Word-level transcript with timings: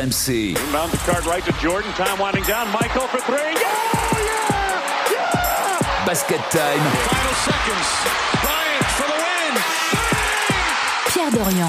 RMC. 0.00 0.56
Inbound 0.56 0.90
the 0.92 0.96
card 1.04 1.26
right 1.26 1.44
to 1.44 1.52
Jordan. 1.60 1.90
Time 1.92 2.18
winding 2.18 2.44
down. 2.44 2.66
Michael 2.72 3.06
for 3.08 3.18
three. 3.20 3.36
Yeah! 3.36 3.60
Yeah! 4.16 5.12
Yeah! 5.12 6.06
Basket 6.06 6.40
time. 6.50 6.80
Final 6.80 7.34
seconds. 7.44 7.88
Bryant 8.40 8.86
for 8.96 9.06
the 9.08 9.18
win. 9.20 9.54
Pierre 11.12 11.30
Dorian. 11.32 11.68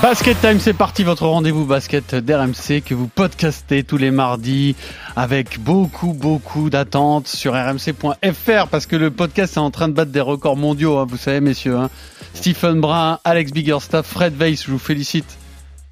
Basket 0.00 0.40
Time, 0.40 0.60
c'est 0.60 0.72
parti, 0.74 1.02
votre 1.04 1.26
rendez-vous 1.26 1.64
basket 1.66 2.14
d'RMC 2.14 2.82
que 2.84 2.94
vous 2.94 3.08
podcastez 3.08 3.82
tous 3.84 3.96
les 3.98 4.10
mardis 4.10 4.74
avec 5.16 5.58
beaucoup, 5.60 6.12
beaucoup 6.14 6.70
d'attentes 6.70 7.26
sur 7.26 7.52
rmc.fr 7.54 8.68
parce 8.70 8.86
que 8.86 8.96
le 8.96 9.10
podcast 9.10 9.56
est 9.56 9.60
en 9.60 9.70
train 9.70 9.88
de 9.88 9.92
battre 9.92 10.12
des 10.12 10.20
records 10.20 10.56
mondiaux, 10.56 10.98
hein, 10.98 11.06
vous 11.08 11.16
savez, 11.18 11.40
messieurs. 11.40 11.76
hein. 11.76 11.90
Stephen 12.32 12.80
Brun, 12.80 13.18
Alex 13.24 13.50
Biggerstaff, 13.52 14.06
Fred 14.06 14.34
Weiss, 14.40 14.64
je 14.64 14.70
vous 14.70 14.78
félicite. 14.78 15.36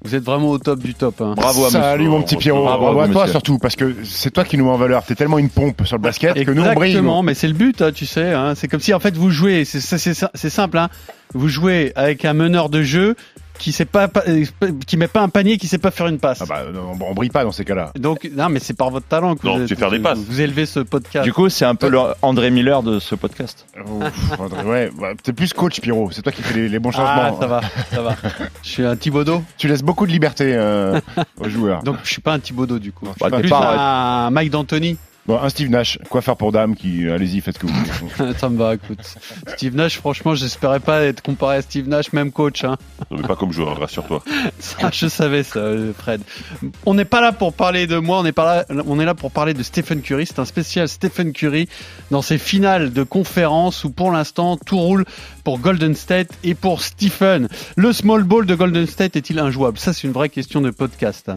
Vous 0.03 0.13
êtes 0.13 0.23
vraiment 0.23 0.49
au 0.49 0.59
top 0.59 0.79
du 0.79 0.93
top. 0.93 1.19
hein. 1.21 1.33
Bravo 1.35 1.65
à 1.65 1.69
Salut 1.71 2.03
monsieur. 2.03 2.11
mon 2.11 2.21
petit 2.21 2.35
Pierrot, 2.35 2.63
Bravo, 2.63 2.83
bravo, 2.83 2.99
à 2.99 3.07
toi 3.07 3.21
monsieur. 3.23 3.31
surtout 3.31 3.57
parce 3.57 3.75
que 3.75 3.95
c'est 4.03 4.29
toi 4.29 4.43
qui 4.43 4.55
nous 4.57 4.65
met 4.65 4.71
en 4.71 4.77
valeur. 4.77 5.03
T'es 5.03 5.15
tellement 5.15 5.39
une 5.39 5.49
pompe 5.49 5.81
sur 5.85 5.97
le 5.97 6.01
basket 6.01 6.33
que 6.45 6.51
nous 6.51 6.61
on 6.63 6.73
brille. 6.73 6.91
Exactement, 6.91 7.23
mais 7.23 7.33
c'est 7.33 7.47
le 7.47 7.53
but, 7.53 7.81
hein, 7.81 7.91
tu 7.91 8.05
sais. 8.05 8.31
hein. 8.33 8.53
C'est 8.55 8.67
comme 8.67 8.79
si 8.81 8.93
en 8.93 8.99
fait 8.99 9.15
vous 9.17 9.31
jouez, 9.31 9.65
c'est 9.65 9.79
simple, 10.49 10.77
hein. 10.77 10.89
vous 11.33 11.47
jouez 11.47 11.91
avec 11.95 12.23
un 12.25 12.33
meneur 12.33 12.69
de 12.69 12.83
jeu 12.83 13.15
qui 13.57 13.71
sait 13.71 13.85
pas, 13.85 14.07
pas- 14.07 14.23
euh, 14.27 14.43
qui 14.85 14.97
met 14.97 15.07
pas 15.07 15.21
un 15.21 15.29
panier, 15.29 15.57
qui 15.57 15.67
sait 15.67 15.77
pas 15.77 15.91
faire 15.91 16.07
une 16.07 16.19
passe. 16.19 16.39
Ah 16.41 16.45
bah, 16.47 16.61
on, 16.75 17.01
on 17.03 17.13
brille 17.13 17.29
pas 17.29 17.43
dans 17.43 17.51
ces 17.51 17.65
cas-là. 17.65 17.91
Donc 17.97 18.29
non, 18.35 18.49
mais 18.49 18.59
c'est 18.59 18.73
par 18.75 18.89
votre 18.89 19.07
talent 19.07 19.35
que 19.35 19.45
Non, 19.47 19.57
vous, 19.57 19.61
tu 19.63 19.69
sais 19.69 19.75
faire 19.75 19.89
des 19.91 19.97
vous- 19.97 20.03
passes. 20.03 20.19
vous 20.19 20.41
élevez 20.41 20.65
ce 20.65 20.79
podcast. 20.81 21.23
Du 21.25 21.33
coup, 21.33 21.49
c'est 21.49 21.65
un 21.65 21.75
peu 21.75 21.89
le 21.89 21.99
André 22.21 22.49
Miller 22.51 22.83
de 22.83 22.99
ce 22.99 23.15
podcast. 23.15 23.65
Ouf, 23.87 24.39
André, 24.39 24.63
ouais, 24.63 24.91
bah, 24.99 25.09
t'es 25.21 25.33
plus 25.33 25.53
coach 25.53 25.79
Pierrot. 25.81 26.09
C'est 26.11 26.21
toi 26.21 26.31
qui 26.31 26.41
fais 26.41 26.53
les, 26.53 26.69
les 26.69 26.79
bons 26.79 26.91
ah, 26.95 26.97
changements. 27.31 27.39
ça 27.41 27.47
va, 27.47 27.61
ça 27.91 28.01
va. 28.01 28.15
Je 28.63 28.69
suis 28.69 28.85
un 28.85 28.95
Thibaudot, 28.95 29.43
Tu 29.57 29.67
laisses 29.67 29.83
beaucoup 29.83 30.05
de 30.05 30.11
liberté 30.11 30.53
euh, 30.55 30.99
aux 31.39 31.49
joueurs. 31.49 31.83
donc 31.83 31.97
je 32.03 32.09
suis 32.09 32.21
pas 32.21 32.33
un 32.33 32.39
Thibaudot 32.39 32.79
du 32.79 32.91
coup. 32.91 33.05
Non, 33.05 33.13
Je 33.23 33.29
bah, 33.29 33.39
suis 33.39 33.49
pas- 33.49 34.25
un 34.27 34.29
Mike 34.31 34.51
D'Antoni. 34.51 34.97
Bon, 35.27 35.39
un 35.41 35.49
Steve 35.49 35.71
Nash, 35.71 35.97
coiffeur 36.09 36.37
pour 36.37 36.51
dame, 36.51 36.75
qui 36.75 37.09
allez-y, 37.09 37.41
faites 37.41 37.55
ce 37.55 37.59
que 37.59 37.65
vous 37.65 37.73
voulez. 37.73 38.33
ça 38.37 38.47
me 38.47 38.57
va, 38.57 38.75
écoute. 38.75 38.99
Steve 39.47 39.75
Nash, 39.75 39.97
franchement, 39.97 40.35
j'espérais 40.35 40.79
pas 40.79 41.01
être 41.01 41.23
comparé 41.23 41.57
à 41.57 41.61
Steve 41.63 41.87
Nash, 41.87 42.13
même 42.13 42.31
coach. 42.31 42.63
Hein. 42.63 42.75
Non, 43.09 43.17
mais 43.17 43.27
pas 43.27 43.35
comme 43.35 43.51
joueur, 43.51 43.79
rassure-toi. 43.79 44.23
Ça, 44.59 44.91
je 44.93 45.07
savais 45.07 45.41
ça, 45.41 45.59
euh, 45.59 45.93
Fred. 45.97 46.21
On 46.85 46.93
n'est 46.93 47.05
pas 47.05 47.21
là 47.21 47.31
pour 47.31 47.53
parler 47.53 47.87
de 47.87 47.97
moi, 47.97 48.19
on 48.19 48.25
est, 48.25 48.31
pas 48.33 48.65
là, 48.69 48.83
on 48.85 48.99
est 48.99 49.05
là 49.05 49.15
pour 49.15 49.31
parler 49.31 49.55
de 49.55 49.63
Stephen 49.63 50.01
Curry. 50.01 50.27
C'est 50.27 50.37
un 50.39 50.45
spécial 50.45 50.87
Stephen 50.87 51.33
Curry 51.33 51.67
dans 52.11 52.21
ses 52.21 52.37
finales 52.37 52.93
de 52.93 53.01
conférence 53.01 53.83
où 53.83 53.89
pour 53.89 54.11
l'instant 54.11 54.57
tout 54.57 54.77
roule 54.77 55.05
pour 55.43 55.57
Golden 55.59 55.95
State 55.95 56.29
et 56.43 56.53
pour 56.53 56.81
Stephen. 56.83 57.47
Le 57.75 57.93
small 57.93 58.23
ball 58.23 58.45
de 58.45 58.53
Golden 58.53 58.85
State 58.85 59.15
est-il 59.15 59.39
injouable? 59.39 59.79
Ça, 59.79 59.91
c'est 59.91 60.05
une 60.05 60.13
vraie 60.13 60.29
question 60.29 60.61
de 60.61 60.69
podcast. 60.69 61.29
hein. 61.29 61.35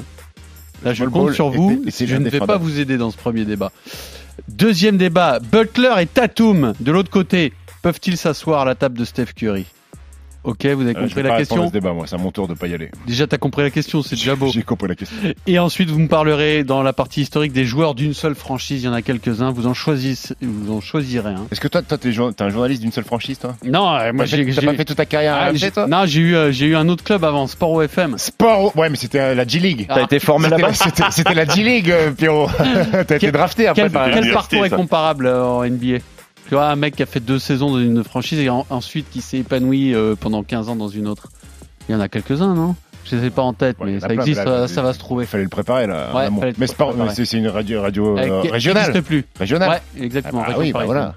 Là, 0.84 0.94
je 0.94 1.04
compte 1.04 1.32
sur 1.32 1.50
vous. 1.50 1.82
Je 1.88 2.16
ne 2.16 2.28
vais 2.28 2.40
pas 2.40 2.56
vous 2.56 2.78
aider 2.78 2.96
dans 2.96 3.10
ce 3.10 3.16
premier 3.16 3.44
débat. 3.44 3.72
Deuxième 4.48 4.96
débat 4.96 5.40
Butler 5.40 5.94
et 6.00 6.06
Tatum 6.06 6.74
de 6.78 6.92
l'autre 6.92 7.10
côté 7.10 7.52
peuvent-ils 7.82 8.16
s'asseoir 8.16 8.62
à 8.62 8.64
la 8.64 8.74
table 8.74 8.96
de 8.98 9.04
Steph 9.04 9.32
Curry? 9.34 9.66
Ok, 10.48 10.64
vous 10.64 10.80
avez 10.80 10.90
Euh, 10.90 10.94
je 10.94 11.00
compris 11.00 11.14
vais 11.14 11.22
la 11.28 11.34
à 11.34 11.38
question 11.38 11.66
ce 11.68 11.72
débat, 11.72 11.92
moi. 11.92 12.06
C'est 12.06 12.14
à 12.14 12.18
mon 12.18 12.30
tour 12.30 12.48
de 12.48 12.54
pas 12.54 12.66
y 12.68 12.74
aller. 12.74 12.90
Déjà, 13.06 13.26
t'as 13.26 13.36
compris 13.36 13.62
la 13.62 13.68
question, 13.70 14.02
c'est 14.02 14.16
déjà 14.16 14.34
beau. 14.34 14.48
J'ai 14.52 14.62
compris 14.62 14.88
la 14.88 14.94
question. 14.94 15.14
Et 15.46 15.58
ensuite, 15.58 15.90
vous 15.90 15.98
me 15.98 16.08
parlerez 16.08 16.64
dans 16.64 16.82
la 16.82 16.94
partie 16.94 17.20
historique 17.20 17.52
des 17.52 17.66
joueurs 17.66 17.94
d'une 17.94 18.14
seule 18.14 18.34
franchise. 18.34 18.82
Il 18.82 18.86
y 18.86 18.88
en 18.88 18.94
a 18.94 19.02
quelques-uns. 19.02 19.50
Vous 19.50 19.66
en 19.66 19.74
choisissez, 19.74 20.34
vous 20.40 20.72
en 20.72 20.80
choisirez 20.80 21.32
un. 21.32 21.46
Est-ce 21.52 21.60
que 21.60 21.68
toi, 21.68 21.82
toi, 21.82 21.98
t'es 21.98 22.08
un 22.42 22.48
journaliste 22.48 22.80
d'une 22.80 22.92
seule 22.92 23.04
franchise, 23.04 23.38
toi? 23.38 23.56
Non, 23.62 23.94
euh, 23.94 24.12
moi 24.14 24.24
j'ai, 24.24 24.42
pas 24.46 24.72
fait 24.74 24.84
toute 24.86 24.96
ta 24.96 25.04
carrière 25.04 25.34
à 25.34 25.50
Ah, 25.52 25.70
toi? 25.70 25.86
non, 25.86 26.04
j'ai 26.06 26.20
eu, 26.20 26.34
euh, 26.34 26.50
j'ai 26.50 26.64
eu 26.66 26.76
un 26.76 26.88
autre 26.88 27.04
club 27.04 27.24
avant, 27.24 27.46
Sport 27.46 27.72
OFM. 27.72 28.16
Sport, 28.16 28.74
ouais, 28.74 28.88
mais 28.88 28.96
c'était 28.96 29.20
euh, 29.20 29.34
la 29.34 29.46
G-League. 29.46 29.84
Ah. 29.90 29.96
T'as 29.96 30.02
été 30.04 30.18
formé 30.18 30.44
C'était 30.48 30.56
là-bas 30.62 30.68
la- 30.68 30.74
C'était 30.74 31.02
c'était 31.10 31.34
la 31.34 31.44
G-League, 31.44 31.90
euh, 31.90 32.10
Pierrot. 32.12 32.48
T'as 33.06 33.16
été 33.16 33.30
drafté 33.32 33.66
après 33.66 33.82
Quel, 33.82 33.90
par 33.92 34.10
quel 34.10 34.32
parcours 34.32 34.64
est 34.64 34.70
comparable 34.70 35.26
euh, 35.26 35.44
en 35.44 35.64
NBA 35.64 35.98
Tu 36.48 36.54
vois, 36.54 36.68
un 36.70 36.76
mec 36.76 36.96
qui 36.96 37.02
a 37.02 37.06
fait 37.06 37.20
deux 37.20 37.38
saisons 37.38 37.70
dans 37.70 37.78
une 37.80 38.02
franchise 38.04 38.38
et 38.40 38.48
en- 38.48 38.66
ensuite 38.70 39.10
qui 39.10 39.20
s'est 39.20 39.38
épanoui 39.38 39.94
euh, 39.94 40.14
pendant 40.18 40.42
15 40.42 40.68
ans 40.70 40.76
dans 40.76 40.88
une 40.88 41.06
autre. 41.06 41.28
Il 41.88 41.92
y 41.92 41.94
en 41.94 42.00
a 42.00 42.08
quelques-uns, 42.08 42.54
non? 42.54 42.74
Je 43.04 43.16
les 43.16 43.26
ai 43.26 43.30
pas 43.30 43.42
en 43.42 43.52
tête, 43.54 43.78
Ouais, 43.80 43.86
mais 43.92 44.00
ça 44.00 44.08
plein, 44.08 44.16
existe, 44.16 44.44
là, 44.44 44.66
ça, 44.66 44.74
ça 44.74 44.82
va 44.82 44.92
se 44.92 44.98
trouver. 44.98 45.24
Il 45.24 45.26
fallait 45.26 45.44
le 45.44 45.48
préparer 45.50 45.86
là. 45.86 46.10
Ouais, 46.14 46.28
mais 46.58 46.66
c'est 47.14 47.36
une 47.38 47.48
radio, 47.48 47.80
radio 47.82 48.18
euh, 48.18 48.22
Euh, 48.22 48.40
régionale. 48.50 48.86
n'existe 48.86 49.06
plus. 49.06 49.24
Régionale. 49.38 49.70
Ouais, 49.96 50.02
exactement. 50.04 50.42
Ah 50.46 50.54
oui, 50.58 50.72
bah 50.72 50.80
parisienne. 50.80 50.86
voilà. 50.86 51.14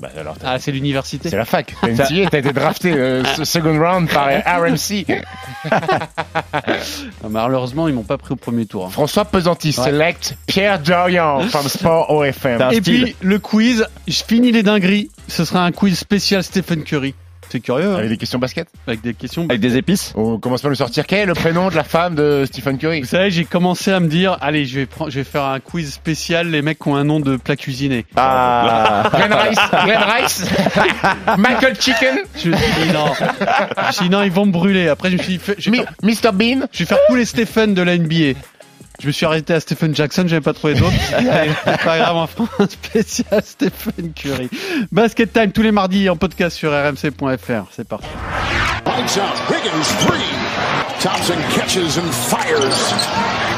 Bah, 0.00 0.10
alors, 0.16 0.36
Ah, 0.44 0.58
c'est 0.60 0.70
l'université. 0.70 1.28
c'est 1.28 1.36
la 1.36 1.44
fac. 1.44 1.74
T'as 1.80 2.06
t'as 2.30 2.38
été 2.38 2.52
drafté 2.52 2.92
euh, 2.92 3.24
ce 3.36 3.44
second 3.44 3.76
round 3.78 4.08
par 4.08 4.26
RMC. 4.28 5.04
Ah, 5.70 7.28
Malheureusement, 7.28 7.88
ils 7.88 7.94
m'ont 7.94 8.04
pas 8.04 8.18
pris 8.18 8.32
au 8.32 8.36
premier 8.36 8.66
tour. 8.66 8.86
hein. 8.86 8.90
François 8.90 9.24
Pesanti 9.24 9.72
select 9.72 10.36
Pierre 10.46 10.78
Dorian 10.78 11.40
from 11.48 11.66
Sport 11.68 12.10
OFM. 12.10 12.62
Et 12.70 12.80
style. 12.80 12.82
puis 13.04 13.16
le 13.22 13.38
quiz, 13.38 13.86
je 14.06 14.22
finis 14.26 14.52
les 14.52 14.62
dingueries. 14.62 15.10
Ce 15.26 15.44
sera 15.44 15.64
un 15.64 15.72
quiz 15.72 15.98
spécial 15.98 16.42
Stephen 16.44 16.84
Curry. 16.84 17.14
C'est 17.50 17.60
curieux, 17.60 17.86
hein 17.92 17.96
Avec 17.96 18.10
des 18.10 18.16
questions 18.16 18.38
basket. 18.38 18.68
avec 18.86 19.00
des 19.00 19.14
questions. 19.14 19.44
Avec 19.48 19.60
des 19.60 19.76
épices 19.76 20.12
On 20.16 20.38
commence 20.38 20.60
par 20.62 20.70
nous 20.70 20.76
sortir. 20.76 21.06
Quel 21.06 21.20
est 21.20 21.26
le 21.26 21.34
prénom 21.34 21.68
de 21.70 21.74
la 21.76 21.84
femme 21.84 22.14
de 22.14 22.44
Stephen 22.46 22.76
Curry 22.78 23.00
Vous 23.00 23.06
savez, 23.06 23.30
j'ai 23.30 23.44
commencé 23.44 23.90
à 23.90 24.00
me 24.00 24.08
dire, 24.08 24.36
allez, 24.40 24.64
je 24.66 24.80
vais, 24.80 24.86
prendre, 24.86 25.10
je 25.10 25.18
vais 25.20 25.24
faire 25.24 25.44
un 25.44 25.60
quiz 25.60 25.92
spécial. 25.92 26.48
Les 26.50 26.60
mecs 26.62 26.78
qui 26.78 26.88
ont 26.88 26.96
un 26.96 27.04
nom 27.04 27.20
de 27.20 27.36
plat 27.36 27.56
cuisiné. 27.56 28.04
Ah 28.16 29.10
Glenn 29.14 29.32
Rice, 29.32 29.58
Glenn 29.84 30.02
Rice, 30.02 30.44
Michael 31.38 31.76
Chicken, 31.80 32.18
Je 32.36 32.50
me 32.50 32.56
suis 32.56 32.72
dit 32.86 32.92
non. 32.92 33.06
Je 33.14 33.86
me 33.86 33.92
suis 33.92 34.04
dit 34.04 34.10
non, 34.10 34.22
ils 34.22 34.30
vont 34.32 34.46
me 34.46 34.52
brûler. 34.52 34.88
Après, 34.88 35.10
je 35.10 35.16
me 35.16 35.22
suis 35.22 35.38
dit, 35.38 35.40
je 35.58 35.70
vais, 35.70 35.78
Mi- 35.78 35.84
faire, 36.12 36.32
Mr 36.32 36.36
Bean. 36.36 36.66
je 36.72 36.78
vais 36.80 36.84
faire 36.84 36.98
tous 37.08 37.14
les 37.14 37.24
Stephen 37.24 37.74
de 37.74 37.82
la 37.82 37.96
NBA. 37.96 38.38
Je 39.00 39.06
me 39.06 39.12
suis 39.12 39.26
arrêté 39.26 39.54
à 39.54 39.60
Stephen 39.60 39.94
Jackson, 39.94 40.24
j'avais 40.26 40.40
pas 40.40 40.52
trouvé 40.52 40.74
d'autres. 40.74 40.92
C'est 41.08 41.84
pas 41.84 41.98
grave, 41.98 42.16
on 42.16 42.26
fera 42.26 42.48
un 42.58 42.68
spécial 42.68 43.42
Stephen 43.44 44.12
Curry. 44.12 44.50
Basket 44.90 45.32
Time 45.32 45.52
tous 45.52 45.62
les 45.62 45.70
mardis 45.70 46.08
en 46.08 46.16
podcast 46.16 46.56
sur 46.56 46.72
rmc.fr. 46.72 47.66
C'est 47.70 47.86
parti. 47.86 48.08
Lights 48.86 49.16
out. 49.18 49.38
Higgins 49.48 49.88
three. 50.00 50.24
Thompson 51.00 51.38
catches 51.54 51.96
and 51.96 52.10
fires. 52.10 52.74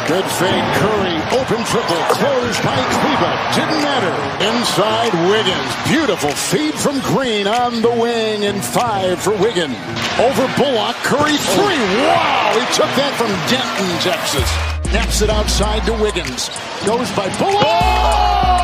Good 0.06 0.24
fade. 0.24 0.64
Curry 0.76 1.16
open 1.32 1.64
triple. 1.64 1.96
Closed 2.10 2.62
by 2.62 2.76
Kleba. 2.92 3.54
Didn't 3.54 3.82
matter. 3.82 4.14
Inside 4.44 5.14
Wiggins. 5.30 5.72
Beautiful 5.88 6.30
feed 6.30 6.74
from 6.74 7.00
Green 7.00 7.46
on 7.46 7.80
the 7.80 7.88
wing 7.90 8.44
and 8.44 8.62
five 8.62 9.18
for 9.22 9.32
Wiggins. 9.38 9.76
Over 10.18 10.46
Bullock. 10.58 10.96
Curry 10.96 11.38
three. 11.38 11.80
Wow. 12.04 12.52
He 12.52 12.74
took 12.74 12.90
that 13.00 13.14
from 13.16 13.30
Denton, 13.48 13.88
Texas. 14.02 14.79
Naps 14.92 15.22
it 15.22 15.30
outside 15.30 15.86
to 15.86 15.92
Wiggins. 15.92 16.48
Goes 16.84 17.10
by 17.12 17.28
Bullock. 17.38 18.59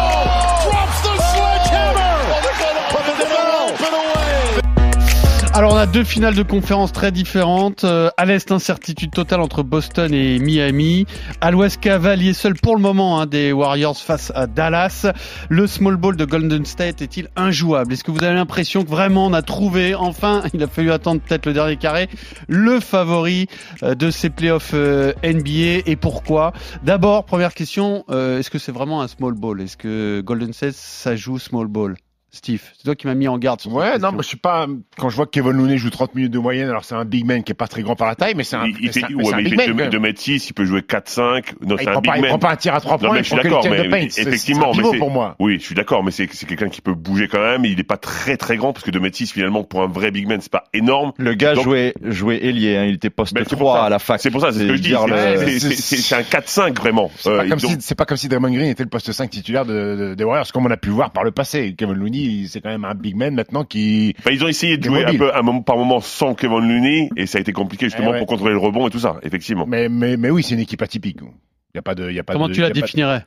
Alors 5.56 5.72
on 5.72 5.76
a 5.76 5.86
deux 5.86 6.04
finales 6.04 6.34
de 6.34 6.42
conférence 6.42 6.92
très 6.92 7.10
différentes. 7.10 7.84
Euh, 7.84 8.10
à 8.18 8.26
l'Est, 8.26 8.52
incertitude 8.52 9.10
totale 9.10 9.40
entre 9.40 9.62
Boston 9.62 10.12
et 10.12 10.38
Miami. 10.38 11.06
À 11.40 11.50
l'Ouest, 11.50 11.80
cavalier 11.80 12.34
seul 12.34 12.52
pour 12.52 12.76
le 12.76 12.82
moment 12.82 13.18
hein, 13.18 13.24
des 13.24 13.52
Warriors 13.52 13.96
face 13.96 14.30
à 14.34 14.46
Dallas. 14.46 15.10
Le 15.48 15.66
small 15.66 15.96
ball 15.96 16.14
de 16.14 16.26
Golden 16.26 16.66
State 16.66 17.00
est-il 17.00 17.30
injouable? 17.36 17.94
Est-ce 17.94 18.04
que 18.04 18.10
vous 18.10 18.22
avez 18.22 18.34
l'impression 18.34 18.84
que 18.84 18.90
vraiment 18.90 19.24
on 19.24 19.32
a 19.32 19.40
trouvé, 19.40 19.94
enfin, 19.94 20.42
il 20.52 20.62
a 20.62 20.66
fallu 20.66 20.92
attendre 20.92 21.22
peut-être 21.22 21.46
le 21.46 21.54
dernier 21.54 21.78
carré, 21.78 22.10
le 22.48 22.78
favori 22.78 23.46
euh, 23.82 23.94
de 23.94 24.10
ces 24.10 24.28
playoffs 24.28 24.72
euh, 24.74 25.14
NBA 25.24 25.84
et 25.86 25.96
pourquoi? 25.96 26.52
D'abord, 26.82 27.24
première 27.24 27.54
question, 27.54 28.04
euh, 28.10 28.40
est-ce 28.40 28.50
que 28.50 28.58
c'est 28.58 28.72
vraiment 28.72 29.00
un 29.00 29.08
small 29.08 29.32
ball? 29.32 29.62
Est-ce 29.62 29.78
que 29.78 30.20
Golden 30.20 30.52
State, 30.52 30.74
ça 30.74 31.16
joue 31.16 31.38
small 31.38 31.66
ball? 31.66 31.96
Steve, 32.32 32.60
c'est 32.76 32.82
toi 32.84 32.94
qui 32.94 33.06
m'as 33.06 33.14
mis 33.14 33.28
en 33.28 33.38
garde 33.38 33.62
sur 33.62 33.72
Ouais, 33.72 33.98
non, 33.98 34.12
moi, 34.12 34.20
je 34.20 34.28
suis 34.28 34.36
pas. 34.36 34.66
Quand 34.98 35.08
je 35.08 35.16
vois 35.16 35.24
que 35.24 35.30
Kevin 35.30 35.52
Looney 35.52 35.78
joue 35.78 35.88
30 35.88 36.14
minutes 36.16 36.32
de 36.32 36.38
moyenne, 36.38 36.68
alors 36.68 36.84
c'est 36.84 36.94
un 36.94 37.06
big 37.06 37.24
man 37.24 37.42
qui 37.42 37.52
est 37.52 37.54
pas 37.54 37.66
très 37.68 37.80
grand 37.82 37.96
par 37.96 38.06
la 38.08 38.14
taille, 38.14 38.34
mais 38.36 38.44
c'est 38.44 38.56
un, 38.56 38.66
Il, 38.66 38.92
fait, 38.92 39.04
un- 39.04 39.14
ouais, 39.14 39.22
mais 39.36 39.42
il 39.44 39.50
big 39.50 39.60
fait 39.60 39.68
man. 39.68 39.76
2 39.76 39.84
quand 39.84 39.92
même. 39.92 40.02
mètres 40.02 40.20
6, 40.20 40.48
il 40.50 40.52
peut 40.52 40.66
jouer 40.66 40.80
4-5. 40.82 41.54
Non, 41.62 41.76
c'est 41.78 41.88
un 41.88 41.94
big 42.00 42.10
pas, 42.10 42.16
il 42.16 42.20
man. 42.22 42.28
prend 42.30 42.38
pas 42.38 42.50
un 42.50 42.56
tir 42.56 42.74
à 42.74 42.80
3 42.80 42.94
Non, 42.94 42.98
points, 42.98 43.12
mais 43.14 43.18
il 43.20 43.22
je 43.24 43.28
suis 43.28 43.36
d'accord, 43.42 43.64
mais 43.70 44.04
effectivement, 44.04 44.72
mais 44.74 44.98
pour 44.98 45.10
moi. 45.10 45.34
Oui, 45.38 45.56
je 45.58 45.64
suis 45.64 45.74
d'accord, 45.74 46.04
mais 46.04 46.10
c'est 46.10 46.28
c'est 46.32 46.44
quelqu'un 46.46 46.68
qui 46.68 46.82
peut 46.82 46.92
bouger 46.94 47.26
quand 47.28 47.40
même. 47.40 47.64
Il 47.64 47.80
est 47.80 47.84
pas 47.84 47.96
très 47.96 48.36
très 48.36 48.56
grand 48.58 48.74
parce 48.74 48.84
que 48.84 48.90
2 48.90 49.00
mètres 49.00 49.16
6 49.16 49.32
finalement 49.32 49.64
pour 49.64 49.82
un 49.82 49.86
vrai 49.88 50.10
big 50.10 50.28
man 50.28 50.40
c'est 50.42 50.52
pas 50.52 50.64
énorme. 50.74 51.12
Le 51.16 51.32
gars 51.34 51.54
Donc- 51.54 51.64
jouait, 51.64 51.94
jouait 52.02 52.44
ailier, 52.44 52.76
hein, 52.76 52.84
il 52.84 52.94
était 52.96 53.08
poste 53.08 53.32
Ben, 53.34 53.44
c'est 53.48 53.56
pour 53.56 53.68
3 53.68 53.78
ça. 53.78 53.84
à 53.86 53.88
la 53.88 53.98
fac. 53.98 54.20
C'est 54.20 54.30
pour 54.30 54.42
ça, 54.42 54.52
c'est 54.52 54.58
ce 54.60 54.64
que 54.66 54.76
je 54.76 54.82
dis. 54.82 54.88
dire 54.88 55.06
C'est- 55.08 56.14
un 56.14 56.22
4-5 56.22 56.76
vraiment. 56.78 57.10
C'est 57.16 57.30
Euh, 57.30 57.36
pas, 57.38 57.48
comme 57.48 57.58
donc- 57.60 57.70
si, 57.70 57.76
c'est 57.80 57.94
pas 57.94 58.04
comme 58.04 58.18
si 58.18 58.28
Draymond 58.28 58.50
Green 58.50 58.66
était 58.68 58.82
le 58.82 58.90
poste 58.90 59.10
5 59.12 59.30
titulaire 59.30 59.64
de, 59.64 59.96
de- 59.96 60.14
des 60.14 60.24
Warriors, 60.24 60.50
comme 60.52 60.66
on 60.66 60.70
a 60.70 60.76
pu 60.76 60.88
le 60.88 60.94
voir 60.94 61.12
par 61.12 61.24
le 61.24 61.30
passé. 61.30 61.74
Kevin 61.78 61.94
Looney, 61.94 62.15
c'est 62.48 62.60
quand 62.60 62.70
même 62.70 62.84
un 62.84 62.94
big 62.94 63.16
man 63.16 63.34
maintenant 63.34 63.64
qui. 63.64 64.14
Ils 64.30 64.44
ont 64.44 64.48
essayé 64.48 64.76
de 64.76 64.84
jouer 64.84 65.04
un 65.04 65.16
peu 65.16 65.34
un 65.34 65.42
moment 65.42 65.62
par 65.62 65.76
moment 65.76 66.00
sans 66.00 66.34
Kevin 66.34 66.60
Looney 66.60 67.10
et 67.16 67.26
ça 67.26 67.38
a 67.38 67.40
été 67.40 67.52
compliqué 67.52 67.86
justement 67.86 68.08
Eh 68.08 68.12
ouais. 68.12 68.18
pour 68.18 68.26
contrôler 68.26 68.52
le 68.52 68.58
rebond 68.58 68.86
et 68.88 68.90
tout 68.90 68.98
ça, 68.98 69.16
effectivement. 69.22 69.66
Mais, 69.66 69.88
mais, 69.88 70.16
mais 70.16 70.30
oui, 70.30 70.42
c'est 70.42 70.54
une 70.54 70.60
équipe 70.60 70.82
atypique. 70.82 71.18
Il 71.22 71.76
y 71.76 71.78
a 71.78 71.82
pas 71.82 71.94
de, 71.94 72.08
il 72.08 72.16
y 72.16 72.18
a 72.18 72.24
pas 72.24 72.32
Comment 72.32 72.48
de, 72.48 72.54
tu 72.54 72.60
la 72.60 72.70
il 72.74 73.26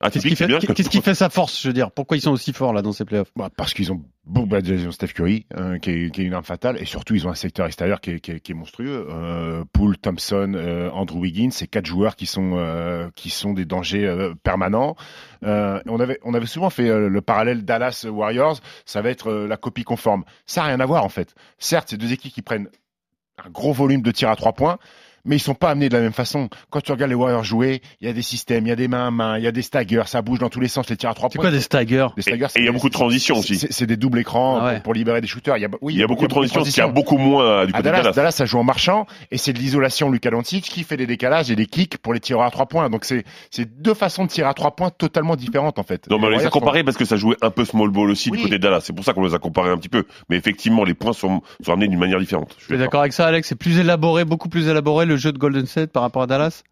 y 0.00 0.06
a 0.06 0.10
pas 0.10 0.18
de- 0.18 0.28
définirais 0.28 0.74
Qu'est-ce 0.74 0.90
qui 0.90 1.00
fait, 1.02 1.14
sa 1.14 1.28
force, 1.28 1.60
je 1.60 1.68
veux 1.68 1.74
dire? 1.74 1.90
Pourquoi 1.90 2.16
ils 2.16 2.20
sont 2.20 2.30
aussi 2.30 2.52
forts 2.52 2.72
là 2.72 2.82
dans 2.82 2.92
ces 2.92 3.04
playoffs? 3.04 3.32
Bah, 3.34 3.50
parce 3.56 3.74
qu'ils 3.74 3.92
ont 3.92 4.00
beaucoup 4.24 4.54
ont 4.54 4.90
Steph 4.92 5.08
Curry, 5.08 5.46
hein, 5.54 5.78
qui, 5.80 5.90
est, 5.90 6.10
qui 6.14 6.22
est 6.22 6.24
une 6.24 6.34
arme 6.34 6.44
fatale, 6.44 6.80
et 6.80 6.84
surtout 6.84 7.14
ils 7.14 7.26
ont 7.26 7.30
un 7.30 7.34
secteur 7.34 7.66
extérieur 7.66 8.00
qui 8.00 8.10
est, 8.12 8.20
qui 8.20 8.30
est, 8.32 8.40
qui 8.40 8.52
est 8.52 8.54
monstrueux. 8.54 9.08
Euh, 9.10 9.64
Poole, 9.72 9.98
Thompson, 9.98 10.52
euh, 10.54 10.90
Andrew 10.90 11.18
Wiggins, 11.18 11.50
c'est 11.50 11.66
quatre 11.66 11.86
joueurs 11.86 12.14
qui 12.14 12.26
sont 12.26 12.52
euh, 12.58 13.08
qui 13.16 13.30
sont 13.30 13.54
des 13.54 13.64
dangers 13.64 14.06
euh, 14.06 14.34
permanents. 14.42 14.94
Euh, 15.42 15.80
on 15.86 15.98
avait 15.98 16.20
on 16.22 16.34
avait 16.34 16.46
souvent 16.46 16.70
fait 16.70 16.88
euh, 16.88 17.08
le 17.08 17.20
parallèle 17.20 17.64
Dallas 17.64 18.06
Warriors, 18.08 18.60
ça 18.84 19.02
va 19.02 19.10
être 19.10 19.30
euh, 19.30 19.46
la 19.48 19.56
copie 19.56 19.84
conforme. 19.84 20.24
Ça 20.46 20.60
n'a 20.60 20.68
rien 20.68 20.80
à 20.80 20.86
voir 20.86 21.04
en 21.04 21.08
fait. 21.08 21.34
Certes, 21.58 21.88
c'est 21.90 21.96
deux 21.96 22.12
équipes 22.12 22.32
qui 22.32 22.42
prennent 22.42 22.68
un 23.44 23.50
gros 23.50 23.72
volume 23.72 24.02
de 24.02 24.10
tirs 24.12 24.30
à 24.30 24.36
trois 24.36 24.52
points. 24.52 24.78
Mais 25.28 25.36
ils 25.36 25.40
sont 25.40 25.54
pas 25.54 25.70
amenés 25.70 25.88
de 25.88 25.94
la 25.94 26.00
même 26.00 26.12
façon. 26.12 26.48
Quand 26.70 26.80
tu 26.80 26.90
regardes 26.90 27.10
les 27.10 27.14
Warriors 27.14 27.44
jouer, 27.44 27.82
il 28.00 28.06
y 28.08 28.10
a 28.10 28.12
des 28.12 28.22
systèmes, 28.22 28.66
il 28.66 28.70
y 28.70 28.72
a 28.72 28.76
des 28.76 28.88
mains 28.88 29.06
à 29.06 29.10
main, 29.10 29.38
il 29.38 29.44
y 29.44 29.46
a 29.46 29.52
des 29.52 29.62
staggers, 29.62 30.02
ça 30.06 30.22
bouge 30.22 30.38
dans 30.38 30.48
tous 30.48 30.60
les 30.60 30.68
sens, 30.68 30.88
les 30.90 30.96
tirs 30.96 31.10
à 31.10 31.14
trois 31.14 31.28
C'est 31.30 31.36
points. 31.38 31.44
quoi 31.44 31.50
des 31.50 31.60
staggers 31.60 32.06
Des 32.16 32.20
Et 32.20 32.22
staggers, 32.22 32.46
et 32.56 32.60
il 32.60 32.64
y 32.64 32.64
a 32.64 32.66
c'est- 32.68 32.72
beaucoup 32.72 32.88
de 32.88 32.94
transitions 32.94 33.34
c'est- 33.36 33.40
aussi. 33.40 33.58
c'est- 33.58 33.72
C'est 33.72 33.86
des 33.86 33.96
doubles 33.96 34.18
écrans 34.18 34.58
Ah 34.60 34.64
ouais. 34.64 34.74
pour, 34.74 34.82
pour 34.84 34.94
libérer 34.94 35.20
des 35.20 35.26
shooters. 35.28 35.56
Il 35.58 35.60
y 35.60 35.64
a, 35.66 35.68
oui, 35.82 35.92
Il 35.94 36.00
y 36.00 36.02
a 36.02 36.06
beaucoup 36.06 36.24
de 36.26 36.30
transitions, 36.30 36.64
ce 36.64 36.70
qu'il 36.70 36.78
y 36.78 36.80
a 36.80 36.88
beaucoup 36.88 37.18
moins 37.18 37.44
euh, 37.44 37.66
du 37.66 37.72
À 37.74 37.76
côté 37.76 37.78
de 37.78 37.84
Dallas, 37.84 38.02
Dallas. 38.02 38.12
Dallas, 38.14 38.30
ça 38.32 38.46
joue 38.46 38.58
en 38.58 38.64
marchant 38.64 39.06
et 39.30 39.36
c'est 39.38 39.52
de 39.52 39.58
l'isolation 39.58 40.10
Luka 40.10 40.30
Doncic 40.30 40.64
qui 40.64 40.82
fait 40.82 40.96
des 40.96 41.06
décalages 41.06 41.50
et 41.50 41.56
des 41.56 41.66
kicks 41.66 41.98
pour 41.98 42.14
les 42.14 42.20
tireurs 42.20 42.44
à 42.46 42.50
trois 42.50 42.66
points. 42.66 42.88
Donc 42.90 43.04
c'est 43.04 43.24
c'est 43.50 43.80
deux 43.82 43.94
façons 43.94 44.24
de 44.24 44.30
tirer 44.30 44.48
à 44.48 44.54
trois 44.54 44.74
points 44.74 44.90
totalement 44.90 45.36
différentes 45.36 45.78
en 45.78 45.82
fait. 45.82 46.08
Non, 46.08 46.18
mais 46.18 46.26
on 46.26 46.30
Les 46.30 46.36
a 46.38 46.40
sont- 46.44 46.48
comparés 46.50 46.82
parce 46.84 46.96
que 46.96 47.04
ça 47.04 47.16
jouait 47.16 47.36
un 47.42 47.50
peu 47.50 47.64
small 47.66 47.90
ball 47.90 48.08
aussi 48.10 48.30
Oui. 48.30 48.38
du 48.38 48.44
côté 48.44 48.56
de 48.58 48.62
Dallas. 48.62 48.80
C'est 48.82 48.94
pour 48.94 49.04
ça 49.04 49.12
qu'on 49.12 49.24
les 49.26 49.34
a 49.34 49.38
comparés 49.38 49.70
un 49.70 49.76
petit 49.76 49.88
peu. 49.90 50.04
Mais 50.30 50.36
effectivement, 50.36 50.84
les 50.84 50.94
points 50.94 51.12
sont, 51.12 51.42
sont 51.64 51.72
amenés 51.72 51.88
d'une 51.88 51.98
manière 51.98 52.18
différente. 52.18 52.54
Je 52.58 52.64
suis 52.64 52.68
Tu 52.68 52.74
es 52.74 52.78
d'accord 52.78 53.00
avec 53.00 53.12
ça, 53.12 53.26
Alex? 53.26 53.48
C'est 53.48 53.54
plus 53.56 53.78
élaboré, 53.78 54.24
beaucoup 54.24 54.48
plus 54.48 54.68
élaboré 54.68 55.04
le 55.06 55.16
jeu 55.18 55.32
de 55.32 55.38
Golden 55.38 55.66
State 55.66 55.90
par 55.90 56.02
rapport 56.02 56.22
à 56.22 56.26
Dallas? 56.26 56.62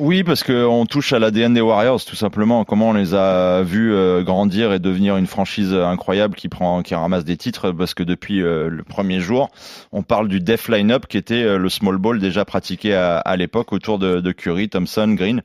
Oui, 0.00 0.22
parce 0.22 0.44
qu'on 0.44 0.86
touche 0.86 1.12
à 1.12 1.18
l'ADN 1.18 1.54
des 1.54 1.60
Warriors, 1.60 2.04
tout 2.04 2.14
simplement. 2.14 2.64
Comment 2.64 2.90
on 2.90 2.92
les 2.92 3.14
a 3.14 3.62
vus 3.62 3.92
euh, 3.92 4.22
grandir 4.22 4.72
et 4.72 4.78
devenir 4.78 5.16
une 5.16 5.26
franchise 5.26 5.74
incroyable 5.74 6.36
qui 6.36 6.94
ramasse 6.94 7.24
des 7.24 7.36
titres. 7.36 7.72
Parce 7.72 7.94
que 7.94 8.04
depuis 8.04 8.40
euh, 8.40 8.68
le 8.70 8.84
premier 8.84 9.18
jour, 9.18 9.50
on 9.90 10.04
parle 10.04 10.28
du 10.28 10.38
def 10.38 10.68
line-up 10.68 11.06
qui 11.08 11.16
était 11.16 11.42
euh, 11.42 11.58
le 11.58 11.68
small 11.68 11.98
ball 11.98 12.20
déjà 12.20 12.44
pratiqué 12.44 12.94
à, 12.94 13.18
à 13.18 13.34
l'époque 13.34 13.72
autour 13.72 13.98
de, 13.98 14.20
de 14.20 14.30
Curry, 14.30 14.68
Thompson, 14.68 15.08
Green. 15.14 15.42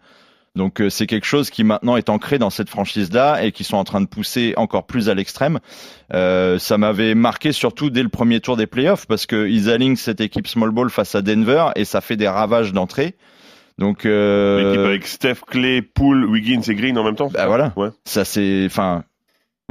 Donc 0.55 0.81
euh, 0.81 0.89
c'est 0.89 1.07
quelque 1.07 1.25
chose 1.25 1.49
qui 1.49 1.63
maintenant 1.63 1.97
est 1.97 2.09
ancré 2.09 2.37
dans 2.37 2.51
cette 2.51 2.69
franchise-là 2.69 3.43
et 3.43 3.51
qui 3.51 3.63
sont 3.63 3.77
en 3.77 3.83
train 3.83 4.01
de 4.01 4.05
pousser 4.05 4.53
encore 4.55 4.85
plus 4.85 5.09
à 5.09 5.15
l'extrême. 5.15 5.59
Euh, 6.13 6.59
ça 6.59 6.77
m'avait 6.77 7.15
marqué 7.15 7.51
surtout 7.51 7.89
dès 7.89 8.03
le 8.03 8.09
premier 8.09 8.39
tour 8.39 8.55
des 8.55 8.67
playoffs 8.67 9.07
parce 9.07 9.25
qu'ils 9.25 9.69
alignent 9.71 9.95
cette 9.95 10.21
équipe 10.21 10.47
small 10.47 10.69
ball 10.69 10.91
face 10.91 11.15
à 11.15 11.23
Denver 11.23 11.69
et 11.75 11.85
ça 11.85 12.01
fait 12.01 12.17
des 12.17 12.27
ravages 12.27 12.71
d'entrée. 12.71 13.15
Donc 13.79 14.05
euh, 14.05 14.63
L'équipe 14.63 14.85
avec 14.85 15.07
Steph, 15.07 15.37
Clay, 15.47 15.81
Poole, 15.81 16.25
Wiggins 16.25 16.61
et 16.67 16.75
Green 16.75 16.97
en 16.99 17.03
même 17.03 17.15
temps. 17.15 17.29
bah 17.33 17.47
voilà. 17.47 17.73
Ouais. 17.75 17.89
Ça 18.05 18.23
c'est, 18.23 18.63
enfin, 18.67 19.03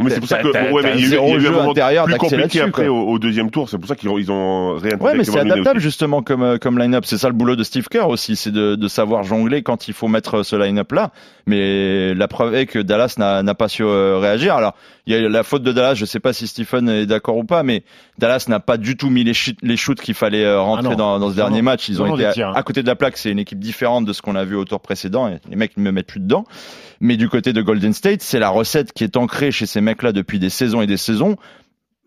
Mais 0.02 0.10
c'est 0.10 0.20
pour 0.20 0.28
ça 0.28 0.38
que 0.42 0.48
ouais, 0.72 0.82
mais 0.82 0.92
il 0.94 1.00
y 1.00 1.02
a 1.02 1.06
eu- 1.06 1.08
zéro 1.10 1.26
il 1.28 1.30
y 1.30 1.34
a 1.34 1.36
eu 1.38 1.40
jeu 1.40 1.58
un 1.58 1.68
intérieur 1.68 2.04
plus 2.06 2.14
compliqué 2.16 2.60
après 2.60 2.88
au, 2.88 2.96
au 3.08 3.18
deuxième 3.18 3.50
tour. 3.50 3.68
C'est 3.68 3.78
pour 3.78 3.88
ça 3.88 3.96
qu'ils 3.96 4.08
ont, 4.08 4.18
ils 4.18 4.30
ont 4.30 4.74
réintégré 4.76 5.04
Ouais, 5.12 5.14
mais 5.16 5.24
c'est 5.24 5.38
adaptable 5.38 5.78
aussi. 5.78 5.84
justement 5.84 6.22
comme 6.22 6.42
euh, 6.42 6.58
comme 6.58 6.78
line-up. 6.78 7.04
C'est 7.06 7.18
ça 7.18 7.28
le 7.28 7.34
boulot 7.34 7.56
de 7.56 7.64
Steve 7.64 7.88
Kerr 7.88 8.08
aussi, 8.08 8.36
c'est 8.36 8.50
de, 8.52 8.74
de 8.76 8.88
savoir 8.88 9.22
jongler 9.24 9.62
quand 9.62 9.88
il 9.88 9.94
faut 9.94 10.08
mettre 10.08 10.42
ce 10.42 10.56
line-up 10.56 10.92
là. 10.92 11.10
Mais 11.46 12.14
la 12.14 12.28
preuve 12.28 12.54
est 12.54 12.66
que 12.66 12.78
Dallas 12.78 13.14
n'a 13.18 13.42
n'a 13.42 13.54
pas 13.54 13.68
su 13.68 13.82
euh, 13.82 14.18
réagir. 14.18 14.54
Alors 14.54 14.74
il 15.06 15.12
y 15.14 15.16
a 15.16 15.28
la 15.28 15.42
faute 15.42 15.62
de 15.62 15.72
Dallas. 15.72 15.94
Je 15.94 16.04
sais 16.04 16.20
pas 16.20 16.32
si 16.32 16.46
Stephen 16.46 16.88
est 16.88 17.06
d'accord 17.06 17.36
ou 17.36 17.44
pas, 17.44 17.62
mais 17.62 17.82
Dallas 18.18 18.44
n'a 18.48 18.60
pas 18.60 18.76
du 18.76 18.96
tout 18.96 19.10
mis 19.10 19.24
les, 19.24 19.32
shoots- 19.34 19.58
les 19.62 19.76
shoots 19.76 20.00
qu'il 20.00 20.14
fallait 20.14 20.44
euh, 20.44 20.60
rentrer 20.60 20.86
Ah 20.86 20.90
non. 20.90 20.96
dans, 20.96 21.18
dans 21.18 21.26
ce 21.26 21.30
Non, 21.32 21.36
dernier 21.36 21.58
non. 21.58 21.64
match. 21.64 21.88
Ils 21.88 21.96
Non, 21.96 22.04
ont 22.04 22.16
non, 22.16 22.18
été 22.30 22.42
à, 22.42 22.52
à 22.52 22.62
côté 22.62 22.82
de 22.82 22.86
la 22.86 22.94
plaque. 22.94 23.16
C'est 23.16 23.30
une 23.30 23.38
équipe 23.40 23.58
différente 23.58 24.04
de 24.04 24.12
ce 24.12 24.22
qu'on 24.22 24.36
a 24.36 24.44
vu 24.44 24.54
au 24.54 24.64
tour 24.64 24.80
précédent. 24.80 25.28
Et 25.28 25.38
les 25.50 25.56
mecs 25.56 25.76
ne 25.76 25.82
me 25.82 25.90
mettent 25.90 26.06
plus 26.06 26.20
dedans. 26.20 26.44
Mais 27.00 27.16
du 27.16 27.28
côté 27.28 27.52
de 27.52 27.60
Golden 27.62 27.92
State, 27.92 28.22
c'est 28.22 28.38
la 28.38 28.48
recette 28.48 28.92
qui 28.92 29.02
est 29.02 29.16
ancrée 29.16 29.50
chez 29.50 29.66
ces 29.66 29.80
mecs-là 29.92 30.12
depuis 30.12 30.38
des 30.38 30.50
saisons 30.50 30.82
et 30.82 30.86
des 30.86 30.96
saisons. 30.96 31.36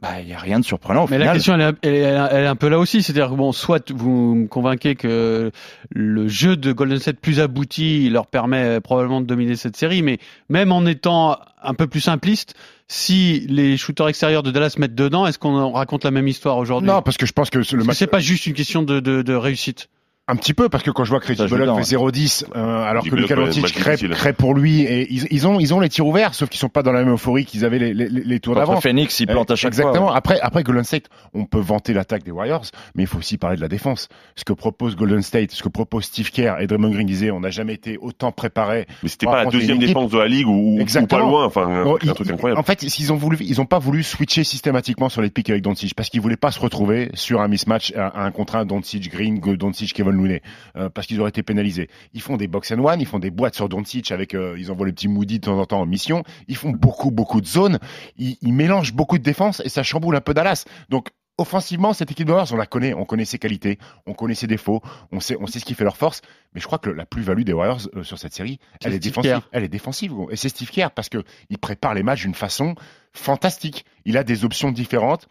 Bah, 0.01 0.19
il 0.21 0.27
y 0.27 0.33
a 0.33 0.37
rien 0.37 0.59
de 0.59 0.65
surprenant 0.65 1.05
au 1.05 1.07
Mais 1.09 1.17
la 1.17 1.31
question, 1.31 1.53
elle 1.55 1.61
est, 1.61 1.73
elle 1.83 1.93
est- 1.95 1.99
elle 2.31 2.43
est 2.43 2.47
un 2.47 2.57
peu 2.57 2.67
là 2.67 2.77
aussi. 2.79 3.01
C'est-à-dire 3.01 3.29
que 3.29 3.35
bon, 3.35 3.53
soit 3.53 3.91
vous 3.91 4.35
me 4.35 4.47
convainquez 4.47 4.95
que 4.95 5.51
le 5.89 6.27
jeu 6.27 6.57
de 6.57 6.73
Golden 6.73 6.99
State 6.99 7.19
plus 7.21 7.39
abouti 7.39 8.09
leur 8.09 8.27
permet 8.27 8.81
probablement 8.81 9.21
de 9.21 9.25
dominer 9.25 9.55
cette 9.55 9.77
série, 9.77 10.01
mais 10.01 10.17
même 10.49 10.73
en 10.73 10.85
étant 10.85 11.37
un 11.63 11.73
peu 11.73 11.87
plus 11.87 12.01
simpliste, 12.01 12.55
si 12.89 13.47
les 13.49 13.77
shooters 13.77 14.09
extérieurs 14.09 14.43
de 14.43 14.51
Dallas 14.51 14.75
mettent 14.77 14.95
dedans, 14.95 15.25
est-ce 15.27 15.39
qu'on 15.39 15.71
raconte 15.71 16.03
la 16.03 16.11
même 16.11 16.27
histoire 16.27 16.57
aujourd'hui? 16.57 16.89
Non, 16.89 17.01
parce 17.01 17.15
que 17.17 17.25
je 17.25 17.31
pense 17.31 17.49
que 17.49 17.57
le 17.57 17.63
Parce 17.63 17.71
que 17.81 17.87
match 17.87 17.97
c'est 17.97 18.05
pas 18.07 18.19
juste 18.19 18.45
une 18.47 18.53
question 18.53 18.83
de, 18.83 18.99
de, 18.99 19.21
de 19.21 19.33
réussite. 19.33 19.87
Un 20.27 20.37
petit 20.37 20.55
peu 20.55 20.69
parce 20.69 20.83
que 20.83 20.89
quand 20.89 21.03
je 21.03 21.11
vois 21.11 21.19
que 21.19 21.31
dedans, 21.33 21.75
fait 21.77 21.95
0-10 21.95 22.45
euh, 22.55 22.83
alors 22.83 23.03
que 23.03 23.11
ouais, 23.13 23.27
Doncic 23.27 23.71
crée, 23.75 23.95
crée 23.95 24.33
pour 24.33 24.55
lui 24.55 24.81
et 24.81 25.05
ils, 25.13 25.27
ils 25.29 25.45
ont 25.45 25.59
ils 25.59 25.71
ont 25.71 25.79
les 25.79 25.87
tirs 25.87 26.07
ouverts 26.07 26.33
sauf 26.33 26.49
qu'ils 26.49 26.59
sont 26.59 26.67
pas 26.67 26.81
dans 26.81 26.91
la 26.91 27.03
même 27.03 27.13
euphorie 27.13 27.45
qu'ils 27.45 27.63
avaient 27.63 27.77
les, 27.77 27.93
les, 27.93 28.09
les 28.09 28.39
tours 28.39 28.55
d'avant. 28.55 28.81
Phoenix, 28.81 29.19
il 29.19 29.27
plante 29.27 29.51
à 29.51 29.55
chaque 29.55 29.73
Exactement. 29.73 30.07
fois. 30.07 30.17
Après, 30.17 30.39
après 30.39 30.63
Golden 30.63 30.83
State, 30.83 31.05
on 31.35 31.45
peut 31.45 31.59
vanter 31.59 31.93
l'attaque 31.93 32.23
des 32.23 32.31
Warriors, 32.31 32.65
mais 32.95 33.03
il 33.03 33.07
faut 33.07 33.19
aussi 33.19 33.37
parler 33.37 33.55
de 33.57 33.61
la 33.61 33.67
défense. 33.67 34.07
Ce 34.35 34.43
que 34.43 34.53
propose 34.53 34.95
Golden 34.95 35.21
State, 35.21 35.51
ce 35.51 35.61
que 35.61 35.69
propose 35.69 36.05
Steve 36.05 36.31
Kerr 36.31 36.55
et 36.59 36.65
Draymond 36.65 36.89
Green 36.89 37.05
disaient, 37.05 37.29
on 37.29 37.41
n'a 37.41 37.51
jamais 37.51 37.75
été 37.75 37.99
autant 38.01 38.31
préparé. 38.31 38.87
Mais 39.03 39.09
c'était 39.09 39.27
pas 39.27 39.43
la 39.43 39.51
deuxième 39.51 39.77
défense 39.77 40.09
de 40.09 40.17
la 40.17 40.27
ligue 40.27 40.47
ou, 40.47 40.73
ou- 40.73 40.75
pas 40.77 40.81
Exactement. 40.81 41.29
loin. 41.29 41.45
Enfin, 41.45 41.67
un, 41.67 41.83
Non, 41.85 41.95
un 41.97 41.99
ils- 42.01 42.13
truc 42.15 42.31
incroyable. 42.31 42.59
En 42.59 42.63
fait, 42.63 42.81
s'ils 42.89 43.13
ont 43.13 43.17
voulu, 43.17 43.37
ils 43.41 43.61
ont 43.61 43.65
pas 43.67 43.77
voulu 43.77 44.01
switcher 44.01 44.43
systématiquement 44.43 45.09
sur 45.09 45.21
les 45.21 45.29
pics 45.29 45.51
avec 45.51 45.61
Doncic 45.61 45.93
parce 45.93 46.09
qu'ils 46.09 46.21
voulaient 46.21 46.35
pas 46.35 46.49
se 46.49 46.59
retrouver 46.59 47.11
sur 47.13 47.41
un 47.41 47.47
mismatch, 47.47 47.93
un, 47.95 48.11
un 48.15 48.31
contre 48.31 48.55
un 48.55 48.65
Doncic 48.65 49.11
Green, 49.11 49.39
Doncic 49.39 49.93
Kevin 49.93 50.14
Looney, 50.15 50.41
euh, 50.75 50.89
parce 50.89 51.07
qu'ils 51.07 51.19
auraient 51.19 51.29
été 51.29 51.43
pénalisés. 51.43 51.89
Ils 52.13 52.21
font 52.21 52.37
des 52.37 52.47
box 52.47 52.71
and 52.71 52.83
one, 52.83 53.01
ils 53.01 53.07
font 53.07 53.19
des 53.19 53.31
boîtes 53.31 53.55
sur 53.55 53.69
Doncic 53.69 54.11
avec, 54.11 54.33
euh, 54.33 54.55
ils 54.57 54.71
envoient 54.71 54.87
les 54.87 54.93
petits 54.93 55.07
Moody 55.07 55.39
de 55.39 55.45
temps 55.45 55.59
en 55.59 55.65
temps 55.65 55.81
en 55.81 55.85
mission. 55.85 56.23
Ils 56.47 56.57
font 56.57 56.71
beaucoup, 56.71 57.11
beaucoup 57.11 57.41
de 57.41 57.47
zones. 57.47 57.79
Ils, 58.17 58.37
ils 58.41 58.53
mélangent 58.53 58.93
beaucoup 58.93 59.17
de 59.17 59.23
défense 59.23 59.61
et 59.65 59.69
ça 59.69 59.83
chamboule 59.83 60.15
un 60.15 60.21
peu 60.21 60.33
Dallas. 60.33 60.65
Donc 60.89 61.09
Offensivement, 61.37 61.91
cette 61.91 62.11
équipe 62.11 62.27
de 62.27 62.31
Warriors, 62.31 62.53
on 62.53 62.55
la 62.55 62.65
connaît, 62.65 62.93
on 62.93 63.03
connaît 63.03 63.25
ses 63.25 63.39
qualités, 63.39 63.77
on 64.05 64.13
connaît 64.13 64.35
ses 64.35 64.47
défauts, 64.47 64.81
on 65.11 65.19
sait, 65.19 65.35
on 65.37 65.47
sait 65.47 65.59
ce 65.59 65.65
qui 65.65 65.73
fait 65.73 65.83
leur 65.83 65.97
force. 65.97 66.21
Mais 66.53 66.61
je 66.61 66.65
crois 66.65 66.77
que 66.77 66.89
la 66.89 67.05
plus-value 67.05 67.41
des 67.41 67.51
Warriors 67.51 67.81
euh, 67.97 68.03
sur 68.03 68.17
cette 68.17 68.33
série, 68.33 68.57
elle 68.81 68.93
est 68.93 68.99
défensive. 68.99 69.41
Elle 69.51 69.65
est 69.65 69.69
défensive, 69.69 70.13
et 70.31 70.37
c'est 70.37 70.47
Steve 70.47 70.69
Kerr 70.69 70.91
parce 70.95 71.09
que 71.09 71.23
il 71.49 71.57
prépare 71.57 71.93
les 71.93 72.03
matchs 72.03 72.21
d'une 72.21 72.35
façon 72.35 72.75
fantastique. 73.11 73.83
Il 74.05 74.15
a 74.15 74.23
des 74.23 74.45
options 74.45 74.71
différentes 74.71 75.27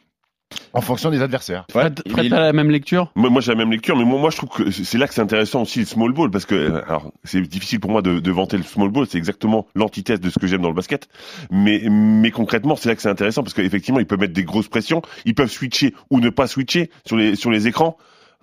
en 0.72 0.80
fonction 0.80 1.10
des 1.10 1.22
adversaires. 1.22 1.66
Ouais, 1.74 1.90
Fred, 2.08 2.30
t'as 2.30 2.40
la 2.40 2.52
même 2.52 2.70
lecture? 2.70 3.10
Moi, 3.14 3.30
moi 3.30 3.40
j'ai 3.40 3.52
la 3.52 3.58
même 3.58 3.70
lecture, 3.70 3.96
mais 3.96 4.04
moi, 4.04 4.18
moi 4.18 4.30
je 4.30 4.36
trouve 4.36 4.50
que 4.50 4.70
c'est 4.70 4.98
là 4.98 5.06
que 5.06 5.14
c'est 5.14 5.20
intéressant 5.20 5.62
aussi 5.62 5.80
le 5.80 5.86
small 5.86 6.12
ball 6.12 6.30
parce 6.30 6.46
que 6.46 6.54
euh, 6.54 6.82
alors 6.86 7.12
c'est 7.24 7.40
difficile 7.42 7.80
pour 7.80 7.90
moi 7.90 8.02
de, 8.02 8.20
de 8.20 8.30
vanter 8.30 8.56
le 8.56 8.62
small 8.62 8.90
ball, 8.90 9.06
c'est 9.08 9.18
exactement 9.18 9.66
l'antithèse 9.74 10.20
de 10.20 10.30
ce 10.30 10.38
que 10.38 10.46
j'aime 10.46 10.62
dans 10.62 10.68
le 10.68 10.74
basket. 10.74 11.08
Mais 11.50 11.82
mais 11.88 12.30
concrètement, 12.30 12.76
c'est 12.76 12.88
là 12.88 12.96
que 12.96 13.02
c'est 13.02 13.08
intéressant 13.08 13.42
parce 13.42 13.54
qu'effectivement 13.54 14.00
ils 14.00 14.06
peuvent 14.06 14.20
mettre 14.20 14.34
des 14.34 14.44
grosses 14.44 14.68
pressions, 14.68 15.02
ils 15.24 15.34
peuvent 15.34 15.50
switcher 15.50 15.94
ou 16.10 16.20
ne 16.20 16.30
pas 16.30 16.46
switcher 16.46 16.90
sur 17.06 17.16
les 17.16 17.36
sur 17.36 17.50
les 17.50 17.66
écrans. 17.68 17.96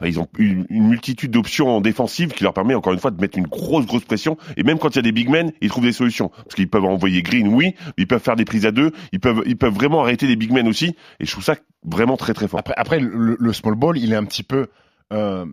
Ils 0.06 0.20
ont 0.20 0.28
une, 0.38 0.66
multitude 0.70 1.32
d'options 1.32 1.70
en 1.70 1.82
défensive 1.82 2.30
qui 2.30 2.44
leur 2.44 2.54
permet 2.54 2.76
encore 2.76 2.94
une 2.94 3.00
fois 3.00 3.12
de 3.12 3.22
mettre 3.22 3.38
une 3.38 3.48
grosse 3.48 3.86
grosse 3.86 4.06
pression. 4.06 4.38
Et 4.58 4.64
même 4.64 4.80
quand 4.80 4.90
il 4.90 4.96
y 4.98 5.00
a 5.00 5.04
des 5.04 5.12
big 5.12 5.30
men, 5.30 5.52
ils 5.62 5.70
trouvent 5.70 5.84
des 5.84 5.92
solutions 5.92 6.30
parce 6.30 6.56
qu'ils 6.56 6.70
peuvent 6.70 6.86
envoyer 6.86 7.22
Green, 7.22 7.48
oui, 7.48 7.76
ils 7.98 8.08
peuvent 8.08 8.22
faire 8.22 8.36
des 8.36 8.46
prises 8.46 8.66
à 8.66 8.72
deux, 8.72 8.92
ils 9.12 9.20
peuvent 9.20 9.74
vraiment 9.74 10.02
arrêter 10.02 10.28
les 10.28 10.36
big 10.36 10.52
men 10.52 10.68
aussi. 10.68 10.96
Et 11.20 11.26
je 11.26 11.32
trouve 11.32 11.44
ça 11.44 11.56
vraiment 11.84 12.18
très 12.18 12.34
très 12.34 12.48
fort. 12.48 12.62
Après, 12.78 13.00
le 13.00 13.54
small 13.54 13.76
ball, 13.76 13.98
il 13.98 14.14
est 14.14 14.16
un 14.16 14.26
petit 14.26 14.44
peu 14.44 14.68
euh, 15.12 15.46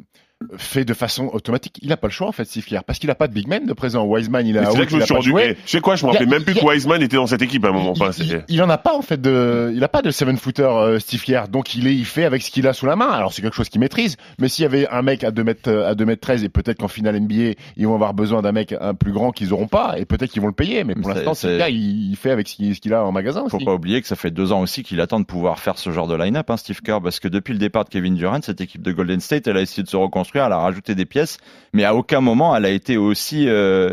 fait 0.56 0.84
de 0.84 0.94
façon 0.94 1.30
automatique. 1.32 1.78
Il 1.82 1.88
n'a 1.88 1.96
pas 1.96 2.06
le 2.06 2.12
choix 2.12 2.28
en 2.28 2.32
fait, 2.32 2.44
Steve 2.44 2.64
Kerr, 2.64 2.84
parce 2.84 2.98
qu'il 3.00 3.08
n'a 3.08 3.16
pas 3.16 3.26
de 3.26 3.32
big 3.34 3.48
man 3.48 3.66
de 3.66 3.72
présent. 3.72 4.04
Wiseman, 4.04 4.46
il 4.46 4.56
a 4.56 4.66
C'est 4.70 4.78
là 4.78 4.84
que 4.84 4.90
je 4.90 4.94
il 4.94 4.98
me 4.98 5.02
a 5.02 5.06
suis 5.06 5.14
rendu. 5.14 5.30
joué. 5.30 5.54
Tu 5.64 5.68
sais 5.68 5.80
quoi, 5.80 5.96
je 5.96 6.06
me 6.06 6.10
Il 6.10 6.12
rappelais 6.12 6.30
même 6.30 6.44
plus 6.44 6.54
il 6.54 6.60
que 6.60 6.64
a- 6.64 6.68
Wiseman 6.68 7.02
était 7.02 7.16
dans 7.16 7.26
cette 7.26 7.42
équipe 7.42 7.64
à 7.64 7.68
un 7.68 7.72
moment. 7.72 7.92
il, 7.96 8.24
il- 8.24 8.44
il 8.48 8.62
en 8.62 8.70
a 8.70 8.78
pas 8.78 8.94
en 8.96 9.02
fait 9.02 9.20
de, 9.20 9.72
il 9.74 9.82
a 9.82 9.88
pas 9.88 10.00
de 10.00 10.10
seven 10.12 10.36
footer 10.36 10.62
euh, 10.62 10.98
Steve 11.00 11.22
Kerr, 11.24 11.48
donc 11.48 11.74
il 11.74 11.88
est, 11.88 11.94
il 11.94 12.04
fait 12.04 12.24
avec 12.24 12.42
ce 12.42 12.50
qu'il 12.52 12.66
a 12.68 12.72
sous 12.72 12.86
la 12.86 12.94
main. 12.94 13.08
Alors 13.10 13.32
c'est 13.32 13.42
quelque 13.42 13.56
chose 13.56 13.68
qu'il 13.68 13.80
maîtrise, 13.80 14.16
mais 14.38 14.48
s'il 14.48 14.62
y 14.62 14.66
avait 14.66 14.88
un 14.88 15.02
mec 15.02 15.24
à 15.24 15.32
2 15.32 15.42
mètres, 15.42 15.72
à 15.72 15.94
2 15.96 16.04
mètres 16.04 16.20
13 16.20 16.44
et 16.44 16.48
peut-être 16.48 16.78
qu'en 16.78 16.88
finale 16.88 17.18
NBA 17.20 17.54
ils 17.76 17.86
vont 17.86 17.94
avoir 17.94 18.14
besoin 18.14 18.40
d'un 18.40 18.52
mec 18.52 18.74
un 18.80 18.94
plus 18.94 19.12
grand 19.12 19.32
qu'ils 19.32 19.52
auront 19.52 19.66
pas 19.68 19.94
et 19.98 20.04
peut-être 20.04 20.30
qu'ils 20.30 20.42
vont 20.42 20.48
le 20.48 20.52
payer, 20.54 20.84
mais 20.84 20.94
pour 20.94 21.10
l'instant 21.12 21.34
Kerr 21.34 21.68
il, 21.68 22.10
il 22.10 22.16
fait 22.16 22.30
avec 22.30 22.46
ce 22.46 22.54
qu'il 22.54 22.74
ce 22.76 22.80
qu'il 22.80 22.94
a 22.94 23.04
en 23.04 23.10
magasin 23.10 23.44
Faut 23.48 23.56
aussi. 23.56 23.64
pas 23.64 23.74
oublier 23.74 24.00
que 24.00 24.06
ça 24.06 24.14
fait 24.16 24.30
deux 24.30 24.52
ans 24.52 24.60
aussi 24.60 24.84
qu'il 24.84 25.00
attend 25.00 25.18
de 25.18 25.24
pouvoir 25.24 25.58
faire 25.58 25.78
ce 25.78 25.90
genre 25.90 26.06
de 26.06 26.14
line-up, 26.14 26.48
hein, 26.48 26.56
Steve 26.56 26.80
Kerr, 26.80 27.00
parce 27.02 27.18
que 27.18 27.26
depuis 27.28 27.52
le 27.54 27.58
départ 27.58 27.84
de 27.84 27.88
Kevin 27.90 28.14
Durant, 28.14 28.40
cette 28.42 28.60
équipe 28.60 28.82
de 28.82 28.92
Golden 28.92 29.18
State, 29.20 29.46
elle 29.48 29.56
a 29.56 29.62
essayé 29.62 29.82
de 29.82 29.88
se 29.88 29.96
reconstruire, 29.96 30.27
elle 30.36 30.52
a 30.52 30.58
rajouté 30.58 30.94
des 30.94 31.06
pièces, 31.06 31.38
mais 31.72 31.84
à 31.84 31.94
aucun 31.94 32.20
moment 32.20 32.54
elle 32.56 32.64
a 32.64 32.70
été 32.70 32.96
aussi 32.96 33.48
euh, 33.48 33.90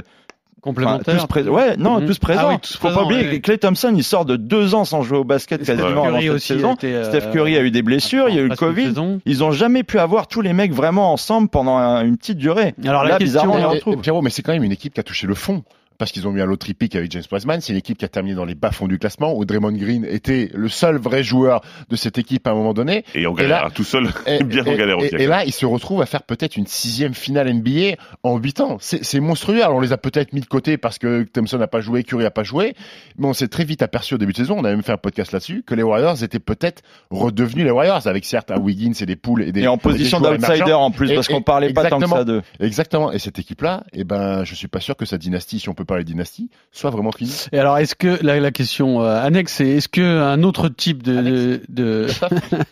Complémentaire 0.61 1.19
tous 1.21 1.27
pré- 1.27 1.43
Ouais, 1.43 1.77
non, 1.77 1.99
Mhm. 2.01 2.07
tous 2.07 2.17
présents. 2.17 2.41
Ah 2.45 2.49
oui, 2.53 2.55
tous 2.59 2.73
Faut 2.73 2.87
présents, 2.87 2.95
pas 3.01 3.05
oublier 3.05 3.27
ouais. 3.29 3.35
que 3.39 3.41
Clay 3.45 3.59
Thompson, 3.59 3.93
il 3.95 4.03
sort 4.03 4.25
de 4.25 4.35
deux 4.35 4.73
ans 4.73 4.83
sans 4.83 5.03
jouer 5.03 5.19
au 5.19 5.23
basket 5.23 5.61
Steph 5.63 5.75
quasiment 5.77 6.05
Curry 6.05 6.25
avant 6.27 6.37
cette 6.39 6.41
saison. 6.41 6.73
était, 6.73 6.87
euh, 6.93 7.03
Steph 7.03 7.29
Curry 7.31 7.55
a 7.55 7.61
eu 7.61 7.69
des 7.69 7.83
blessures, 7.83 8.29
il 8.29 8.35
y 8.35 8.39
a 8.39 8.41
eu 8.41 8.47
le 8.49 8.55
Covid. 8.55 8.91
Ils 9.27 9.43
ont 9.43 9.51
jamais 9.51 9.83
pu 9.83 9.99
avoir 9.99 10.27
tous 10.27 10.41
les 10.41 10.53
mecs 10.53 10.73
vraiment 10.73 11.13
ensemble 11.13 11.49
pendant 11.49 11.77
un- 11.77 12.03
une 12.03 12.17
petite 12.17 12.39
durée. 12.39 12.73
Alors 12.83 13.03
la 13.03 13.09
Là, 13.11 13.17
question, 13.19 13.41
bizarrement, 13.43 13.53
on 13.53 13.57
les 13.57 13.61
Et- 13.63 13.65
et- 13.65 13.75
retrouve. 13.75 13.97
Pierrot, 13.97 14.23
mais 14.23 14.31
c'est 14.31 14.41
quand 14.41 14.53
même 14.53 14.63
une 14.63 14.71
équipe 14.71 14.95
qui 14.95 14.99
a 14.99 15.03
touché 15.03 15.27
le 15.27 15.35
fond. 15.35 15.63
Parce 15.97 16.11
qu'ils 16.11 16.27
ont 16.27 16.31
mis 16.31 16.41
un 16.41 16.45
lot 16.45 16.57
tripique 16.57 16.95
avec 16.95 17.11
James 17.11 17.23
Wiseman. 17.31 17.61
C'est 17.61 17.73
une 17.73 17.79
équipe 17.79 17.97
qui 17.97 18.05
a 18.05 18.07
terminé 18.07 18.35
dans 18.35 18.45
les 18.45 18.55
bas-fonds 18.55 18.87
du 18.87 18.99
classement, 18.99 19.35
où 19.35 19.45
Draymond 19.45 19.71
Green 19.73 20.05
était 20.05 20.49
le 20.53 20.69
seul 20.69 20.97
vrai 20.97 21.23
joueur 21.23 21.61
de 21.89 21.95
cette 21.95 22.17
équipe 22.17 22.45
à 22.47 22.51
un 22.51 22.53
moment 22.55 22.73
donné. 22.73 23.05
Et 23.15 23.25
en 23.27 23.33
galère, 23.33 23.71
tout 23.73 23.83
seul, 23.83 24.09
Et, 24.27 24.43
bien 24.43 24.63
en 24.63 24.71
et- 24.71 24.77
galère 24.77 24.97
aussi. 24.97 25.15
et- 25.15 25.23
et 25.23 25.27
là, 25.27 25.45
il 25.45 25.51
se 25.53 25.65
retrouve 25.65 26.01
à 26.01 26.05
faire 26.05 26.23
peut-être 26.23 26.57
une 26.57 26.67
sixième 26.67 27.13
finale 27.13 27.47
NBA 27.53 27.95
en 28.23 28.37
huit 28.37 28.59
ans. 28.61 28.77
C'est 28.79 29.19
monstrueux. 29.19 29.63
Alors, 29.63 29.77
on 29.77 29.81
les 29.81 29.91
a 29.93 29.97
peut-être 29.97 30.33
mis 30.33 30.41
de 30.41 30.45
côté 30.45 30.77
parce 30.77 30.97
que 30.99 31.23
Thompson 31.23 31.57
n'a 31.57 31.67
pas 31.67 31.81
joué, 31.81 32.03
Curry 32.03 32.23
n'a 32.23 32.31
pas 32.31 32.43
joué. 32.43 32.75
Mais 33.17 33.27
on 33.27 33.33
s'est 33.33 33.47
très 33.47 33.63
vite 33.63 33.81
aperçu 33.81 34.15
au 34.15 34.17
début 34.17 34.31
de 34.33 34.37
saison, 34.37 34.55
on 34.59 34.63
a 34.65 34.69
même 34.69 34.83
fait 34.83 34.91
un 34.91 34.97
podcast 34.97 35.31
là-dessus, 35.31 35.63
que 35.65 35.73
les 35.75 35.83
Warriors 35.83 36.21
étaient 36.23 36.39
peut-être 36.39 36.81
redevenus 37.09 37.65
les 37.65 37.71
Warriors, 37.71 38.05
avec 38.07 38.25
certes 38.25 38.51
un 38.51 38.59
Wiggins 38.59 38.91
et 38.99 39.05
des 39.05 39.15
poules 39.15 39.43
et 39.43 39.51
des 39.51 39.61
Et 39.61 39.67
en 39.67 39.77
position 39.77 40.19
d'outsider 40.19 40.73
en 40.73 40.91
plus, 40.91 41.13
parce 41.13 41.27
qu'on 41.27 41.41
parlait 41.41 41.71
pas 41.73 41.83
tant 41.89 41.99
que 41.99 42.03
exactement. 42.05 42.15
ça 42.17 42.23
d'eux. 42.25 42.41
Exactement. 42.59 43.11
Et 43.11 43.19
cette 43.19 43.39
équipe-là, 43.39 43.83
eh 43.93 44.03
ben, 44.03 44.43
je 44.43 44.55
suis 44.55 44.67
pas 44.67 44.79
sûr 44.79 44.95
que 44.95 45.05
sa 45.05 45.17
dynastie, 45.17 45.59
si 45.59 45.69
on 45.69 45.73
peut 45.73 45.84
parler 45.85 46.03
dynastie, 46.03 46.49
soit 46.71 46.89
vraiment 46.89 47.11
finie. 47.11 47.33
Et 47.51 47.59
alors, 47.59 47.77
est-ce 47.77 47.95
que 47.95 48.17
la, 48.23 48.39
la 48.39 48.51
question 48.51 49.01
euh, 49.01 49.21
annexe, 49.21 49.53
c'est 49.53 49.67
est-ce 49.67 49.87
que 49.87 50.01
un 50.01 50.43
autre 50.43 50.67
type 50.69 51.01
de, 51.03 51.61
de, 51.69 52.07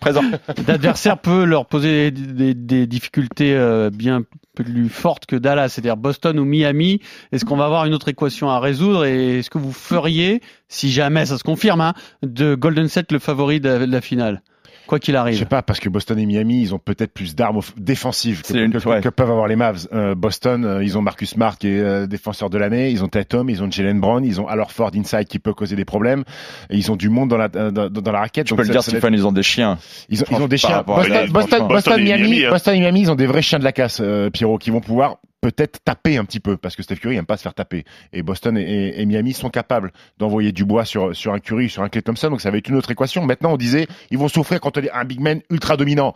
d'adversaire 0.65 1.17
peut 1.17 1.43
leur 1.45 1.65
poser 1.65 2.11
des, 2.11 2.53
des- 2.53 2.53
des 2.53 2.87
difficultés 2.87 3.53
euh, 3.55 3.89
bien 3.89 4.23
plus 4.55 4.89
fortes 4.89 5.25
que 5.25 5.35
Dallas, 5.35 5.69
c'est-à-dire 5.69 5.97
Boston 5.97 6.37
ou 6.39 6.45
Miami? 6.45 6.99
Est-ce 7.31 7.45
qu'on 7.45 7.57
va 7.57 7.65
avoir 7.65 7.85
une 7.85 7.93
autre 7.93 8.09
équation 8.09 8.49
à 8.49 8.59
résoudre? 8.59 9.05
Et 9.05 9.39
est-ce 9.39 9.49
que 9.49 9.57
vous 9.57 9.71
feriez, 9.73 10.41
si 10.67 10.91
jamais 10.91 11.25
ça 11.25 11.37
se 11.37 11.43
confirme, 11.43 11.81
hein, 11.81 11.93
de 12.21 12.55
Golden 12.55 12.87
State 12.87 13.11
le 13.11 13.19
favori 13.19 13.59
de, 13.59 13.85
de 13.85 13.91
la 13.91 14.01
finale, 14.01 14.41
quoi 14.87 14.99
qu'il 14.99 15.13
Je 15.13 15.17
sais 15.17 15.21
arrive 15.21 15.45
pas, 15.45 15.61
parce 15.61 15.79
que 15.79 15.89
Boston 15.89 16.17
et 16.19 16.25
Miami, 16.25 16.61
ils 16.61 16.73
ont 16.75 16.79
peut-être 16.79 17.13
plus 17.13 17.35
d'armes 17.35 17.59
défensives 17.77 18.41
que, 18.41 18.57
une- 18.57 18.71
que- 18.71 18.87
ouais. 18.87 19.01
que 19.01 19.09
peuvent 19.09 19.29
avoir 19.31 19.47
les 19.47 19.55
Mavs. 19.55 19.87
Euh, 19.93 20.15
Boston, 20.15 20.65
euh, 20.65 20.83
ils 20.83 20.97
ont 20.97 21.01
Marcus 21.01 21.29
Smart 21.31 21.57
qui 21.57 21.67
est 21.69 21.79
euh, 21.79 22.07
défenseur 22.07 22.49
de 22.49 22.57
l'année, 22.57 22.89
ils 22.91 23.03
ont 23.03 23.07
Tatum, 23.07 23.49
ils 23.49 23.61
ont 23.63 23.69
Jalen 23.69 23.99
Brown, 23.99 24.23
ils 24.25 24.39
ont 24.41 24.47
alors 24.47 24.71
Ford 24.71 24.91
inside 24.95 25.25
qui 25.25 25.39
peut 25.39 25.53
causer 25.53 25.75
des 25.75 25.85
problèmes, 25.85 26.23
et 26.69 26.77
ils 26.77 26.91
ont 26.91 26.95
du 26.95 27.09
monde 27.09 27.29
dans 27.29 27.37
la 27.37 27.49
euh, 27.55 27.71
dans, 27.71 27.89
dans 27.89 28.11
la 28.11 28.19
raquette. 28.19 28.47
Tu 28.47 28.51
donc 28.51 28.59
peux 28.59 28.67
le 28.67 28.71
dire, 28.71 28.83
Stephen, 28.83 29.13
ils 29.13 29.25
ont 29.27 29.31
des 29.31 29.43
chiens. 29.43 29.77
Ils 30.09 30.21
ont, 30.21 30.25
ils 30.31 30.35
ont 30.37 30.47
des 30.47 30.57
chiens. 30.57 30.83
Boston, 30.85 31.27
Boston, 31.29 31.29
franchement, 31.29 31.67
Boston, 31.67 31.67
Boston 31.67 31.99
et 31.99 32.03
Miami, 32.03 32.21
Miami, 32.23 32.45
hein. 32.45 32.49
Boston 32.51 32.75
et 32.75 32.79
Miami, 32.79 33.01
ils 33.01 33.11
ont 33.11 33.15
des 33.15 33.25
vrais 33.27 33.41
chiens 33.41 33.59
de 33.59 33.63
la 33.63 33.71
casse, 33.71 33.99
euh, 34.01 34.29
Pierrot, 34.29 34.57
qui 34.57 34.69
vont 34.69 34.81
pouvoir 34.81 35.17
peut-être 35.43 35.79
taper 35.83 36.17
un 36.17 36.25
petit 36.25 36.39
peu, 36.39 36.57
parce 36.57 36.75
que 36.75 36.83
Steph 36.83 36.95
Curry 36.95 37.17
aime 37.17 37.25
pas 37.25 37.37
se 37.37 37.43
faire 37.43 37.53
taper. 37.53 37.83
Et 38.13 38.23
Boston 38.23 38.57
et, 38.57 38.61
et- 38.61 39.01
et 39.01 39.05
Miami 39.05 39.33
sont 39.33 39.49
capables 39.49 39.91
d'envoyer 40.17 40.51
du 40.51 40.65
bois 40.65 40.85
sur, 40.85 41.15
sur 41.15 41.33
un 41.33 41.39
Curry, 41.39 41.69
sur 41.69 41.83
un 41.83 41.89
Clay 41.89 42.01
Thompson, 42.01 42.29
donc 42.29 42.41
ça 42.41 42.49
va 42.49 42.57
être 42.57 42.67
une 42.69 42.75
autre 42.75 42.89
équation. 42.91 43.25
Maintenant, 43.25 43.53
on 43.53 43.57
disait, 43.57 43.87
ils 44.09 44.17
vont 44.17 44.27
souffrir 44.29 44.59
quand 44.61 44.77
on 44.77 44.81
est 44.81 44.91
un 44.91 45.05
big 45.05 45.19
man 45.19 45.41
ultra 45.49 45.77
dominant. 45.77 46.13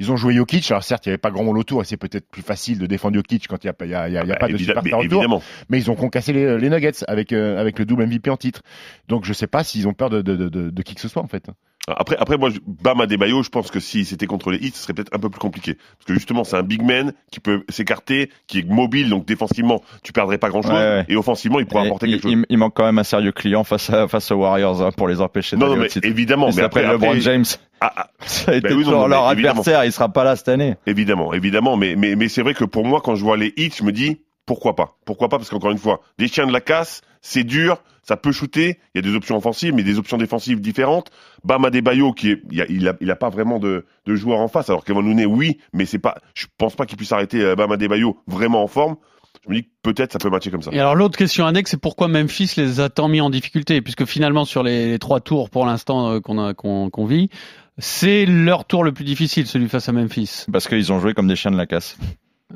Ils 0.00 0.12
ont 0.12 0.16
joué 0.16 0.32
Jokic, 0.34 0.70
alors 0.70 0.84
certes, 0.84 1.06
il 1.06 1.08
n'y 1.08 1.12
avait 1.14 1.18
pas 1.18 1.32
grand 1.32 1.42
monde 1.42 1.58
autour, 1.58 1.82
et 1.82 1.84
c'est 1.84 1.96
peut-être 1.96 2.28
plus 2.30 2.42
facile 2.42 2.78
de 2.78 2.86
défendre 2.86 3.16
Jokic 3.16 3.48
quand 3.48 3.64
il 3.64 3.66
n'y 3.88 3.94
a, 3.94 4.00
a, 4.02 4.08
y 4.08 4.16
a- 4.16 4.22
Bah, 4.24 4.36
pas 4.36 4.46
de 4.46 4.52
superstar 4.82 5.00
autour 5.00 5.22
évidemment. 5.22 5.42
mais 5.68 5.78
ils 5.78 5.90
ont 5.90 5.96
concassé 5.96 6.32
les, 6.32 6.56
les 6.56 6.70
Nuggets 6.70 6.92
avec 7.08 7.32
euh, 7.32 7.58
avec 7.60 7.80
le 7.80 7.84
double 7.84 8.06
MVP 8.06 8.30
en 8.30 8.36
titre. 8.36 8.62
Donc 9.08 9.24
je 9.24 9.32
sais 9.32 9.48
pas 9.48 9.64
s'ils 9.64 9.88
ont 9.88 9.94
peur 9.94 10.08
de, 10.08 10.22
de, 10.22 10.36
de, 10.36 10.48
de 10.70 10.82
qui 10.82 10.94
que 10.94 11.00
ce 11.00 11.08
soit 11.08 11.20
en 11.22 11.26
fait. 11.26 11.46
Après, 11.86 12.16
après, 12.18 12.36
moi, 12.36 12.50
Bam 12.66 13.00
Adebayo, 13.00 13.42
je 13.42 13.48
pense 13.48 13.70
que 13.70 13.80
si 13.80 14.04
c'était 14.04 14.26
contre 14.26 14.50
les 14.50 14.58
Heat, 14.58 14.76
ce 14.76 14.82
serait 14.82 14.92
peut-être 14.92 15.14
un 15.14 15.18
peu 15.18 15.30
plus 15.30 15.38
compliqué. 15.38 15.74
Parce 15.74 16.04
que 16.06 16.12
justement, 16.14 16.44
c'est 16.44 16.56
un 16.56 16.62
big 16.62 16.82
man 16.82 17.14
qui 17.32 17.40
peut 17.40 17.64
s'écarter, 17.70 18.30
qui 18.46 18.58
est 18.58 18.68
mobile, 18.68 19.08
donc 19.08 19.24
défensivement, 19.24 19.82
tu 20.02 20.12
perdrais 20.12 20.36
pas 20.36 20.50
grand-chose. 20.50 20.72
Ouais, 20.72 20.76
ouais. 20.76 21.04
Et 21.08 21.16
offensivement, 21.16 21.60
il 21.60 21.66
pourrait 21.66 21.86
apporter 21.86 22.06
il, 22.06 22.12
quelque 22.20 22.30
chose. 22.30 22.44
il- 22.50 22.58
manque 22.58 22.74
quand 22.74 22.84
même 22.84 22.98
un 22.98 23.04
sérieux 23.04 23.32
client 23.32 23.64
face 23.64 23.88
à 23.88 24.06
face 24.06 24.30
aux 24.30 24.36
Warriors 24.36 24.82
hein, 24.82 24.90
pour 24.94 25.08
les 25.08 25.22
empêcher 25.22 25.56
Non, 25.56 25.60
d'aller 25.60 25.70
non, 25.76 25.78
au 25.78 25.82
mais 25.84 25.88
titre. 25.88 26.06
évidemment. 26.06 26.50
Et 26.50 26.56
Mais 26.56 26.62
après, 26.62 26.80
après, 26.84 26.92
LeBron 26.92 27.08
après- 27.08 27.20
James, 27.22 27.44
Ah, 27.80 27.92
ah, 27.96 28.10
ça 28.26 28.52
a 28.52 28.54
été 28.56 28.68
Bah 28.68 28.74
oui, 28.76 28.84
non, 28.84 28.90
non, 28.90 29.06
leur 29.06 29.26
mais 29.28 29.32
évidemment. 29.32 29.60
adversaire, 29.60 29.84
il 29.86 29.92
sera 29.92 30.08
pas 30.10 30.24
là 30.24 30.36
cette 30.36 30.48
année. 30.48 30.74
Évidemment, 30.86 31.32
évidemment, 31.32 31.76
mais 31.78 31.94
mais 31.96 32.16
mais 32.16 32.28
c'est 32.28 32.42
vrai 32.42 32.52
que 32.52 32.64
pour 32.64 32.84
moi, 32.84 33.00
quand 33.02 33.14
je 33.14 33.22
vois 33.24 33.36
les 33.38 33.54
hits, 33.56 33.70
je 33.78 33.84
me 33.84 33.92
dis 33.92 34.20
pourquoi 34.48 34.74
pas, 34.74 34.96
pourquoi 35.04 35.28
pas, 35.28 35.36
parce 35.36 35.50
qu'encore 35.50 35.70
une 35.70 35.78
fois, 35.78 36.00
des 36.18 36.26
chiens 36.26 36.46
de 36.46 36.52
la 36.52 36.62
casse, 36.62 37.02
c'est 37.20 37.44
dur, 37.44 37.82
ça 38.02 38.16
peut 38.16 38.32
shooter, 38.32 38.78
il 38.94 38.96
y 38.96 38.98
a 38.98 39.02
des 39.02 39.14
options 39.14 39.36
offensives, 39.36 39.74
mais 39.74 39.82
des 39.82 39.98
options 39.98 40.16
défensives 40.16 40.62
différentes. 40.62 41.10
Bam 41.44 41.66
Adebayo, 41.66 42.14
qui 42.14 42.30
est, 42.30 42.42
il 42.50 42.62
a, 42.62 42.66
il 42.70 42.88
a, 42.88 42.94
il 43.02 43.10
a 43.10 43.16
pas 43.16 43.28
vraiment 43.28 43.58
de 43.58 43.84
de 44.06 44.14
joueur 44.14 44.40
en 44.40 44.48
face, 44.48 44.70
alors 44.70 44.84
Kevin 44.86 45.02
Looney, 45.02 45.26
oui, 45.26 45.58
mais 45.74 45.84
c'est 45.84 45.98
pas, 45.98 46.14
je 46.32 46.46
pense 46.56 46.74
pas 46.76 46.86
qu'il 46.86 46.96
puisse 46.96 47.12
arrêter 47.12 47.42
euh, 47.42 47.56
Bam 47.56 47.70
Adebayo 47.70 48.18
vraiment 48.26 48.62
en 48.62 48.68
forme. 48.68 48.96
Je 49.44 49.50
me 49.50 49.56
dis 49.56 49.64
que 49.64 49.68
peut-être 49.82 50.12
ça 50.14 50.18
peut 50.18 50.30
matcher 50.30 50.50
comme 50.50 50.62
ça. 50.62 50.70
Et 50.72 50.80
alors 50.80 50.94
l'autre 50.94 51.18
question 51.18 51.44
annexe, 51.44 51.72
c'est 51.72 51.80
pourquoi 51.80 52.08
Memphis 52.08 52.54
les 52.56 52.80
a 52.80 52.88
tant 52.88 53.08
mis 53.08 53.20
en 53.20 53.28
difficulté, 53.28 53.82
puisque 53.82 54.06
finalement 54.06 54.46
sur 54.46 54.62
les, 54.62 54.88
les 54.88 54.98
trois 54.98 55.20
tours 55.20 55.50
pour 55.50 55.66
l'instant 55.66 56.10
euh, 56.10 56.20
qu'on 56.20 56.38
a 56.42 56.54
qu'on 56.54 56.88
qu'on 56.88 57.04
vit, 57.04 57.28
c'est 57.76 58.24
leur 58.24 58.64
tour 58.64 58.82
le 58.82 58.92
plus 58.92 59.04
difficile, 59.04 59.46
celui 59.46 59.68
face 59.68 59.90
à 59.90 59.92
Memphis, 59.92 60.46
Parce 60.50 60.66
qu'ils 60.66 60.90
ont 60.90 61.00
joué 61.00 61.12
comme 61.12 61.28
des 61.28 61.36
chiens 61.36 61.50
de 61.50 61.58
la 61.58 61.66
casse. 61.66 61.98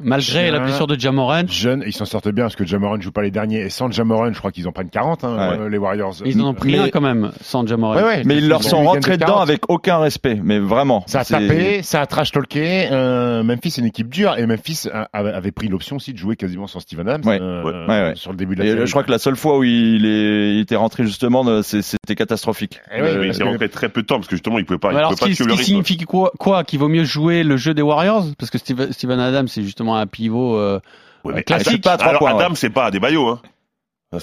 Malgré 0.00 0.50
la 0.50 0.60
blessure 0.60 0.86
de 0.86 0.98
Jamoran. 0.98 1.42
Jeunes, 1.48 1.82
ils 1.86 1.92
s'en 1.92 2.04
sortent 2.04 2.28
bien 2.30 2.44
parce 2.44 2.56
que 2.56 2.64
Jamoran 2.64 3.00
joue 3.00 3.12
pas 3.12 3.22
les 3.22 3.30
derniers 3.30 3.60
et 3.60 3.68
sans 3.70 3.90
Jamoran, 3.90 4.32
je 4.32 4.38
crois 4.38 4.50
qu'ils 4.52 4.66
en 4.68 4.72
prennent 4.72 4.88
40 4.90 5.24
hein, 5.24 5.34
Ouais. 5.36 5.58
euh, 5.60 5.68
les 5.68 5.78
Warriors. 5.78 6.14
Ils 6.24 6.40
en 6.40 6.48
ont 6.48 6.54
pris 6.54 6.72
Mais- 6.72 6.78
un 6.78 6.88
quand 6.88 7.00
même 7.00 7.30
sans 7.42 7.66
Jamoran. 7.66 7.96
Ouais, 7.96 8.02
ouais, 8.02 8.22
Mais 8.24 8.36
ils 8.38 8.48
leur 8.48 8.60
ont 8.60 8.62
sont 8.62 8.84
rentrés 8.84 9.16
dedans 9.16 9.26
40. 9.26 9.42
avec 9.42 9.70
aucun 9.70 9.98
respect, 9.98 10.40
mais 10.42 10.58
vraiment. 10.58 11.04
Ça 11.06 11.20
a 11.20 11.24
tapé, 11.24 11.82
ça 11.82 12.00
a 12.00 12.06
trash 12.06 12.32
talké. 12.32 12.88
Euh, 12.90 13.42
Memphis 13.42 13.72
c'est 13.72 13.80
une 13.80 13.86
équipe 13.88 14.08
dure 14.08 14.36
et 14.38 14.46
Memphis 14.46 14.88
a- 14.92 15.08
avait 15.12 15.32
avait 15.32 15.52
pris 15.52 15.68
l'option 15.68 15.96
aussi 15.96 16.12
de 16.12 16.18
jouer 16.18 16.36
quasiment 16.36 16.66
sans 16.66 16.80
Steven 16.80 17.08
Adams 17.08 17.26
Ouais. 17.26 17.38
euh, 17.40 17.62
Ouais. 17.62 17.72
Ouais, 17.72 18.02
ouais. 18.08 18.12
sur 18.14 18.30
le 18.32 18.36
début 18.36 18.54
de 18.54 18.60
la 18.60 18.66
Et 18.66 18.70
série. 18.72 18.86
je 18.86 18.90
crois 18.90 19.02
que 19.02 19.10
la 19.10 19.18
seule 19.18 19.36
fois 19.36 19.58
où 19.58 19.64
il, 19.64 20.04
est, 20.06 20.54
il 20.54 20.60
était 20.60 20.76
rentré 20.76 21.04
justement, 21.04 21.46
euh, 21.46 21.62
c'était 21.62 22.14
catastrophique. 22.14 22.80
Eh 22.94 23.00
ouais, 23.02 23.18
mais 23.18 23.26
il 23.28 23.36
que- 23.38 23.44
rentré 23.44 23.68
très 23.68 23.88
peu 23.88 24.02
de 24.02 24.06
temps 24.06 24.16
parce 24.16 24.28
que 24.28 24.36
justement 24.36 24.58
il 24.58 24.64
pouvait 24.64 24.78
pas, 24.78 24.88
Mais 24.88 24.94
il 24.94 24.98
alors, 24.98 25.10
pouvait 25.10 25.32
ce 25.34 25.44
pas 25.44 25.50
qui, 25.50 25.58
ce 25.58 25.64
signifie 25.64 25.98
quoi, 25.98 26.32
Qu'il 26.66 26.78
vaut 26.78 26.88
mieux 26.88 27.04
jouer 27.04 27.42
le 27.42 27.56
jeu 27.56 27.74
des 27.74 27.82
Warriors? 27.82 28.24
Parce 28.38 28.50
que 28.50 28.58
Steve- 28.58 28.90
Steven 28.92 29.18
Adams, 29.20 29.48
c'est 29.48 29.62
justement 29.62 29.81
un 29.90 30.06
pivot. 30.06 30.56
euh, 30.56 30.80
Ouais, 31.24 31.34
mais 31.36 31.42
classique, 31.44 31.68
Adam- 31.74 31.80
pas 31.82 31.92
à 31.92 31.96
trois 31.98 32.08
alors 32.10 32.20
points, 32.20 32.44
Adam, 32.46 32.54
c'est 32.54 32.70
pas 32.70 32.86
Adebayo, 32.86 33.28
hein. 33.28 33.40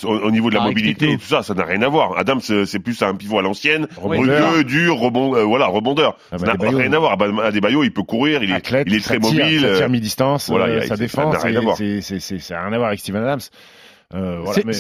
Au, 0.04 0.08
au 0.08 0.30
niveau 0.30 0.50
de 0.52 0.56
la 0.56 0.62
Ah, 0.62 0.66
mobilité 0.68 1.12
et 1.14 1.18
tout 1.18 1.24
ça, 1.26 1.42
ça 1.42 1.56
n'a 1.56 1.64
rien 1.64 1.82
à 1.82 1.88
voir. 1.88 2.16
Adam, 2.16 2.38
c'est 2.40 2.78
plus 2.80 3.02
un 3.02 3.16
pivot 3.16 3.40
à 3.40 3.42
l'ancienne, 3.42 3.88
rugueux, 3.98 4.64
dur, 4.64 4.98
rebond, 4.98 5.36
euh, 5.36 5.44
voilà, 5.44 5.66
rebondeur. 5.66 6.16
Ah, 6.32 6.38
ça 6.38 6.46
n'a 6.46 6.54
rien 6.70 6.94
à 6.94 7.00
voir. 7.00 7.18
Bah, 7.18 7.26
Adebayo, 7.44 7.84
il 7.84 7.92
peut 7.92 8.04
courir, 8.04 8.44
il 8.44 8.52
est, 8.52 8.56
athlète, 8.56 8.86
il 8.88 8.94
est 8.96 9.00
ça 9.00 9.16
très 9.16 9.20
tire, 9.20 9.44
mobile. 9.46 9.62
ça 9.62 9.66
euh, 9.68 9.78
tire 9.78 9.90
mi-distance, 9.90 10.50
voilà, 10.50 10.66
euh, 10.66 10.70
il 10.70 10.74
y 10.76 10.78
a- 10.78 10.82
sa 10.84 10.88
ça 10.90 10.98
défense, 10.98 11.34
n'a 11.34 11.40
rien 11.40 11.58
à 11.58 11.62
ça 12.40 12.60
rien 12.62 12.72
à 12.74 12.78
voir 12.78 12.90
avec 12.90 13.00
Steven 13.00 13.24
Adams. 13.24 13.40
Euh, 14.14 14.40
voilà, 14.44 14.54
c'est 14.54 14.66
mais- 14.66 14.74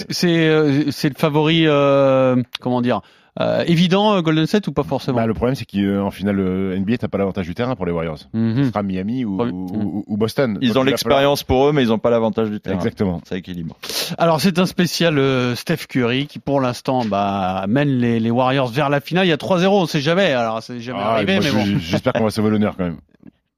euh, 0.48 0.92
le 1.10 1.16
favori, 1.16 1.64
euh, 1.66 2.36
comment 2.60 2.82
dire, 2.82 3.02
euh, 3.39 3.63
évident 3.67 4.15
euh, 4.15 4.22
Golden 4.22 4.46
State 4.48 4.67
ou 4.67 4.72
pas 4.74 4.84
forcément 4.84 5.17
Bah, 5.17 5.25
le 5.25 5.34
problème, 5.34 5.55
c'est 5.55 5.65
qu'en 5.65 6.12
finale 6.12 6.39
euh, 6.39 6.77
NBA, 6.77 6.98
t'as 6.98 7.08
pas 7.08 7.17
l'avantage 7.17 7.46
du 7.46 7.55
terrain 7.55 7.75
pour 7.75 7.86
les 7.86 7.91
Warriors. 7.91 8.17
Ce 8.19 8.25
Mhm. 8.34 8.65
sera 8.69 8.84
Miami 8.84 9.25
ou, 9.25 10.03
ou 10.08 10.17
Boston. 10.17 10.58
Ils 10.62 10.69
Donc, 10.74 10.77
ont 10.81 10.84
l'expérience 10.84 11.43
pour 11.43 11.67
eux, 11.67 11.72
mais 11.72 11.84
ils 11.84 11.89
n'ont 11.89 12.00
pas 12.00 12.10
l'avantage 12.10 12.50
du 12.50 12.60
terrain. 12.60 12.75
Exactement. 12.75 13.22
Ça 13.27 13.38
équilibre. 13.38 13.77
Alors 14.17 14.41
c'est 14.41 14.60
un 14.60 14.65
spécial 14.65 15.17
euh, 15.17 15.55
Steph 15.55 15.86
Curry 15.88 16.27
qui 16.27 16.39
pour 16.39 16.60
l'instant 16.62 17.05
bah, 17.05 17.65
mène 17.67 17.89
les, 18.00 18.19
les 18.19 18.31
Warriors 18.31 18.67
vers 18.69 18.89
la 18.89 19.00
finale. 19.00 19.25
Il 19.25 19.29
y 19.29 19.34
a 19.34 19.38
3-0, 19.38 19.67
on 19.67 19.86
sait 19.86 20.01
jamais. 20.01 20.31
Alors 20.34 20.62
c'est 20.63 20.79
jamais 20.79 21.00
Ah, 21.01 21.13
arrivé, 21.13 21.39
mais 21.39 21.51
bon. 21.51 21.77
J'espère 21.79 22.13
qu'on 22.13 22.24
va 22.25 22.31
sauver 22.31 22.50
l'honneur 22.50 22.75
quand 22.77 22.84
même. 22.86 22.98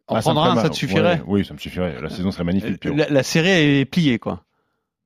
En 0.08 0.16
Ah, 0.16 0.20
prendre 0.20 0.44
me 0.44 0.50
un, 0.50 0.56
ça 0.62 0.68
te 0.70 0.76
suffirait 0.76 1.14
Ouais, 1.20 1.22
Oui, 1.26 1.46
ça 1.46 1.54
me 1.54 1.60
suffirait. 1.60 1.96
La 2.02 2.10
saison 2.10 2.32
serait 2.32 2.44
magnifique. 2.44 2.84
La 2.86 3.24
série 3.24 3.80
est 3.80 3.86
pliée 3.86 4.20
quoi. 4.20 4.42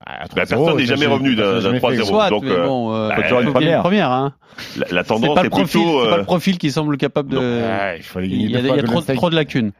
Ah, 0.05 0.23
à 0.23 0.27
Bah, 0.27 0.43
3-0, 0.43 0.47
personne 0.47 0.77
n'est 0.77 0.81
ça, 0.81 0.85
jamais 0.95 1.01
j'ai- 1.01 1.07
revenu 1.07 1.35
d'un- 1.35 1.41
personne 1.43 1.55
n'a 1.55 1.55
d'un 1.55 1.61
jamais 1.61 1.79
fait. 1.79 2.01
3-0. 2.03 2.05
Soit, 2.05 2.29
donc, 2.29 2.43
mais 2.43 2.51
euh, 2.51 2.65
bon, 2.67 2.93
euh, 2.93 3.09
bah, 3.09 3.23
toujours 3.23 3.39
une 3.41 3.51
première. 3.53 3.81
première 3.81 4.11
hein. 4.11 4.33
La, 4.77 4.87
la 4.91 5.03
C'est 5.03 5.07
tendance 5.07 5.39
le 5.39 5.45
est 5.45 5.49
profil, 5.49 5.67
plutôt. 5.81 6.01
c'est 6.03 6.09
pas 6.09 6.13
euh, 6.13 6.17
le 6.17 6.23
profil 6.23 6.57
qui 6.57 6.71
semble 6.71 6.97
capable 6.97 7.29
de. 7.29 7.37
Ouais, 7.37 7.99
il 8.23 8.33
il 8.33 8.51
y 8.51 8.55
a, 8.57 8.59
il 8.59 8.65
y 8.67 8.71
a 8.71 8.83
trop, 8.83 9.01
trop 9.01 9.29
de 9.29 9.35
lacunes. 9.35 9.71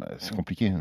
Ouais, 0.00 0.06
C'est 0.18 0.34
compliqué. 0.34 0.72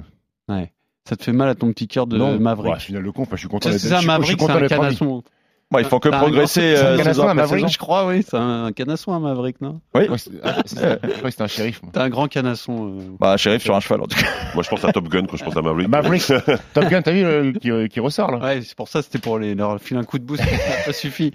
hein. 0.50 0.66
Ça 1.08 1.16
te 1.16 1.24
fait 1.24 1.32
mal 1.34 1.50
à 1.50 1.56
ton 1.56 1.72
petit 1.74 1.88
cœur 1.88 2.06
de 2.08 2.18
non, 2.18 2.40
Maverick. 2.40 2.74
Ouais, 2.74 3.12
conf, 3.12 3.28
moi, 3.30 3.36
je 3.36 3.38
suis 3.38 3.48
content 3.48 3.70
C'est 3.70 3.74
d'être 3.74 3.82
ça, 3.82 3.96
je 3.96 4.00
suis 4.02 4.08
Maverick, 4.08 4.40
c'est 4.40 4.52
un 4.52 4.68
canasson. 4.68 5.24
Bon, 5.72 5.78
ils 5.78 5.86
font 5.86 6.00
que 6.00 6.10
C'est 6.10 6.16
un 6.16 6.20
progresser 6.20 6.62
euh, 6.62 6.96
c'est 6.96 7.02
un 7.02 7.04
saison 7.04 7.24
après 7.24 7.36
Maverick, 7.36 7.60
saison. 7.60 7.68
Je 7.68 7.78
crois, 7.78 8.08
oui, 8.08 8.26
c'est 8.28 8.38
un 8.38 8.72
canasson, 8.72 9.14
un 9.14 9.20
Maverick, 9.20 9.62
non? 9.62 9.82
Oui. 9.94 10.08
Ouais, 10.08 10.18
c'est- 10.18 10.32
ah, 10.44 10.56
c'est 10.66 10.80
ça. 10.80 10.98
Je 11.04 11.08
crois 11.10 11.22
que 11.22 11.30
c'était 11.30 11.44
un 11.44 11.48
shérif. 11.48 11.82
T'es 11.94 12.00
un 12.00 12.10
grand 12.10 12.28
canasson. 12.28 12.88
euh. 12.98 13.02
Bah, 13.20 13.38
shérif 13.38 13.62
sur 13.62 13.76
un 13.76 13.80
cheval 13.80 14.02
en 14.02 14.08
tout 14.08 14.18
cas. 14.20 14.26
Moi, 14.56 14.64
je 14.64 14.70
pense 14.70 14.84
à 14.84 14.92
Top 14.92 15.08
Gun 15.10 15.28
quand 15.30 15.38
je 15.38 15.44
pense 15.44 15.56
à 15.56 15.62
Maverick. 15.62 15.88
Maverick, 15.88 16.24
Top 16.74 16.86
Gun, 16.86 17.04
t'as 17.04 17.12
vu 17.12 17.22
le- 17.22 17.52
qui, 17.52 17.70
qui 17.94 18.00
ressort 18.00 18.32
là? 18.32 18.40
Ouais, 18.40 18.62
c'est 18.64 18.74
pour 18.76 18.88
ça, 18.88 19.04
c'était 19.04 19.20
pour 19.20 19.38
les, 19.38 19.54
leur 19.54 19.80
filer 19.80 20.00
un 20.00 20.04
coup 20.06 20.18
de 20.18 20.24
boost, 20.24 20.42
ça 20.44 20.50
n'a 20.50 20.84
pas 20.88 20.92
suffi. 20.94 21.32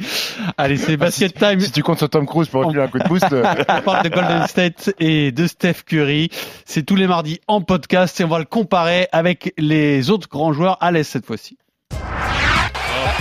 Allez, 0.59 0.79
c'est 0.79 0.97
basket 0.97 1.33
time. 1.39 1.61
Si 1.61 1.71
tu 1.71 1.85
comptes 1.85 1.99
sur 1.99 2.11
Tom 2.11 2.27
Cruise 2.27 2.49
pour 2.49 2.65
refiler 2.65 2.83
un 2.83 2.89
coup 2.89 2.99
de 2.99 3.07
boost, 3.09 3.33
euh, 3.33 3.45
On 3.69 3.83
parle 3.83 4.03
de 4.03 4.09
Golden 4.09 4.49
State 4.49 4.93
et 4.99 5.31
de 5.31 5.47
Steph 5.47 5.85
Curry. 5.87 6.29
C'est 6.65 6.83
tous 6.83 6.97
les 6.97 7.07
mardis 7.07 7.39
en 7.47 7.61
podcast 7.61 8.21
et 8.21 8.25
on 8.25 8.29
va 8.29 8.41
le 8.41 8.47
comparer 8.47 9.07
avec 9.13 9.55
les 9.59 10.11
autres 10.11 10.29
grands 10.29 10.53
joueurs 10.53 10.77
à 10.81 10.91
l'Est 10.91 11.05
cette 11.05 11.25
fois-ci. 11.27 11.57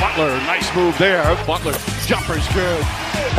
Butler, 0.03 0.35
nice 0.43 0.67
move 0.75 0.91
there. 0.99 1.23
Butler, 1.47 1.71
jumper's 2.03 2.43
good. 2.51 2.83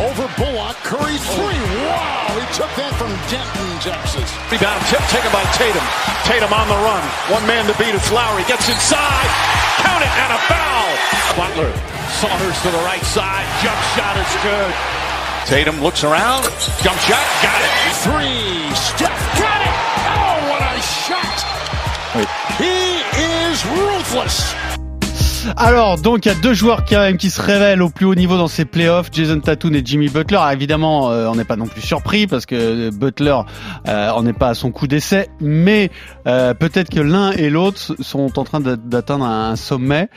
Over 0.01 0.25
Bullock, 0.33 0.73
Curry 0.81 1.21
three. 1.37 1.61
Wow, 1.85 2.25
he 2.33 2.41
took 2.57 2.73
that 2.73 2.89
from 2.97 3.13
Denton, 3.29 3.69
Texas. 3.85 4.25
Rebound 4.49 4.81
tip 4.89 5.05
taken 5.13 5.29
by 5.29 5.45
Tatum. 5.53 5.85
Tatum 6.25 6.49
on 6.49 6.65
the 6.65 6.79
run. 6.81 7.05
One 7.29 7.45
man 7.45 7.69
to 7.69 7.75
beat. 7.77 7.93
It's 7.93 8.09
Lowry. 8.09 8.41
Gets 8.49 8.65
inside. 8.65 9.29
Count 9.85 10.01
it 10.01 10.09
and 10.09 10.31
a 10.33 10.41
foul. 10.49 10.89
Butler 11.37 11.69
saunters 12.17 12.57
to 12.65 12.73
the 12.73 12.81
right 12.81 13.05
side. 13.05 13.45
Jump 13.61 13.77
shot 13.93 14.17
is 14.17 14.33
good. 14.41 14.73
Tatum 15.45 15.85
looks 15.85 16.01
around. 16.01 16.49
Jump 16.81 16.97
shot. 17.05 17.21
Got 17.45 17.61
it. 17.61 17.71
Three, 18.01 18.73
Steph 18.73 19.21
got 19.37 19.61
it. 19.61 19.75
Oh, 20.17 20.33
what 20.49 20.65
a 20.65 20.81
shot! 20.81 21.37
Wait. 22.17 22.29
He 22.57 23.05
is 23.21 23.61
ruthless. 23.69 24.57
Alors, 25.57 25.99
donc, 25.99 26.25
il 26.25 26.29
y 26.29 26.31
a 26.31 26.35
deux 26.35 26.53
joueurs 26.53 26.83
qui, 26.83 26.95
quand 26.95 27.01
même, 27.01 27.17
qui 27.17 27.29
se 27.29 27.41
révèlent 27.41 27.81
au 27.81 27.89
plus 27.89 28.05
haut 28.05 28.15
niveau 28.15 28.37
dans 28.37 28.47
ces 28.47 28.65
playoffs, 28.65 29.09
Jason 29.11 29.39
Tatum 29.39 29.75
et 29.75 29.81
Jimmy 29.83 30.09
Butler. 30.09 30.37
Alors, 30.37 30.51
évidemment, 30.51 31.11
euh, 31.11 31.27
on 31.27 31.35
n'est 31.35 31.43
pas 31.43 31.55
non 31.55 31.67
plus 31.67 31.81
surpris 31.81 32.27
parce 32.27 32.45
que 32.45 32.89
Butler, 32.89 33.37
euh, 33.87 34.11
on 34.15 34.23
n'est 34.23 34.33
pas 34.33 34.49
à 34.49 34.53
son 34.53 34.71
coup 34.71 34.87
d'essai, 34.87 35.29
mais 35.39 35.91
euh, 36.27 36.53
peut-être 36.53 36.89
que 36.89 36.99
l'un 36.99 37.31
et 37.31 37.49
l'autre 37.49 37.95
sont 37.99 38.39
en 38.39 38.43
train 38.43 38.59
d'atteindre 38.59 39.25
un 39.25 39.55
sommet. 39.55 40.09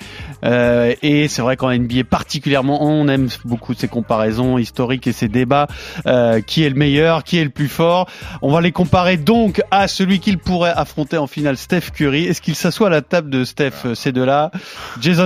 Euh, 0.44 0.94
et 1.02 1.28
c'est 1.28 1.42
vrai 1.42 1.56
qu'en 1.56 1.70
NBA 1.72 2.04
particulièrement, 2.04 2.82
on 2.82 3.08
aime 3.08 3.28
beaucoup 3.44 3.74
ces 3.74 3.88
comparaisons 3.88 4.58
historiques 4.58 5.06
et 5.06 5.12
ces 5.12 5.28
débats. 5.28 5.66
Euh, 6.06 6.40
qui 6.40 6.62
est 6.64 6.68
le 6.68 6.76
meilleur, 6.76 7.24
qui 7.24 7.38
est 7.38 7.44
le 7.44 7.50
plus 7.50 7.68
fort 7.68 8.08
On 8.42 8.52
va 8.52 8.60
les 8.60 8.72
comparer 8.72 9.16
donc 9.16 9.62
à 9.70 9.88
celui 9.88 10.20
qu'il 10.20 10.38
pourrait 10.38 10.72
affronter 10.74 11.18
en 11.18 11.26
finale, 11.26 11.56
Steph 11.56 11.90
Curry. 11.94 12.24
Est-ce 12.24 12.40
qu'il 12.40 12.54
s'assoit 12.54 12.86
à 12.86 12.90
la 12.90 13.02
table 13.02 13.30
de 13.30 13.44
Steph, 13.44 13.94
ces 13.94 14.12
deux-là? 14.12 14.50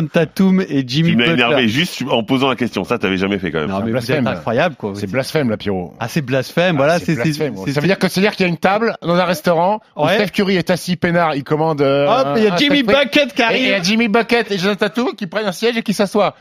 Tatum 0.00 0.60
et 0.60 0.84
Jimmy 0.86 1.10
tu 1.10 1.16
Butler. 1.16 1.32
énervé 1.32 1.68
juste 1.68 2.02
en 2.10 2.22
posant 2.22 2.48
la 2.48 2.56
question. 2.56 2.84
Ça, 2.84 2.98
t'avais 2.98 3.16
jamais 3.16 3.38
fait 3.38 3.50
quand 3.50 3.60
même. 3.60 3.70
Non, 3.70 3.82
mais 3.84 3.92
êtes 3.92 4.26
incroyable, 4.26 4.76
quoi. 4.76 4.92
C'est 4.94 5.10
blasphème, 5.10 5.50
là, 5.50 5.56
Pierrot. 5.56 5.94
Ah, 6.00 6.08
c'est 6.08 6.22
blasphème, 6.22 6.76
voilà. 6.76 6.94
Ah, 6.94 6.98
c'est 6.98 7.14
blasphème. 7.14 7.56
Ça 7.66 7.80
veut 7.80 7.86
dire 7.86 7.98
que 7.98 8.08
c'est-à-dire 8.08 8.32
qu'il 8.32 8.46
y 8.46 8.48
a 8.48 8.50
une 8.50 8.58
table 8.58 8.96
dans 9.02 9.16
un 9.16 9.24
restaurant 9.24 9.80
où 9.96 10.08
Steph 10.08 10.28
Curry 10.28 10.56
est 10.56 10.70
assis 10.70 10.96
peinard, 10.96 11.34
il 11.34 11.44
commande. 11.44 11.80
Euh, 11.82 12.06
Hop, 12.06 12.28
il 12.36 12.44
y 12.44 12.46
a 12.46 12.56
Jimmy 12.56 12.82
Bucket 12.82 13.34
qui 13.34 13.42
arrive. 13.42 13.58
Et 13.58 13.64
il 13.64 13.68
y 13.70 13.74
a 13.74 13.82
Jimmy 13.82 14.08
Bucket 14.08 14.50
et 14.50 14.58
Jason 14.58 14.74
Tatum 14.74 15.14
qui 15.16 15.26
prennent 15.26 15.46
un 15.46 15.52
siège 15.52 15.76
et 15.76 15.82
qui 15.82 15.94
s'assoient. 15.94 16.34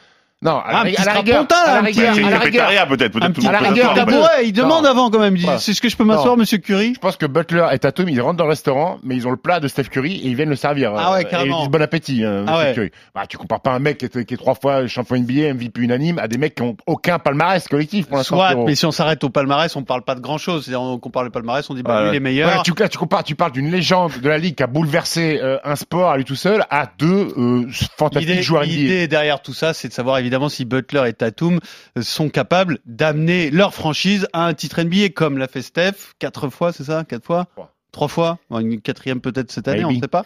Non, 0.43 0.53
à, 0.53 0.63
ah, 0.65 0.71
la, 0.71 1.01
à 1.01 1.05
la 1.05 1.13
rigueur, 1.13 1.45
à 1.51 1.75
la 1.75 1.81
rigueur, 1.81 2.15
à 2.15 2.29
la 2.31 2.39
rigueur, 2.39 2.87
peut-être, 2.87 3.11
peut-être 3.11 3.33
tout 3.33 3.47
à 3.47 3.51
la 3.51 3.59
rigueur, 3.59 3.93
tabouret, 3.93 4.47
il 4.47 4.53
demande 4.53 4.87
avant 4.87 5.11
quand 5.11 5.19
même. 5.19 5.37
C'est 5.59 5.75
ce 5.75 5.81
que 5.81 5.87
je 5.87 5.95
peux 5.95 6.03
m'asseoir, 6.03 6.35
Monsieur 6.35 6.57
Curry. 6.57 6.93
Je 6.95 6.99
pense 6.99 7.15
que 7.15 7.27
Butler 7.27 7.67
et 7.71 7.77
Tatum, 7.77 8.09
ils 8.09 8.19
rentrent 8.19 8.37
dans 8.37 8.45
le 8.45 8.49
restaurant, 8.49 8.97
mais 9.03 9.15
ils 9.15 9.27
ont 9.27 9.29
le 9.31 9.37
plat 9.37 9.59
de 9.59 9.67
Steph 9.67 9.83
Curry 9.83 10.15
et 10.15 10.27
ils 10.27 10.35
viennent 10.35 10.49
le 10.49 10.55
servir. 10.55 10.93
Ah 10.97 11.13
ouais, 11.13 11.25
carrément. 11.25 11.57
Et 11.57 11.57
ils 11.59 11.61
disent 11.61 11.69
bon 11.69 11.81
appétit, 11.83 12.25
hein, 12.25 12.45
ah 12.47 12.57
ouais. 12.57 12.73
Curry. 12.73 12.89
Bah, 13.13 13.27
tu 13.29 13.37
compares 13.37 13.61
pas 13.61 13.71
un 13.71 13.77
mec 13.77 13.99
qui 13.99 14.05
est, 14.05 14.25
qui 14.25 14.33
est 14.33 14.37
trois 14.37 14.55
fois 14.55 14.87
champion 14.87 15.17
NBA, 15.17 15.53
MVP 15.53 15.79
unanime, 15.81 16.17
à 16.17 16.27
des 16.27 16.39
mecs 16.39 16.55
qui 16.55 16.63
ont 16.63 16.75
aucun 16.87 17.19
palmarès 17.19 17.67
collectif 17.67 18.07
pour 18.07 18.17
l'instant. 18.17 18.37
Soit, 18.37 18.55
mais 18.55 18.73
si 18.73 18.87
on 18.87 18.91
s'arrête 18.91 19.23
au 19.23 19.29
palmarès, 19.29 19.75
on 19.75 19.83
parle 19.83 20.01
pas 20.01 20.15
de 20.15 20.21
grand 20.21 20.39
chose. 20.39 20.65
C'est-à-dire, 20.65 20.81
on 20.81 20.97
compare 20.97 21.23
le 21.23 21.29
palmarès, 21.29 21.69
on 21.69 21.75
dit 21.75 21.83
bah, 21.83 22.01
lui, 22.01 22.09
il 22.09 22.15
est 22.15 22.19
meilleur. 22.19 22.49
Voilà, 22.49 22.63
tu, 22.63 22.73
tu 22.73 22.97
compares, 22.97 23.23
tu 23.23 23.35
parles 23.35 23.51
d'une 23.51 23.69
légende 23.69 24.13
de 24.19 24.29
la 24.29 24.39
ligue 24.39 24.55
qui 24.55 24.63
a 24.63 24.67
bouleversé 24.67 25.39
euh, 25.39 25.59
un 25.63 25.75
sport 25.75 26.09
à 26.09 26.17
lui 26.17 26.25
tout 26.25 26.35
seul 26.35 26.65
à 26.71 26.87
deux 26.97 27.27
euh, 27.37 27.67
fantastiques 27.95 28.41
joueurs 28.41 28.63
NBA. 28.63 28.71
L'idée 28.71 29.07
derrière 29.07 29.43
tout 29.43 29.53
ça, 29.53 29.75
c'est 29.75 29.87
de 29.87 29.93
savoir 29.93 30.17
évidemment 30.17 30.30
si 30.49 30.65
Butler 30.65 31.03
et 31.07 31.13
Tatum 31.13 31.59
sont 32.01 32.29
capables 32.29 32.79
d'amener 32.85 33.51
leur 33.51 33.73
franchise 33.73 34.27
à 34.33 34.45
un 34.45 34.53
titre 34.53 34.81
NBA 34.81 35.09
comme 35.09 35.37
l'a 35.37 35.47
fait 35.47 35.61
Steph 35.61 36.13
quatre 36.19 36.49
fois, 36.49 36.73
c'est 36.73 36.85
ça, 36.85 37.03
quatre 37.03 37.25
fois? 37.25 37.47
Trois 37.91 38.07
fois, 38.07 38.39
une 38.51 38.79
quatrième 38.81 39.21
peut-être 39.21 39.51
cette 39.51 39.67
année, 39.67 39.83
on 39.85 39.91
ne 39.91 39.99
sait 39.99 40.07
pas. 40.07 40.25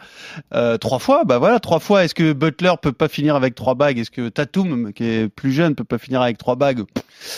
Euh, 0.54 0.78
trois 0.78 1.00
fois, 1.00 1.24
bah 1.26 1.40
voilà, 1.40 1.60
trois 1.60 1.80
fois. 1.80 2.04
Est-ce 2.04 2.14
que 2.14 2.34
Butler 2.34 2.74
peut 2.82 2.92
pas 2.92 3.08
finir 3.08 3.36
avec 3.36 3.56
trois 3.56 3.76
bagues? 3.76 3.98
Est-ce 3.98 4.12
que 4.12 4.30
Tatum, 4.30 4.94
qui 4.94 5.04
est 5.04 5.30
plus 5.30 5.52
jeune, 5.52 5.76
peut 5.76 5.84
pas 5.84 5.98
finir 5.98 6.22
avec 6.22 6.38
trois 6.38 6.56
bagues? 6.56 6.84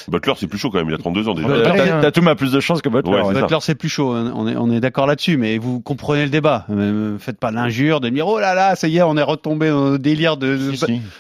Butler, 0.08 0.34
c'est 0.38 0.48
plus 0.48 0.58
chaud 0.58 0.70
quand 0.70 0.80
même. 0.80 0.90
Il 0.90 0.94
a 0.94 0.98
32 0.98 1.30
ans 1.30 1.34
déjà. 1.34 1.48
Euh, 1.48 2.02
Tatum 2.02 2.28
a 2.28 2.36
plus 2.36 2.52
de 2.52 2.60
chances 2.60 2.82
que 2.82 2.90
Butler. 2.90 3.22
Butler, 3.34 3.58
c'est 3.62 3.76
plus 3.76 3.90
chaud. 3.90 4.12
Hein. 4.12 4.34
On 4.36 4.48
est, 4.48 4.56
on 4.56 4.70
est 4.72 4.80
d'accord 4.80 5.08
là-dessus, 5.08 5.38
mais 5.38 5.58
vous 5.58 5.80
comprenez 5.80 6.24
le 6.24 6.30
débat. 6.30 6.66
Euh, 6.70 7.18
faites 7.20 7.40
pas 7.40 7.52
l'injure 7.52 8.02
de 8.02 8.10
dire 8.10 8.28
oh 8.28 8.40
là 8.40 8.54
là, 8.54 8.76
ça 8.76 8.88
y 8.88 8.98
est, 8.98 9.02
on 9.04 9.18
est 9.18 9.24
retombé 9.24 9.72
au 9.72 9.98
délire 9.98 10.38
de 10.38 10.58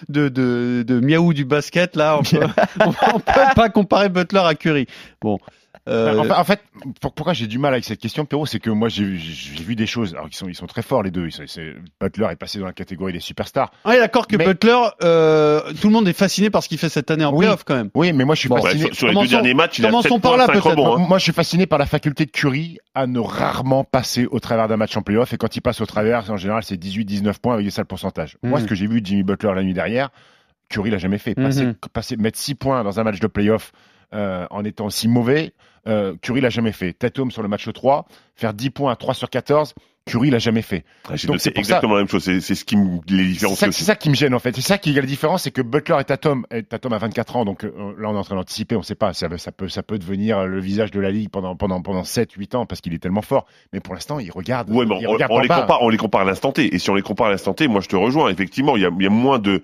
de, 0.09 0.29
de, 0.29 0.83
de, 0.85 0.99
miaou 0.99 1.33
du 1.33 1.45
basket. 1.45 1.95
Là, 1.95 2.17
on 2.19 2.23
peut, 2.23 2.39
on 2.79 3.19
peut 3.19 3.31
pas 3.55 3.69
comparer 3.69 4.09
Butler 4.09 4.41
à 4.43 4.55
Curry. 4.55 4.87
Bon. 5.21 5.39
Euh... 5.87 6.17
En, 6.17 6.43
fait, 6.43 6.61
pourquoi 7.01 7.33
j'ai 7.33 7.47
du 7.47 7.59
mal 7.59 7.73
avec 7.73 7.85
cette 7.85 7.99
question, 7.99 8.25
Perrault, 8.25 8.45
c'est 8.45 8.59
que 8.59 8.69
moi 8.69 8.89
j'ai 8.89 9.05
vu 9.05 9.75
des 9.75 9.85
choses. 9.85 10.13
Alors 10.13 10.27
ils 10.29 10.35
sont, 10.35 10.47
ils 10.47 10.55
sont 10.55 10.67
très 10.67 10.81
forts 10.81 11.03
les 11.03 11.11
deux. 11.11 11.29
Butler 12.01 12.27
est 12.31 12.35
passé 12.35 12.59
dans 12.59 12.65
la 12.65 12.73
catégorie 12.73 13.13
des 13.13 13.19
superstars. 13.19 13.71
Ah, 13.85 13.95
est 13.95 13.99
d'accord 13.99 14.27
que 14.27 14.35
Butler, 14.35 14.77
euh, 15.03 15.61
tout 15.81 15.87
le 15.87 15.93
monde 15.93 16.07
est 16.07 16.13
fasciné 16.13 16.49
par 16.49 16.63
ce 16.63 16.69
qu'il 16.69 16.77
fait 16.77 16.89
cette 16.89 17.09
année 17.09 17.25
en 17.25 17.31
oui, 17.31 17.45
playoff 17.45 17.63
quand 17.63 17.75
même. 17.75 17.89
Oui, 17.93 18.11
mais 18.13 18.25
moi 18.25 18.35
je 18.35 18.41
suis 18.41 18.49
fasciné. 18.49 18.89
sur, 18.91 19.07
les 19.07 19.13
deux 19.13 19.27
derniers 19.27 19.53
matchs, 19.53 19.79
il 19.79 19.85
a 19.85 20.01
7 20.01 20.21
par 20.21 20.37
là, 20.37 20.45
rebonds, 20.45 20.97
hein. 20.97 21.05
Moi 21.07 21.17
je 21.19 21.23
suis 21.23 21.33
fasciné 21.33 21.65
par 21.67 21.79
la 21.79 21.85
faculté 21.85 22.25
de 22.25 22.31
Curry 22.31 22.79
à 22.93 23.07
ne 23.07 23.19
rarement 23.19 23.83
passer 23.83 24.25
au 24.29 24.39
travers 24.39 24.67
d'un 24.67 24.77
match 24.77 24.97
en 24.97 25.01
playoff. 25.01 25.33
Et 25.33 25.37
quand 25.37 25.55
il 25.55 25.61
passe 25.61 25.81
au 25.81 25.85
travers, 25.85 26.29
en 26.29 26.37
général, 26.37 26.63
c'est 26.63 26.75
18-19 26.75 27.39
points 27.39 27.53
avec 27.53 27.65
des 27.65 27.71
sales 27.71 27.85
pourcentages. 27.85 28.37
Moi, 28.43 28.59
mm. 28.59 28.63
ce 28.63 28.67
que 28.67 28.75
j'ai 28.75 28.87
vu 28.87 29.01
de 29.01 29.05
Jimmy 29.05 29.23
Butler 29.23 29.53
la 29.55 29.63
nuit 29.63 29.73
dernière, 29.73 30.09
Curry 30.69 30.89
l'a 30.89 30.97
jamais 30.97 31.17
fait. 31.17 31.35
Passer, 31.35 31.65
mm-hmm. 31.65 31.89
passer, 31.93 32.17
mettre 32.17 32.37
6 32.37 32.55
points 32.55 32.83
dans 32.83 32.99
un 32.99 33.03
match 33.03 33.19
de 33.19 33.27
playoff 33.27 33.71
euh, 34.13 34.47
en 34.51 34.63
étant 34.63 34.85
aussi 34.85 35.09
mauvais, 35.09 35.53
euh, 35.87 36.15
Curry 36.21 36.41
l'a 36.41 36.49
jamais 36.49 36.71
fait. 36.71 36.93
Tatum 36.93 37.31
sur 37.31 37.41
le 37.41 37.47
match 37.47 37.71
3, 37.71 38.07
faire 38.35 38.53
10 38.53 38.69
points 38.71 38.91
à 38.91 38.95
3 38.95 39.13
sur 39.13 39.29
14, 39.29 39.73
Curry 40.07 40.29
l'a 40.29 40.39
jamais 40.39 40.61
fait. 40.61 40.85
c'est 41.15 41.57
exactement 41.57 41.93
la 41.93 42.01
même 42.01 42.09
chose. 42.09 42.23
C'est 42.23 42.55
ce 42.55 42.65
qui 42.65 42.77
me 42.77 42.99
les. 43.07 43.35
C'est 43.35 43.71
ça 43.71 43.95
qui 43.95 44.09
me 44.09 44.15
gêne 44.15 44.33
en 44.33 44.39
fait. 44.39 44.55
C'est 44.55 44.61
ça 44.61 44.77
qui 44.77 44.91
est 44.91 45.01
la 45.01 45.01
différence, 45.01 45.43
c'est 45.43 45.51
que 45.51 45.61
Butler 45.61 45.97
et 45.99 46.03
Tatum, 46.05 46.45
et 46.51 46.63
Tatum 46.63 46.93
a 46.93 46.97
24 46.97 47.35
ans, 47.35 47.45
donc 47.45 47.63
euh, 47.63 47.71
là 47.99 48.09
on 48.09 48.15
est 48.15 48.17
en 48.17 48.23
train 48.23 48.35
d'anticiper. 48.35 48.75
On 48.75 48.79
ne 48.79 48.85
sait 48.85 48.95
pas. 48.95 49.13
Ça, 49.13 49.27
ça, 49.37 49.51
peut, 49.51 49.67
ça 49.67 49.83
peut 49.83 49.99
devenir 49.99 50.45
le 50.45 50.59
visage 50.59 50.91
de 50.91 50.99
la 50.99 51.11
ligue 51.11 51.29
pendant 51.29 51.55
pendant 51.55 51.81
pendant 51.81 52.03
7, 52.03 52.31
8 52.31 52.55
ans 52.55 52.65
parce 52.65 52.81
qu'il 52.81 52.93
est 52.93 52.99
tellement 52.99 53.21
fort. 53.21 53.45
Mais 53.73 53.79
pour 53.79 53.93
l'instant, 53.93 54.19
il 54.19 54.31
regarde. 54.31 54.69
Ouais, 54.69 54.85
mais 54.85 54.95
on, 55.05 55.17
on 55.29 55.39
les 55.39 55.47
compare, 55.47 55.81
on 55.81 55.89
les 55.89 55.97
compare 55.97 56.21
à 56.21 56.25
l'instant 56.25 56.51
T. 56.51 56.73
Et 56.73 56.79
si 56.79 56.89
on 56.89 56.95
les 56.95 57.01
compare 57.01 57.27
à 57.27 57.31
l'instant 57.31 57.53
T, 57.53 57.67
moi 57.67 57.81
je 57.81 57.89
te 57.89 57.95
rejoins. 57.95 58.29
Effectivement, 58.29 58.77
il 58.77 58.83
y 58.83 58.85
a, 58.85 58.91
il 58.97 59.03
y 59.03 59.07
a 59.07 59.11
moins 59.11 59.39
de 59.39 59.61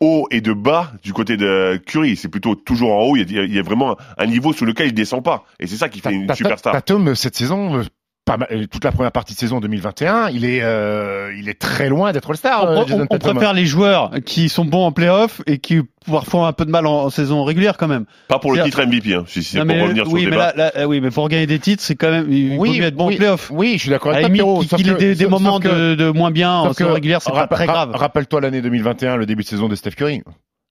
haut 0.00 0.26
et 0.30 0.40
de 0.40 0.52
bas 0.52 0.92
du 1.02 1.12
côté 1.12 1.36
de 1.36 1.80
Curry. 1.86 2.16
C'est 2.16 2.28
plutôt 2.28 2.54
toujours 2.54 2.92
en 2.92 3.02
haut. 3.02 3.16
Il 3.16 3.30
y, 3.30 3.38
a, 3.38 3.44
il 3.44 3.54
y 3.54 3.58
a 3.58 3.62
vraiment 3.62 3.96
un 4.18 4.26
niveau 4.26 4.52
sous 4.52 4.64
lequel 4.64 4.88
il 4.88 4.94
descend 4.94 5.22
pas. 5.22 5.44
Et 5.60 5.66
c'est 5.66 5.76
ça 5.76 5.88
qui 5.88 6.00
fait 6.00 6.12
une 6.12 6.32
superstar. 6.34 6.72
Tatum, 6.72 7.14
cette 7.14 7.36
saison, 7.36 7.78
euh, 7.78 7.82
pas 8.24 8.38
euh, 8.50 8.66
toute 8.66 8.84
la 8.84 8.92
première 8.92 9.12
partie 9.12 9.34
de 9.34 9.38
saison 9.38 9.60
2021, 9.60 10.28
il 10.30 10.44
est, 10.44 10.62
euh, 10.62 11.34
il 11.38 11.48
est 11.48 11.58
très 11.58 11.88
loin 11.88 12.12
d'être 12.12 12.30
le 12.30 12.36
star. 12.36 12.64
On, 12.64 12.86
on, 12.90 13.06
on 13.10 13.18
préfère 13.18 13.52
les 13.52 13.66
joueurs 13.66 14.12
qui 14.24 14.48
sont 14.48 14.64
bons 14.64 14.86
en 14.86 14.92
playoff 14.92 15.42
et 15.46 15.58
qui 15.58 15.80
parfois 16.10 16.40
ont 16.40 16.44
un 16.46 16.52
peu 16.52 16.64
de 16.64 16.70
mal 16.70 16.86
en, 16.86 17.10
saison 17.10 17.44
régulière 17.44 17.76
quand 17.76 17.88
même. 17.88 18.06
Pas 18.28 18.38
pour 18.38 18.54
le 18.54 18.62
titre 18.62 18.82
MVP, 18.82 19.14
hein, 19.14 19.24
si 19.26 19.42
c'est 19.42 19.58
pour 19.64 19.76
revenir 19.76 20.06
oui, 20.08 20.22
sur 20.22 20.30
le 20.30 20.36
débat. 20.36 20.52
Là, 20.56 20.72
là, 20.74 20.88
oui, 20.88 21.00
mais 21.00 21.10
pour 21.10 21.28
gagner 21.28 21.46
des 21.46 21.58
titres, 21.58 21.82
c'est 21.82 21.96
quand 21.96 22.10
même 22.10 22.32
il 22.32 22.58
oui, 22.58 22.78
faut 22.78 22.84
être 22.84 22.96
bon 22.96 23.08
oui, 23.08 23.14
en 23.14 23.16
playoff. 23.18 23.50
Oui, 23.52 23.74
je 23.74 23.82
suis 23.82 23.90
d'accord 23.90 24.12
avec 24.12 24.34
toi. 24.34 24.64
Qu'il 24.76 24.88
ait 24.88 24.94
des, 24.94 25.14
des 25.14 25.26
moments 25.26 25.60
de, 25.60 25.94
de, 25.94 26.10
moins 26.10 26.30
bien 26.30 26.52
en 26.52 26.72
saison 26.72 26.92
régulière, 26.92 27.20
c'est 27.20 27.32
pas 27.32 27.46
très 27.46 27.66
grave. 27.66 27.90
Rappelle-toi 27.94 28.40
l'année 28.40 28.62
2021, 28.62 29.16
le 29.16 29.26
début 29.26 29.42
de 29.42 29.48
saison 29.48 29.68
de 29.68 29.74
Steph 29.74 29.92
Curry 29.92 30.22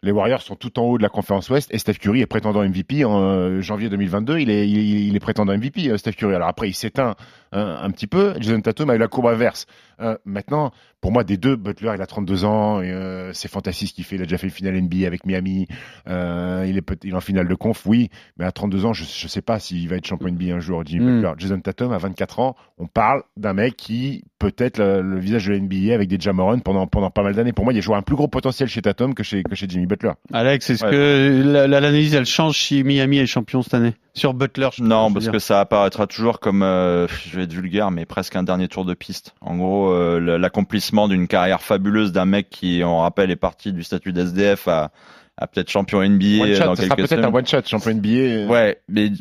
les 0.03 0.11
Warriors 0.11 0.41
sont 0.41 0.55
tout 0.55 0.77
en 0.79 0.83
haut 0.83 0.97
de 0.97 1.03
la 1.03 1.09
conférence 1.09 1.49
Ouest 1.49 1.73
et 1.73 1.77
Steph 1.77 1.93
Curry 1.93 2.21
est 2.21 2.25
prétendant 2.25 2.61
MVP 2.61 3.05
en 3.05 3.21
euh, 3.21 3.61
janvier 3.61 3.89
2022. 3.89 4.39
Il 4.39 4.49
est, 4.49 4.69
il, 4.69 5.07
il 5.07 5.15
est 5.15 5.19
prétendant 5.19 5.57
MVP, 5.57 5.89
euh, 5.89 5.97
Steph 5.97 6.11
Curry. 6.13 6.35
Alors 6.35 6.49
après, 6.49 6.69
il 6.69 6.73
s'éteint 6.73 7.15
un 7.53 7.89
petit 7.91 8.07
peu. 8.07 8.33
Jason 8.39 8.61
Tatum 8.61 8.89
a 8.89 8.95
eu 8.95 8.97
la 8.97 9.07
courbe 9.07 9.27
inverse. 9.27 9.67
Euh, 10.01 10.17
maintenant, 10.25 10.71
pour 11.01 11.11
moi, 11.11 11.23
des 11.23 11.37
deux, 11.37 11.55
Butler, 11.55 11.91
il 11.95 12.01
a 12.01 12.05
32 12.05 12.45
ans, 12.45 12.81
et, 12.81 12.91
euh, 12.91 13.31
c'est 13.33 13.47
fantastique 13.47 13.89
ce 13.89 13.93
qu'il 13.93 14.03
fait. 14.03 14.15
Il 14.15 14.21
a 14.21 14.25
déjà 14.25 14.37
fait 14.37 14.47
une 14.47 14.53
finale 14.53 14.81
NBA 14.81 15.05
avec 15.07 15.25
Miami. 15.25 15.67
Euh, 16.07 16.65
il, 16.67 16.77
est 16.77 16.83
il 17.03 17.11
est 17.11 17.15
en 17.15 17.21
finale 17.21 17.47
de 17.47 17.55
conf, 17.55 17.85
oui, 17.85 18.09
mais 18.37 18.45
à 18.45 18.51
32 18.51 18.85
ans, 18.85 18.93
je 18.93 19.03
ne 19.03 19.29
sais 19.29 19.41
pas 19.41 19.59
s'il 19.59 19.87
va 19.89 19.97
être 19.97 20.05
champion 20.05 20.29
NBA 20.29 20.55
un 20.55 20.59
jour. 20.59 20.83
Jimmy 20.85 21.05
mm. 21.05 21.21
Butler, 21.21 21.33
Jason 21.37 21.59
Tatum, 21.59 21.91
à 21.91 21.97
24 21.97 22.39
ans, 22.39 22.55
on 22.77 22.87
parle 22.87 23.23
d'un 23.37 23.53
mec 23.53 23.75
qui 23.75 24.23
peut 24.39 24.53
être 24.57 24.79
le, 24.79 25.19
visage 25.19 25.47
de 25.47 25.53
la 25.53 25.59
NBA 25.59 25.93
avec 25.93 26.09
des 26.09 26.19
Jamoran 26.19 26.59
pendant, 26.59 26.87
pendant 26.87 27.11
pas 27.11 27.23
mal 27.23 27.33
d'années. 27.35 27.53
Pour 27.53 27.65
moi, 27.65 27.73
il 27.73 27.77
y 27.77 27.79
a 27.79 27.81
joué 27.81 27.95
un 27.95 28.01
plus 28.01 28.15
gros 28.15 28.27
potentiel 28.27 28.67
chez 28.67 28.81
Tatum 28.81 29.13
que 29.13 29.23
chez, 29.23 29.43
que 29.43 29.55
chez 29.55 29.67
Jimmy 29.69 29.85
Butler. 29.85 30.11
Alex, 30.31 30.69
est-ce 30.69 30.83
que 30.83 31.67
l'analyse, 31.67 32.13
elle 32.15 32.25
change 32.25 32.57
si 32.57 32.83
Miami 32.83 33.19
est 33.19 33.25
champion 33.25 33.61
cette 33.61 33.73
année? 33.73 33.93
Sur 34.15 34.35
Butler 34.35 34.69
Non, 34.79 35.11
parce 35.11 35.27
que 35.27 35.39
ça 35.39 35.59
apparaîtra 35.59 36.05
toujours 36.05 36.39
comme, 36.39 36.61
euh, 36.61 37.07
je 37.07 37.37
vais 37.37 37.43
être 37.43 37.53
vulgaire, 37.53 37.89
mais 37.89 38.05
presque 38.05 38.35
un 38.35 38.43
dernier 38.43 38.67
tour 38.67 38.85
de 38.85 38.93
piste. 38.93 39.33
En 39.41 39.57
gros, 39.57 39.91
euh, 39.91 40.37
l'accomplissement 40.37 41.07
d'une 41.07 41.27
carrière 41.27 41.61
fabuleuse 41.63 42.11
d'un 42.11 42.25
mec 42.25 42.49
qui, 42.49 42.81
on 42.85 42.99
rappelle, 42.99 43.31
est 43.31 43.35
parti 43.35 43.73
du 43.73 43.83
statut 43.83 44.13
d'SDF 44.13 44.67
à, 44.67 44.91
à 45.37 45.47
peut-être 45.47 45.69
champion 45.69 46.07
NBA 46.07 46.43
one 46.43 46.55
shot, 46.55 46.63
dans 46.65 46.75
ça 46.75 46.83
quelques 46.83 47.09
peut-être 47.09 47.25
un 47.25 47.33
one 47.33 47.47
shot 47.47 47.61
champion 47.65 47.95
NBA. 47.95 48.45
Ouais, 48.51 48.79
mais 48.87 49.11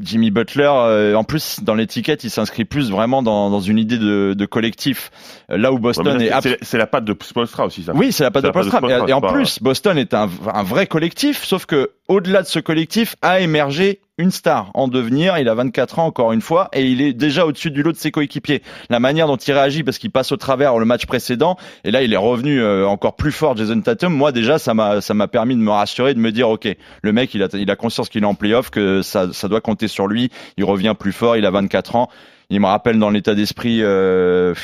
Jimmy 0.00 0.30
Butler, 0.30 0.70
euh, 0.70 1.14
en 1.14 1.24
plus 1.24 1.60
dans 1.62 1.74
l'étiquette, 1.74 2.24
il 2.24 2.30
s'inscrit 2.30 2.64
plus 2.64 2.90
vraiment 2.90 3.22
dans, 3.22 3.50
dans 3.50 3.60
une 3.60 3.78
idée 3.78 3.98
de, 3.98 4.34
de 4.34 4.46
collectif. 4.46 5.10
Euh, 5.50 5.58
là 5.58 5.72
où 5.72 5.78
Boston 5.78 6.18
ouais, 6.18 6.26
est, 6.26 6.58
c'est 6.62 6.78
la 6.78 6.86
patte 6.86 7.04
de 7.04 7.16
Spolstra 7.20 7.66
aussi 7.66 7.82
ça. 7.82 7.92
Oui, 7.94 8.12
c'est 8.12 8.24
la 8.24 8.30
patte 8.30 8.44
de 8.44 8.50
Spolstra. 8.50 8.80
Et, 8.88 9.10
et, 9.10 9.12
en 9.12 9.20
plus, 9.20 9.60
Boston 9.62 9.98
est 9.98 10.14
un, 10.14 10.28
un 10.52 10.62
vrai 10.62 10.86
collectif, 10.86 11.44
sauf 11.44 11.66
que 11.66 11.90
au-delà 12.08 12.42
de 12.42 12.46
ce 12.46 12.58
collectif 12.58 13.16
a 13.22 13.40
émergé 13.40 14.00
une 14.18 14.30
star 14.30 14.70
en 14.74 14.88
devenir. 14.88 15.38
Il 15.38 15.48
a 15.48 15.54
24 15.54 15.98
ans 15.98 16.06
encore 16.06 16.32
une 16.32 16.40
fois 16.40 16.68
et 16.72 16.86
il 16.86 17.00
est 17.00 17.12
déjà 17.12 17.46
au-dessus 17.46 17.70
du 17.70 17.82
lot 17.82 17.92
de 17.92 17.96
ses 17.96 18.10
coéquipiers. 18.10 18.62
La 18.88 19.00
manière 19.00 19.26
dont 19.26 19.36
il 19.36 19.52
réagit 19.52 19.82
parce 19.82 19.98
qu'il 19.98 20.10
passe 20.10 20.32
au 20.32 20.36
travers 20.36 20.78
le 20.78 20.84
match 20.84 21.06
précédent 21.06 21.56
et 21.84 21.90
là 21.90 22.02
il 22.02 22.12
est 22.12 22.18
revenu 22.18 22.60
euh, 22.60 22.86
encore 22.86 23.16
plus 23.16 23.32
fort 23.32 23.56
Jason 23.56 23.80
Tatum. 23.80 24.14
Moi 24.14 24.32
déjà 24.32 24.58
ça 24.58 24.74
m'a 24.74 25.00
ça 25.00 25.14
m'a 25.14 25.28
permis 25.28 25.54
de 25.54 25.60
me 25.60 25.70
rassurer 25.70 26.14
de 26.14 26.18
me 26.18 26.32
dire 26.32 26.48
OK, 26.48 26.68
le 27.02 27.12
mec 27.12 27.34
il 27.34 27.42
a 27.42 27.48
il 27.52 27.70
a 27.70 27.76
conscience 27.76 28.08
qu'il 28.08 28.22
est 28.22 28.26
en 28.26 28.34
playoff 28.34 28.70
que 28.70 29.02
ça 29.02 29.32
ça 29.32 29.48
doit 29.48 29.60
compter 29.60 29.88
sur 29.88 30.06
lui. 30.06 30.30
Il 30.56 30.64
revient 30.64 30.94
plus 30.98 31.12
fort, 31.12 31.36
il 31.36 31.44
a 31.44 31.50
24 31.50 31.96
ans. 31.96 32.08
Il 32.48 32.60
me 32.60 32.66
rappelle 32.66 32.98
dans 32.98 33.10
l'état 33.10 33.34
d'esprit 33.34 33.82
euh, 33.82 34.54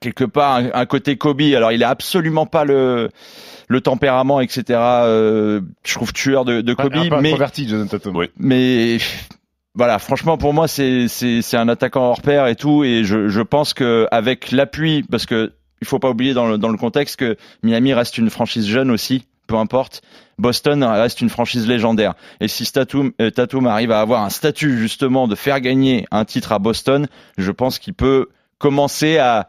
quelque 0.00 0.24
part 0.24 0.60
un, 0.72 0.86
côté 0.86 1.16
Kobe. 1.16 1.42
Alors 1.54 1.72
il 1.72 1.84
a 1.84 1.90
absolument 1.90 2.46
pas 2.46 2.64
le 2.64 3.10
le 3.68 3.80
tempérament, 3.80 4.40
etc. 4.40 4.62
Euh, 4.70 5.60
je 5.84 5.94
trouve 5.94 6.12
tueur 6.12 6.44
de, 6.44 6.60
de 6.60 6.74
Kobe, 6.74 6.86
un 6.94 7.08
peu 7.08 7.22
mais 7.22 7.30
Oui. 8.14 8.26
mais 8.38 8.98
voilà, 9.74 9.98
franchement 9.98 10.38
pour 10.38 10.52
moi 10.54 10.66
c'est 10.66 11.06
c'est 11.08 11.42
c'est 11.42 11.56
un 11.56 11.68
attaquant 11.68 12.02
hors 12.02 12.22
pair 12.22 12.46
et 12.48 12.56
tout, 12.56 12.82
et 12.82 13.04
je 13.04 13.28
je 13.28 13.40
pense 13.40 13.74
que 13.74 14.08
avec 14.10 14.50
l'appui, 14.50 15.04
parce 15.08 15.26
que 15.26 15.52
il 15.80 15.86
faut 15.86 16.00
pas 16.00 16.10
oublier 16.10 16.34
dans 16.34 16.48
le, 16.48 16.58
dans 16.58 16.70
le 16.70 16.76
contexte 16.76 17.16
que 17.16 17.36
Miami 17.62 17.94
reste 17.94 18.18
une 18.18 18.30
franchise 18.30 18.66
jeune 18.66 18.90
aussi, 18.90 19.24
peu 19.46 19.54
importe. 19.54 20.02
Boston 20.38 20.82
reste 20.84 21.20
une 21.20 21.28
franchise 21.28 21.68
légendaire. 21.68 22.14
Et 22.40 22.48
si 22.48 22.70
Tatum, 22.70 23.12
euh, 23.20 23.30
Tatum 23.30 23.66
arrive 23.66 23.92
à 23.92 24.00
avoir 24.00 24.24
un 24.24 24.28
statut 24.30 24.78
justement 24.78 25.28
de 25.28 25.34
faire 25.36 25.60
gagner 25.60 26.06
un 26.10 26.24
titre 26.24 26.50
à 26.52 26.58
Boston, 26.58 27.06
je 27.36 27.50
pense 27.52 27.78
qu'il 27.78 27.94
peut 27.94 28.26
commencer 28.58 29.18
à 29.18 29.48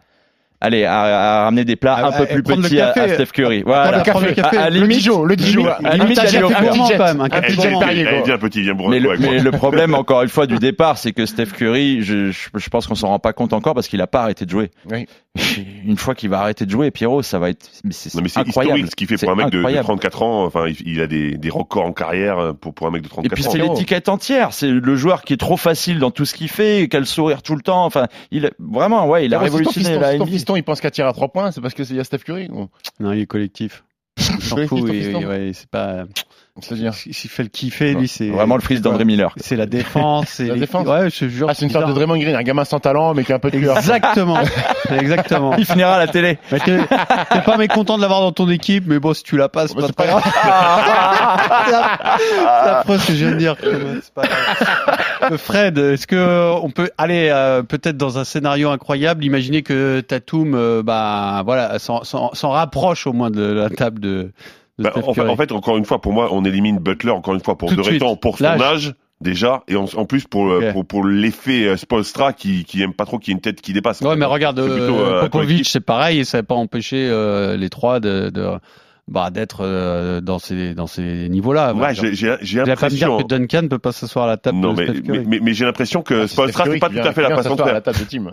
allez, 0.61 0.83
à, 0.85 1.01
à 1.01 1.43
ramener 1.45 1.65
des 1.65 1.75
plats 1.75 1.95
Ah, 2.01 2.07
un 2.07 2.11
peu 2.25 2.25
plus 2.27 2.43
petits 2.43 2.79
à, 2.79 2.93
Steph 2.93 3.27
Curry. 3.33 3.63
Voilà. 3.65 3.99
le 3.99 4.03
café. 4.03 4.33
café. 4.33 4.57
À, 4.57 4.63
à 4.63 4.69
le 4.69 4.87
Dijon, 4.87 5.23
le 5.23 5.35
Dijon. 5.35 5.65
à 5.67 5.97
limite, 5.97 6.19
Un 6.19 6.41
gourmand, 6.41 6.89
quand 6.89 6.97
même, 6.99 7.21
un 7.21 7.29
petit 7.29 7.55
petit, 7.55 8.71
Mais, 8.89 8.99
le, 8.99 9.17
mais 9.17 9.39
le 9.39 9.51
problème, 9.51 9.93
encore 9.95 10.23
une 10.23 10.29
fois, 10.29 10.47
du 10.47 10.57
départ, 10.57 10.97
c'est 10.97 11.11
que 11.11 11.25
Steph 11.25 11.47
Curry, 11.57 12.01
je, 12.03 12.31
je, 12.31 12.49
je 12.55 12.69
pense 12.69 12.87
qu'on 12.87 12.95
s'en 12.95 13.07
rend 13.09 13.19
pas 13.19 13.33
compte 13.33 13.53
encore 13.53 13.73
parce 13.73 13.87
qu'il 13.87 14.01
a 14.01 14.07
pas 14.07 14.21
arrêté 14.21 14.45
de 14.45 14.49
jouer. 14.49 14.71
Oui. 14.89 15.05
Une 15.85 15.97
fois 15.97 16.15
qu'il 16.15 16.29
va 16.29 16.39
arrêter 16.39 16.65
de 16.65 16.71
jouer, 16.71 16.91
Pierrot, 16.91 17.21
ça 17.21 17.37
va 17.39 17.49
être, 17.51 17.69
mais 17.83 17.91
c'est 17.93 18.13
Non, 18.15 18.21
mais 18.23 18.29
c'est 18.29 18.39
incroyable. 18.39 18.79
historique 18.79 18.91
ce 18.91 18.95
qu'il 18.95 19.07
fait 19.07 19.17
C'est 19.17 19.25
pour 19.27 19.33
un 19.33 19.37
mec 19.37 19.45
de, 19.47 19.51
de 19.51 19.57
incroyable. 19.59 19.83
34 19.85 20.23
ans. 20.23 20.45
Enfin, 20.45 20.65
il, 20.67 20.75
il 20.85 21.01
a 21.01 21.07
des, 21.07 21.37
des 21.37 21.49
records 21.49 21.85
en 21.85 21.93
carrière 21.93 22.39
euh, 22.39 22.53
pour, 22.53 22.73
pour 22.73 22.87
un 22.87 22.91
mec 22.91 23.03
de 23.03 23.07
Et 23.07 23.09
34 23.09 23.33
puis 23.35 23.45
ans. 23.45 23.49
c'est 23.51 23.57
Pierrot. 23.57 23.73
l'étiquette 23.73 24.09
entière. 24.09 24.53
C'est 24.53 24.67
le 24.69 24.95
joueur 24.95 25.21
qui 25.21 25.33
est 25.33 25.37
trop 25.37 25.55
facile 25.57 25.99
dans 25.99 26.11
tout 26.11 26.25
ce 26.25 26.33
qu'il 26.33 26.49
fait, 26.49 26.87
qui 26.89 26.97
a 26.97 26.99
le 26.99 27.05
sourire 27.05 27.41
tout 27.43 27.55
le 27.55 27.61
temps. 27.61 27.85
Enfin, 27.85 28.07
il 28.31 28.49
vraiment, 28.59 29.07
ouais, 29.07 29.25
il 29.25 29.33
a 29.33 29.39
révolutionné 29.39 29.97
la 29.99 30.15
NBA. 30.17 30.25
Il 30.55 30.63
pense 30.63 30.81
qu'à 30.81 30.91
tirer 30.91 31.07
à 31.07 31.13
3 31.13 31.29
points, 31.29 31.51
c'est 31.51 31.61
parce 31.61 31.73
qu'il 31.73 31.93
y 31.95 31.99
a 31.99 32.03
Steph 32.03 32.19
Curry. 32.19 32.47
ou- 32.51 32.69
Non, 32.99 33.11
il 33.13 33.21
est 33.21 33.25
collectif. 33.27 33.83
Il 34.17 34.41
s'en 34.43 34.57
fout. 34.67 34.89
et- 34.89 35.01
fiston. 35.03 35.21
et 35.21 35.25
ouais, 35.25 35.51
c'est 35.53 35.69
pas. 35.69 36.05
C'est-à-dire. 36.61 36.93
S'il 36.93 37.29
fait 37.29 37.43
le 37.43 37.49
kiffer, 37.49 37.93
lui, 37.93 38.07
c'est. 38.07 38.29
Vraiment 38.29 38.55
le 38.55 38.61
fils 38.61 38.81
d'André 38.81 39.05
Miller. 39.05 39.33
C'est 39.37 39.55
la 39.55 39.65
défense. 39.65 40.27
c'est 40.29 40.47
La 40.47 40.55
défense. 40.55 40.87
Ouais, 40.87 41.09
je 41.09 41.27
jure. 41.27 41.47
Ah, 41.49 41.53
c'est 41.53 41.65
une 41.65 41.71
sorte 41.71 41.87
de. 41.87 41.93
Draymond 41.93 42.17
Green, 42.17 42.35
un 42.35 42.43
gamin 42.43 42.65
sans 42.65 42.79
talent, 42.79 43.13
mais 43.13 43.23
qui 43.23 43.31
a 43.31 43.35
un 43.35 43.39
peu 43.39 43.51
de 43.51 43.59
cœur. 43.59 43.77
Exactement. 43.77 44.39
Exactement. 44.91 45.55
Il 45.57 45.65
finira 45.65 45.95
à 45.95 45.99
la 45.99 46.07
télé. 46.07 46.37
T'es 46.49 47.41
pas 47.45 47.57
mécontent 47.57 47.97
de 47.97 48.01
l'avoir 48.01 48.21
dans 48.21 48.31
ton 48.31 48.49
équipe, 48.49 48.85
mais 48.87 48.99
bon, 48.99 49.13
si 49.13 49.23
tu 49.23 49.37
la 49.37 49.49
passes, 49.49 49.73
pas 49.73 49.87
c'est 49.87 49.95
pas 49.95 50.07
grave. 50.07 50.23
Que 52.89 53.13
je 53.13 53.25
viens 53.25 53.31
de 53.31 53.37
dire. 53.37 53.55
Euh, 53.63 55.37
Fred, 55.37 55.77
est-ce 55.77 56.07
que 56.07 56.15
euh, 56.15 56.53
on 56.53 56.69
peut 56.69 56.89
aller 56.97 57.29
euh, 57.31 57.63
peut-être 57.63 57.97
dans 57.97 58.17
un 58.17 58.23
scénario 58.23 58.71
incroyable, 58.71 59.23
imaginer 59.23 59.61
que 59.61 60.01
Tatum, 60.01 60.81
bah 60.81 61.41
voilà, 61.45 61.77
s'en 61.79 62.49
rapproche 62.49 63.07
au 63.07 63.13
moins 63.13 63.31
de 63.31 63.41
la 63.41 63.69
table 63.69 63.99
de. 63.99 64.31
Bah, 64.79 64.91
en, 64.95 65.13
fait, 65.13 65.21
en 65.21 65.35
fait, 65.35 65.51
encore 65.51 65.77
une 65.77 65.85
fois, 65.85 65.99
pour 66.01 66.13
moi, 66.13 66.29
on 66.31 66.43
élimine 66.45 66.79
Butler 66.79 67.11
encore 67.11 67.35
une 67.35 67.41
fois 67.41 67.57
pour 67.57 67.69
Tout 67.69 67.75
deux 67.75 67.99
de 67.99 68.15
pour 68.19 68.37
son 68.37 68.45
âge 68.45 68.95
déjà, 69.21 69.63
et 69.67 69.75
en, 69.75 69.83
en 69.97 70.05
plus 70.05 70.25
pour, 70.25 70.49
euh, 70.49 70.71
pour, 70.71 70.85
pour 70.85 71.05
l'effet 71.05 71.67
euh, 71.67 71.75
Spolstra 71.75 72.31
qui, 72.31 72.63
qui 72.63 72.81
aime 72.81 72.93
pas 72.93 73.05
trop 73.05 73.19
qu'il 73.19 73.31
y 73.31 73.33
ait 73.33 73.35
une 73.35 73.41
tête 73.41 73.59
qui 73.59 73.73
dépasse. 73.73 73.99
Ouais, 73.99 74.15
mais 74.15 74.23
regarde, 74.25 74.57
euh, 74.59 74.77
plutôt, 74.77 74.99
euh, 75.01 75.21
Popovic, 75.23 75.67
c'est 75.67 75.81
pareil, 75.81 76.19
et 76.19 76.23
ça 76.23 76.37
n'a 76.37 76.43
pas 76.43 76.55
empêché 76.55 77.07
euh, 77.09 77.57
les 77.57 77.69
trois 77.69 77.99
de, 77.99 78.29
de 78.29 78.47
bah, 79.09 79.29
d'être 79.29 79.65
euh, 79.65 80.21
dans 80.21 80.39
ces 80.39 80.73
dans 80.73 80.87
ces 80.87 81.27
niveaux-là. 81.27 81.73
Ouais, 81.73 81.93
j'ai 81.93 82.63
l'impression. 82.63 83.17
que 83.17 83.23
Duncan 83.27 83.67
peut 83.69 83.79
pas 83.79 83.91
s'asseoir 83.91 84.23
à 84.25 84.27
la 84.29 84.37
table 84.37 84.59
Non, 84.59 84.73
de 84.73 84.83
mais, 84.83 85.01
mais, 85.05 85.23
mais, 85.25 85.39
mais 85.43 85.53
j'ai 85.53 85.65
l'impression 85.65 86.01
que 86.01 86.21
Ah, 86.23 86.27
Spolstra, 86.27 86.63
c'est 86.65 86.79
pas 86.79 86.87
tout 86.89 86.99
à 86.99 87.11
fait 87.11 87.23
la 87.23 87.35
façon 87.35 87.55
de 87.55 87.61
à 87.61 87.65
faire. 87.65 87.73
la 87.73 87.81
table 87.81 87.99
de 87.99 88.03
team. 88.05 88.31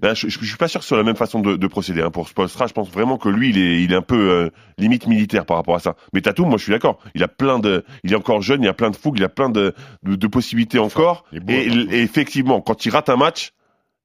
Ben, 0.00 0.14
je, 0.14 0.28
je, 0.28 0.38
je 0.40 0.44
suis 0.46 0.56
pas 0.56 0.68
sûr 0.68 0.80
que 0.80 0.84
ce 0.84 0.88
soit 0.88 0.98
la 0.98 1.04
même 1.04 1.16
façon 1.16 1.40
de, 1.40 1.56
de 1.56 1.66
procéder. 1.66 2.02
Hein. 2.02 2.10
Pour 2.10 2.28
Spolstra, 2.28 2.66
je 2.66 2.72
pense 2.72 2.90
vraiment 2.90 3.16
que 3.16 3.28
lui, 3.28 3.50
il 3.50 3.58
est, 3.58 3.82
il 3.82 3.92
est 3.92 3.96
un 3.96 4.02
peu 4.02 4.30
euh, 4.30 4.50
limite 4.78 5.06
militaire 5.06 5.46
par 5.46 5.56
rapport 5.56 5.74
à 5.74 5.80
ça. 5.80 5.96
Mais 6.12 6.20
Tatum, 6.20 6.48
moi, 6.48 6.58
je 6.58 6.64
suis 6.64 6.72
d'accord. 6.72 6.98
Il 7.14 7.22
a 7.22 7.28
plein 7.28 7.58
de, 7.58 7.84
il 8.04 8.12
est 8.12 8.16
encore 8.16 8.42
jeune, 8.42 8.62
il 8.62 8.68
a 8.68 8.74
plein 8.74 8.90
de 8.90 8.96
fougue, 8.96 9.18
il 9.18 9.24
a 9.24 9.28
plein 9.28 9.48
de, 9.48 9.74
de, 10.02 10.14
de 10.14 10.26
possibilités 10.26 10.78
encore. 10.78 11.24
Beau, 11.32 11.52
Et, 11.52 11.68
hein. 11.70 11.86
et 11.90 12.02
effectivement, 12.02 12.60
quand 12.60 12.84
il 12.84 12.90
rate 12.90 13.08
un 13.08 13.16
match, 13.16 13.52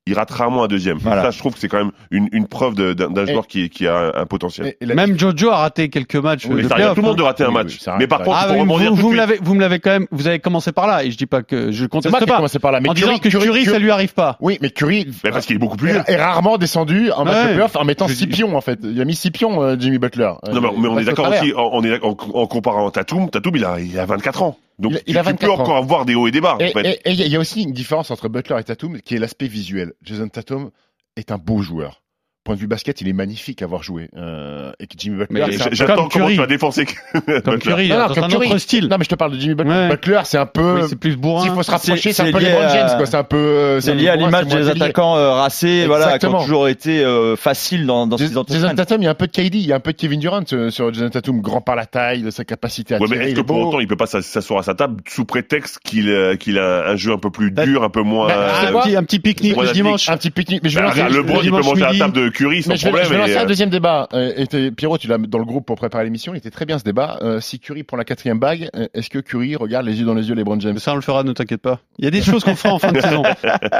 il 0.08 0.16
rate 0.16 0.32
rarement 0.32 0.64
un 0.64 0.68
deuxième. 0.68 0.98
Voilà. 0.98 1.22
Ça, 1.24 1.32
je 1.32 1.38
trouve 1.38 1.54
que 1.54 1.60
c'est 1.60 1.68
quand 1.68 1.78
même 1.78 1.92
une, 2.10 2.28
une 2.32 2.48
preuve 2.48 2.74
d'un 2.76 3.26
joueur 3.28 3.46
qui, 3.46 3.70
qui 3.70 3.88
a 3.88 3.96
un, 3.98 4.22
un 4.22 4.26
potentiel. 4.26 4.68
Et- 4.68 4.78
et 4.82 4.86
la- 4.88 4.96
Même 4.96 5.18
Jojo 5.18 5.50
a 5.52 5.58
raté 5.58 5.90
quelques 5.90 6.16
matchs 6.16 6.48
Mais 6.48 6.64
de 6.64 6.68
ça 6.68 6.74
arrive 6.74 6.90
tout 6.96 7.02
le 7.02 7.08
monde 7.08 7.18
de 7.18 7.22
hein. 7.22 7.26
rater 7.26 7.44
un 7.44 7.50
Oui, 7.50 7.54
match. 7.54 7.78
oui, 7.86 7.94
mais 8.00 8.08
par 8.08 8.24
contre, 8.24 8.38
Ah 8.42 8.48
oui, 8.52 8.60
rebondir 8.62 8.90
vous, 8.94 8.96
vous 9.02 9.12
me 9.12 9.16
l'avez, 9.18 9.38
vous 9.42 9.54
me 9.54 9.62
l'avez 9.62 9.80
quand 9.80 9.92
même, 9.92 10.08
vous 10.12 10.28
avez 10.28 10.40
commencé 10.40 10.72
par 10.72 10.88
là, 10.88 11.04
et 11.04 11.12
je 11.12 11.18
dis 11.18 11.28
pas 11.28 11.44
que 11.44 11.72
je 11.72 11.86
conteste 11.86 12.18
pas, 12.20 12.36
commencé 12.36 12.58
par 12.58 12.72
là. 12.72 12.80
Mais 12.82 12.90
en 12.90 12.94
disant 12.94 13.18
que 13.20 13.30
Curry, 13.30 13.66
ça 13.66 13.78
lui 13.80 13.92
arrive 13.92 14.14
pas. 14.16 14.38
Oui, 14.42 14.58
mais 14.62 14.72
Curry 14.72 15.06
Ben, 15.24 15.32
parce 15.32 15.46
qu'il 15.46 15.56
est 15.56 15.60
beaucoup 15.60 15.78
plus 15.78 15.92
est, 15.92 16.04
est 16.10 16.16
rarement 16.18 16.58
descendu 16.58 17.12
en 17.12 17.24
match 17.24 17.36
Ouais. 17.36 17.48
de 17.50 17.54
playoff 17.54 17.76
en 17.76 17.86
mettant 17.86 18.08
Je 18.08 18.14
6 18.16 18.26
dis- 18.28 18.34
pions 18.38 18.56
en 18.56 18.62
fait. 18.62 18.80
Il 18.84 19.00
a 19.00 19.06
mis 19.06 19.16
6 19.16 19.30
pions 19.32 19.62
euh, 19.62 19.76
Jimmy 19.80 20.00
Butler. 20.00 20.32
Non, 20.52 20.62
mais, 20.62 20.70
mais 20.80 20.88
on 20.88 20.98
est 21.00 21.04
d'accord 21.06 21.30
aussi, 21.30 21.54
en, 21.56 21.70
on 21.74 21.84
est, 21.84 22.04
en, 22.04 22.10
en 22.34 22.48
comparant 22.48 22.90
Tatum, 22.90 23.30
Tatum, 23.30 23.56
il 23.56 23.66
a, 23.66 23.80
il 23.80 23.98
a 24.00 24.06
24 24.06 24.42
ans. 24.42 24.58
Donc, 24.82 24.94
Il 24.94 24.98
tu, 24.98 25.04
il 25.08 25.18
a 25.18 25.24
tu 25.24 25.36
peux 25.38 25.48
24 25.48 25.60
ans. 25.60 25.62
encore 25.64 25.78
avoir 25.78 26.06
des 26.06 26.16
hauts 26.16 26.28
et 26.28 26.32
des 26.32 26.42
bas, 26.42 26.58
Et 26.60 26.70
en 26.70 26.72
fait. 26.72 27.02
il 27.06 27.22
il 27.22 27.28
y 27.28 27.36
a 27.36 27.40
aussi 27.40 27.64
une 27.64 27.74
différence 27.74 28.12
entre 28.12 28.28
Butler 28.30 28.60
et 28.60 28.64
Tatum 28.64 29.00
qui 29.02 29.16
est 29.16 29.20
l'aspect 29.20 29.48
visuel. 29.48 29.94
Jason 30.02 30.28
Tatum 30.28 30.72
est 31.16 31.32
un 31.32 31.38
beau 31.38 31.62
joueur. 31.62 32.04
Point 32.44 32.56
de 32.56 32.60
vue 32.60 32.66
basket, 32.68 33.00
il 33.02 33.08
est 33.08 33.14
magnifique 33.14 33.62
à 33.62 33.66
avoir 33.66 33.84
joué. 33.84 34.10
Euh, 34.18 34.72
et 34.80 34.88
que 34.88 34.94
Jimmy 34.98 35.18
Butler, 35.20 35.46
J'attends 35.74 36.08
comment 36.08 36.26
Curry. 36.26 36.34
tu 36.34 36.40
vas 36.40 36.48
défoncer. 36.48 36.86
Comme 37.14 37.22
Butler. 37.28 37.58
Curry, 37.60 37.90
Non, 37.90 37.96
non, 38.00 38.08
dans 38.08 38.14
comme 38.16 38.24
un 38.24 38.28
Curry. 38.30 38.48
autre 38.48 38.58
style. 38.58 38.88
Non, 38.88 38.98
mais 38.98 39.04
je 39.04 39.10
te 39.10 39.16
parle 39.16 39.34
de 39.34 39.40
Jimmy 39.40 39.54
Butler. 39.54 39.72
Ouais. 39.72 39.90
Butler, 39.90 40.22
c'est 40.24 40.40
un 40.40 40.48
peu. 40.48 40.82
Oui, 40.82 40.88
c'est 40.90 40.96
plus 41.00 41.18
bourrin. 41.18 41.44
S'il 41.44 41.52
faut 41.52 41.62
se 41.62 41.70
rapprocher, 41.70 42.14
C'est- 42.14 42.24
un 42.24 42.32
peu 42.32 42.40
lié 42.40 42.46
LeBron 42.50 42.62
à- 42.64 42.68
James, 42.70 42.98
quoi. 42.98 43.06
C'est 43.06 43.16
un 43.18 43.24
peu. 43.24 43.38
euh, 43.38 43.80
C'est 43.80 43.92
un 43.92 43.94
lié 43.94 44.10
à 44.10 44.16
l'image 44.16 44.48
des 44.48 44.70
attaquants 44.70 45.18
euh, 45.18 45.34
racés, 45.34 45.86
voilà, 45.86 46.18
qui 46.18 46.26
ont 46.26 46.40
toujours 46.42 46.68
été 46.68 47.04
euh, 47.06 47.36
faciles 47.36 47.86
dans, 47.86 48.08
dans 48.08 48.18
ce 48.18 48.24
qu'ils 48.24 48.34
Jason. 48.48 48.74
Tatum, 48.76 49.02
il 49.04 49.06
y 49.06 49.08
a 49.08 49.12
un 49.12 49.14
peu 49.14 49.28
de 49.28 49.32
KD, 49.32 49.54
il 49.60 49.68
y 49.68 49.72
a 49.72 49.76
un 49.76 49.80
peu 49.80 49.92
de 49.92 49.98
Kevin 49.98 50.20
Durant 50.20 50.42
euh, 50.52 50.72
sur 50.72 50.92
Jason 50.92 51.10
Tatum, 51.10 51.42
grand 51.42 51.62
par 51.62 51.76
la 51.76 51.86
taille, 51.86 52.24
de 52.24 52.32
sa 52.32 52.44
capacité 52.44 52.96
à 52.96 52.98
Ouais, 52.98 53.06
mais 53.08 53.18
tirer. 53.18 53.28
est-ce 53.30 53.36
que 53.36 53.42
pour 53.42 53.58
autant 53.60 53.80
il 53.82 53.88
peut 53.88 53.96
pas 53.98 54.08
s'ass- 54.08 54.26
s'asseoir 54.26 54.62
à 54.62 54.64
sa 54.64 54.74
table 54.74 55.04
sous 55.08 55.26
prétexte 55.26 55.78
qu'il 55.84 56.10
euh, 56.10 56.36
qu'il 56.38 56.58
a 56.58 56.88
un 56.90 56.96
jeu 56.96 57.12
un 57.14 57.20
peu 57.20 57.30
plus 57.30 57.52
Bah, 57.52 57.66
dur, 57.68 57.84
un 57.84 57.90
peu 57.90 58.02
moins. 58.02 58.30
bah, 58.30 58.52
un, 58.98 59.04
petit, 59.04 59.20
pique-nique 59.20 59.56
dimanche. 59.74 60.10
Un 60.10 60.18
petit 60.18 60.32
pique-nique. 60.32 60.62
Mais 60.64 60.70
je 60.70 60.80
vais 60.80 60.86
bah, 60.86 61.08
LeBron, 61.08 61.42
il 61.44 61.52
peut 61.52 61.62
manger 61.62 61.84
à 61.84 61.94
la 61.94 62.00
table 62.00 62.14
de 62.16 62.31
Curry 62.32 62.64
sans 62.64 62.70
mais 62.72 62.78
je 62.78 62.84
vais, 62.86 62.90
problème. 62.90 63.08
je 63.08 63.14
vais 63.14 63.20
lancer 63.20 63.32
et, 63.34 63.38
un 63.38 63.44
euh, 63.44 63.46
deuxième 63.46 63.70
débat. 63.70 64.08
Euh, 64.14 64.34
et 64.36 64.48
t'es- 64.48 64.72
Pierrot, 64.72 64.98
tu 64.98 65.08
l'as 65.08 65.18
dans 65.18 65.38
le 65.40 65.46
groupe 65.46 65.66
pour 65.66 65.76
préparer 65.76 66.04
l'émission. 66.04 66.34
Il 66.34 66.38
était 66.38 66.50
très 66.50 66.66
bien 66.66 66.80
ce 66.80 66.84
débat. 66.84 67.20
Euh, 67.22 67.40
si 67.40 67.60
Curry 67.60 67.84
prend 67.84 67.98
la 67.98 68.04
quatrième 68.06 68.40
bague, 68.40 68.70
euh, 68.76 68.88
est-ce 68.94 69.10
que 69.10 69.20
Curry 69.20 69.56
regarde 69.56 69.86
les 69.86 70.00
yeux 70.00 70.06
dans 70.06 70.14
les 70.14 70.28
yeux 70.30 70.36
LeBron 70.36 70.60
James? 70.60 70.80
Ça, 70.80 70.94
on 70.94 70.96
le 70.96 71.02
fera, 71.02 71.24
ne 71.24 71.34
t'inquiète 71.34 71.62
pas. 71.62 71.80
Il 72.00 72.06
y 72.06 72.08
a 72.08 72.12
des 72.12 72.22
choses 72.22 72.44
qu'on 72.44 72.56
fera 72.56 72.74
en 72.74 72.80
fin 72.80 72.92
de 72.92 73.00
saison. 73.02 73.24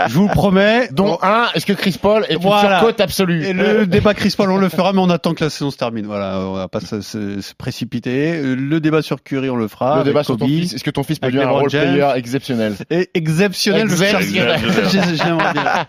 Je 0.08 0.14
vous 0.14 0.28
promets. 0.28 0.88
Dont 0.92 1.18
un, 1.22 1.48
est-ce 1.56 1.66
que 1.66 1.74
Chris 1.74 1.98
Paul 2.02 2.26
est 2.30 2.36
Voilà. 2.36 2.70
une 2.74 2.78
surcote 2.80 3.02
absolue? 3.02 3.46
Et 3.46 3.54
le 3.54 3.86
débat 3.88 4.14
Chris 4.14 4.34
Paul, 4.38 4.52
on 4.52 4.58
le 4.58 4.70
fera, 4.70 4.94
mais 4.94 5.00
on 5.00 5.10
attend 5.10 5.34
que 5.34 5.44
la 5.44 5.50
saison 5.50 5.72
se 5.72 5.78
termine. 5.78 6.06
Voilà, 6.06 6.40
on 6.42 6.54
va 6.54 6.68
pas 6.68 6.80
se, 6.82 7.02
se- 7.02 7.42
se 7.42 7.54
précipiter. 7.56 8.34
Euh, 8.36 8.56
Le 8.56 8.80
débat 8.80 9.02
sur 9.02 9.24
Curry, 9.24 9.50
on 9.50 9.56
le 9.56 9.68
fera. 9.68 10.00
Le 10.00 10.04
débat 10.04 10.24
sur 10.24 10.38
ton 10.38 10.46
fils. 10.46 10.74
Est-ce 10.74 10.84
que 10.84 10.90
ton 10.92 11.04
fils 11.04 11.20
peut 11.20 11.28
devenir 11.28 11.44
un 11.48 11.52
LeBron 11.52 11.62
role 11.62 11.70
James. 11.70 11.94
player 11.94 12.12
exceptionnel 12.16 12.74
Et 12.90 13.10
exceptionnel. 13.14 13.88
J'aimerais 14.92 15.54
bien. 15.54 15.86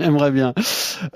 J'aimerais 0.00 0.30
bien. 0.30 0.54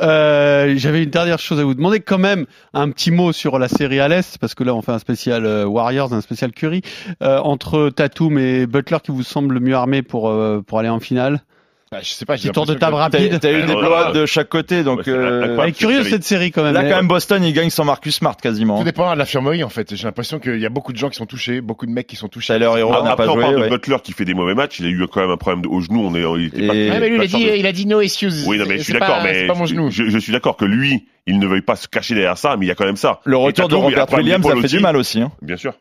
Euh, 0.01 0.75
J'avais 0.87 1.03
une 1.03 1.11
dernière 1.11 1.41
chose 1.41 1.59
à 1.59 1.65
vous 1.65 1.75
demander, 1.75 1.99
quand 1.99 2.17
même, 2.17 2.47
un 2.73 2.89
petit 2.91 3.11
mot 3.11 3.33
sur 3.33 3.59
la 3.59 3.67
série 3.67 3.99
à 3.99 4.07
l'est, 4.07 4.39
parce 4.39 4.55
que 4.55 4.63
là, 4.63 4.73
on 4.73 4.83
fait 4.83 4.93
un 4.93 5.01
spécial 5.01 5.45
euh, 5.45 5.65
Warriors, 5.65 6.15
un 6.15 6.21
spécial 6.21 6.53
Curry, 6.53 6.83
euh, 7.25 7.41
entre 7.41 7.91
Tatum 7.91 8.39
et 8.39 8.69
Butler, 8.69 8.99
qui 9.03 9.11
vous 9.11 9.25
semble 9.25 9.55
le 9.55 9.59
mieux 9.59 9.75
armé 9.75 10.03
pour 10.03 10.29
euh, 10.29 10.63
pour 10.65 10.79
aller 10.79 10.89
en 10.89 11.01
finale? 11.01 11.41
Bah, 11.97 12.03
Je 12.03 12.11
sais 12.11 12.25
pas. 12.27 12.37
j'ai 12.37 12.49
Petit 12.49 12.53
tour 12.55 12.67
de 12.67 12.75
table 12.75 12.95
rapide. 12.97 13.39
T'as 13.41 13.51
eu 13.53 13.63
des 13.63 13.73
ouais, 13.73 13.81
blowout 13.81 14.09
ouais. 14.09 14.13
de 14.21 14.27
chaque 14.27 14.49
côté, 14.51 14.83
donc 14.83 15.01
c'est 15.05 15.11
euh. 15.11 15.57
Elle 15.63 15.69
est 15.71 15.73
curieuse 15.73 16.01
série. 16.01 16.11
cette 16.11 16.25
série 16.25 16.51
quand 16.51 16.63
même. 16.63 16.75
là 16.75 16.83
quand 16.83 16.97
même 16.97 17.09
Boston 17.09 17.43
il 17.43 17.53
gagne 17.55 17.71
sans 17.71 17.85
Marcus 17.85 18.17
Smart 18.17 18.37
quasiment. 18.37 18.79
Tout 18.79 18.85
dépend 18.85 19.11
de 19.15 19.19
l'infirmerie 19.19 19.65
en 19.65 19.71
fait. 19.71 19.95
J'ai 19.95 20.05
l'impression 20.05 20.39
qu'il 20.39 20.59
y 20.61 20.67
a 20.67 20.69
beaucoup 20.69 20.93
de 20.93 20.99
gens 20.99 21.09
qui 21.09 21.17
sont 21.17 21.25
touchés, 21.27 21.61
beaucoup 21.63 21.87
de 21.87 21.91
mecs 21.93 22.07
qui 22.07 22.17
sont 22.17 22.29
touchés. 22.29 22.53
Tyler 22.55 22.71
Hero 22.77 22.93
Ah, 22.95 23.03
n'a 23.03 23.13
Après, 23.13 23.25
pas 23.25 23.31
on 23.33 23.35
joué. 23.37 23.43
parle 23.43 23.57
de 23.57 23.61
ouais. 23.63 23.69
Butler 23.71 23.97
qui 24.05 24.13
fait 24.13 24.27
des 24.27 24.35
mauvais 24.35 24.55
matchs. 24.55 24.79
Il 24.81 24.87
a 24.87 24.89
eu 24.91 25.07
quand 25.11 25.21
même 25.21 25.31
un 25.31 25.37
problème 25.39 25.63
de- 25.63 25.69
au 25.69 25.81
genou. 25.81 26.03
On 26.07 26.15
est, 26.15 26.21
il 26.41 26.47
était 26.49 26.67
pas- 26.67 26.75
mais 27.01 27.09
lui, 27.09 27.17
il 27.17 27.23
a 27.23 27.27
dit, 27.27 27.45
de- 27.47 27.57
il 27.57 27.67
a 27.67 27.73
dit 27.73 27.87
no 27.87 28.01
excuses. 28.03 28.45
Oui, 28.47 28.59
non, 28.59 28.65
mais 28.69 28.77
je 28.79 28.83
suis 28.83 28.93
d'accord, 28.93 29.21
mais 29.23 29.33
C'est 29.35 29.47
pas 29.47 29.55
mon 29.55 29.65
genou. 29.67 29.91
je, 29.91 30.19
suis 30.19 30.33
d'accord 30.33 30.57
que 30.59 30.65
lui, 30.67 31.07
il 31.27 31.39
ne 31.39 31.47
veuille 31.47 31.63
pas 31.63 31.77
se 31.77 31.89
cacher 31.89 32.15
derrière 32.15 32.37
ça, 32.37 32.57
mais 32.59 32.67
il 32.67 32.69
y 32.69 32.73
a 32.73 32.75
quand 32.75 32.85
même 32.87 32.97
ça. 32.97 33.21
Le 33.25 33.37
Et 33.37 33.41
retour 33.41 33.69
de 33.69 33.75
Robert 33.75 34.13
Williams 34.13 34.47
a 34.47 34.57
fait 34.57 34.69
du 34.69 34.81
mal 34.81 34.97
aussi. 34.99 35.23
Hein. 35.23 35.33
Bien 35.41 35.57
sûr. 35.57 35.73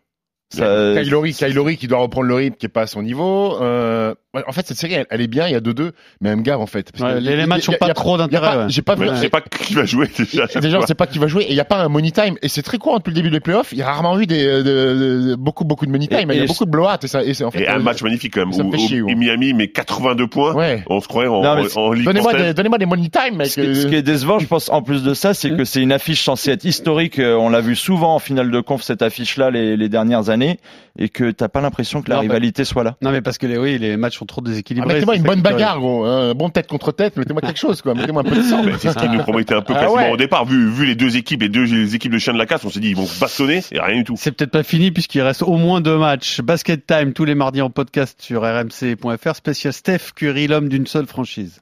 Kylori, 0.56 1.34
Kylori 1.34 1.76
qui 1.78 1.88
doit 1.88 1.98
reprendre 2.00 2.28
le 2.28 2.36
rythme 2.36 2.56
qui 2.56 2.66
est 2.68 2.70
pas 2.70 2.82
à 2.84 2.88
son 2.88 3.02
niveau. 3.02 3.58
Euh, 3.62 4.14
en 4.48 4.52
fait, 4.52 4.68
cette 4.68 4.78
série, 4.78 4.94
elle, 4.94 5.06
elle 5.10 5.22
est 5.22 5.28
bien. 5.28 5.48
Il 5.48 5.52
y 5.54 5.56
a 5.56 5.60
2-2, 5.62 5.92
mais 6.22 6.30
elle 6.30 6.38
me 6.38 6.42
gave 6.42 6.60
en 6.62 6.66
fait. 6.66 6.92
Parce 6.92 7.04
Ouais, 7.04 7.20
que 7.20 7.24
les- 7.26 7.44
y 7.44 7.46
matchs 7.48 7.68
y 7.68 7.72
a- 7.72 7.74
ont 7.74 7.78
pas 7.80 7.88
y 7.88 7.92
a- 7.92 7.94
trop 7.94 8.16
y 8.16 8.18
d'intérêt, 8.20 8.48
pas- 8.48 8.58
ouais. 8.58 8.70
J'ai 8.70 8.82
pas 8.82 8.96
je 9.00 9.16
sais 9.16 9.30
pas 9.30 9.42
qui 9.42 9.74
va 9.74 9.86
jouer 9.86 10.10
déjà. 10.18 10.46
Déjà, 10.60 10.80
on 10.80 10.86
sait 10.86 10.96
pas 10.96 11.08
qui 11.08 11.20
va 11.20 11.28
jouer 11.28 11.44
et 11.44 11.52
il 11.52 11.56
n'y 11.56 11.60
a 11.60 11.66
pas 11.66 11.78
un 11.84 11.90
money 11.90 12.12
time 12.12 12.36
et 12.42 12.48
c'est 12.48 12.62
très 12.62 12.78
court 12.78 12.98
depuis 12.98 13.12
le 13.12 13.16
début 13.16 13.30
des 13.30 13.40
playoffs. 13.40 13.72
Il 13.72 13.78
y 13.78 13.82
a 13.82 13.86
rarement 13.88 14.20
eu 14.20 14.26
des, 14.26 14.46
de- 14.46 14.62
de- 14.64 15.28
de- 15.30 15.36
beaucoup 15.36 15.64
beaucoup 15.66 15.86
de 15.86 15.92
money 15.92 16.08
time. 16.08 16.30
Il 16.32 16.38
y 16.40 16.42
a 16.44 16.46
beaucoup 16.46 16.66
de 16.66 16.70
blowouts 16.72 16.88
et 17.04 17.08
ça. 17.08 17.24
Et 17.24 17.34
c'est 17.34 17.44
en 17.44 17.52
fait. 17.52 17.62
Et 17.64 17.68
un 17.68 17.80
euh, 17.80 17.84
match 17.84 18.02
magnifique 18.02 18.34
quand 18.36 18.46
même. 18.46 18.66
où- 18.68 18.78
chier, 18.78 19.02
où 19.02 19.08
ouais. 19.08 19.16
Miami 19.16 19.54
met 19.54 19.68
82 19.70 20.28
points. 20.28 20.54
Ouais. 20.54 20.84
On 20.88 21.00
se 21.02 21.08
croirait 21.08 21.28
en, 21.28 21.42
Non, 21.42 21.50
en, 21.50 21.64
c'est- 21.68 21.78
en 21.78 21.92
Ligue 21.92 22.06
Donnez-moi 22.06 22.34
des, 22.34 22.54
donnez-moi 22.54 22.78
des 22.78 22.86
money 22.86 23.10
time, 23.10 23.38
mec. 23.38 23.48
Ce 23.48 23.62
qui, 23.62 23.76
ce 23.76 23.88
qui 23.88 23.96
est 23.96 24.02
décevant, 24.02 24.40
je 24.40 24.48
pense, 24.48 24.70
en 24.70 24.82
plus 24.82 25.04
de 25.04 25.14
ça, 25.14 25.34
c'est 25.34 25.50
que 25.56 25.64
c'est 25.66 25.82
une 25.82 25.92
affiche 25.92 26.22
censée 26.24 26.52
être 26.52 26.66
historique. 26.66 27.20
Euh, 27.20 27.36
On 27.36 27.50
l'a 27.50 27.62
vu 27.62 27.76
souvent 27.76 28.16
en 28.16 28.20
finale 28.20 28.50
de 28.52 28.60
conf 28.62 28.82
cette 28.82 29.02
affiche-là 29.02 29.52
les, 29.52 29.78
les 29.78 29.90
dernières 29.90 30.30
années, 30.30 30.60
et 30.98 31.10
que 31.10 31.32
t'as 31.32 31.48
pas 31.50 31.62
l'impression 31.62 32.02
que 32.02 32.10
la 32.10 32.16
Non, 32.16 32.22
bah- 32.22 32.28
rivalité 32.28 32.64
soit 32.66 32.84
là. 32.84 32.96
Non 33.02 33.12
mais 33.12 33.22
parce 33.22 33.38
que 33.38 33.48
les, 33.48 33.58
oui, 33.58 33.78
les 33.78 33.98
matchs 33.98 34.18
sont 34.18 34.26
trop 34.26 34.42
Ah, 34.46 34.50
déséquilibrés. 34.50 34.94
mettez-moi 34.94 35.16
c'est 35.16 35.20
une 35.20 35.26
bonne 35.26 35.42
bagarre, 35.42 35.80
gros. 35.80 36.06
Un 36.06 36.34
bon 36.34 36.50
tête 36.50 36.68
contre 36.68 36.92
tête. 36.92 37.18
Mettez-moi 37.18 37.42
quelque 37.42 37.60
chose, 37.60 37.82
quoi. 37.82 37.94
Mettez-moi 37.96 38.22
un 38.22 38.30
peu 38.30 38.36
de 38.38 38.42
sang. 38.44 38.64
C'est 38.80 38.92
ce 38.92 38.98
qui 39.00 39.10
nous 39.10 39.20
promettait 39.20 39.56
un 39.56 39.62
peu 39.62 39.74
Ah 39.76 39.92
ouais. 39.92 40.12
au 40.12 40.18
départ. 40.18 40.46
Vu, 40.46 40.70
vu 40.70 40.86
les 40.86 40.96
deux 40.96 41.18
équipes, 41.18 41.42
les 41.42 41.50
deux 41.50 41.64
les 41.66 41.96
équipes 41.96 42.12
de 42.14 42.18
chien 42.20 42.34
de 42.34 42.38
la 42.38 42.46
casse, 42.46 42.64
on 42.66 42.70
s'est 42.70 42.80
dit 42.80 42.90
ils 42.90 42.96
vont 42.96 43.06
se 43.06 43.20
bastonner 43.20 43.62
et 43.72 43.80
rien 43.80 43.98
du 43.98 44.04
tout. 44.04 44.16
C'est 44.18 44.32
peut-être 44.32 44.52
pas 44.52 44.64
fini 44.64 44.92
puisqu'il 44.92 45.22
reste 45.22 45.42
au 45.44 45.58
moins 45.58 45.82
deux 45.82 45.98
matchs. 45.98 46.42
Basket 46.42 46.86
Time 46.88 47.14
tous 47.14 47.26
les 47.26 47.36
mardis 47.36 47.62
en 47.62 47.70
podcast 47.70 48.22
sur 48.22 48.42
rmc.fr. 48.44 49.36
Spécial 49.36 49.74
Steph 49.74 50.12
Curry, 50.16 50.48
l'homme 50.48 50.70
d'une 50.70 50.88
seule 50.88 51.08
franchise. 51.08 51.62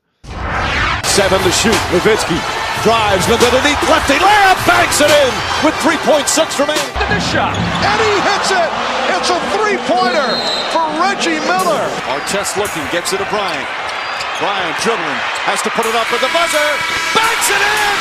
Seven 1.04 1.39
to 1.41 1.52
shoot. 1.52 1.74
Nowitzki 1.93 2.34
drives, 2.84 3.30
look 3.30 3.39
underneath, 3.41 3.82
lefty 3.88 4.13
layup, 4.13 4.58
banks 4.67 5.00
it 5.00 5.10
in 5.10 5.65
with 5.65 5.76
3.6 5.84 6.60
remaining. 6.60 6.82
The 7.10 7.19
shot, 7.19 7.56
and 7.56 8.02
he 8.02 8.19
hits 8.22 8.52
it. 8.52 8.92
It's 9.12 9.28
a 9.28 9.39
three-pointer 9.58 10.32
for 10.72 10.86
Reggie 11.02 11.44
Miller. 11.44 11.84
Artest 12.08 12.56
looking, 12.56 12.84
gets 12.96 13.12
it 13.12 13.20
to 13.20 13.28
Bryant. 13.28 13.68
Bryant 14.39 14.76
dribbling, 14.84 15.20
has 15.48 15.62
to 15.63 15.72
put 15.72 15.86
it 15.86 15.96
up 15.96 16.08
with 16.12 16.20
the 16.20 16.32
buzzer, 16.32 16.70
banks 17.16 17.48
it 17.52 17.62
in. 17.62 17.94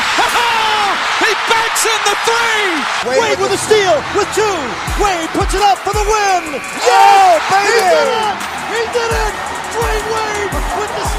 He 1.22 1.30
banks 1.46 1.86
in 1.86 2.00
the 2.02 2.16
three. 2.26 2.66
Wade, 3.06 3.20
Wade 3.20 3.38
with, 3.38 3.54
with 3.54 3.58
a 3.58 3.62
steal 3.62 3.96
with 4.18 4.26
two. 4.34 4.58
Wade 4.98 5.30
puts 5.38 5.54
it 5.54 5.62
up 5.62 5.78
for 5.78 5.94
the 5.94 6.02
win. 6.02 6.58
Yeah, 6.82 7.38
baby! 7.46 7.70
He 7.70 7.86
did 7.94 8.10
it! 8.10 8.36
He 8.74 8.82
did 8.90 9.10
it! 9.22 9.32
Dwayne 9.70 10.06
Wade 10.10 10.50
with 10.82 10.92
the 10.98 11.11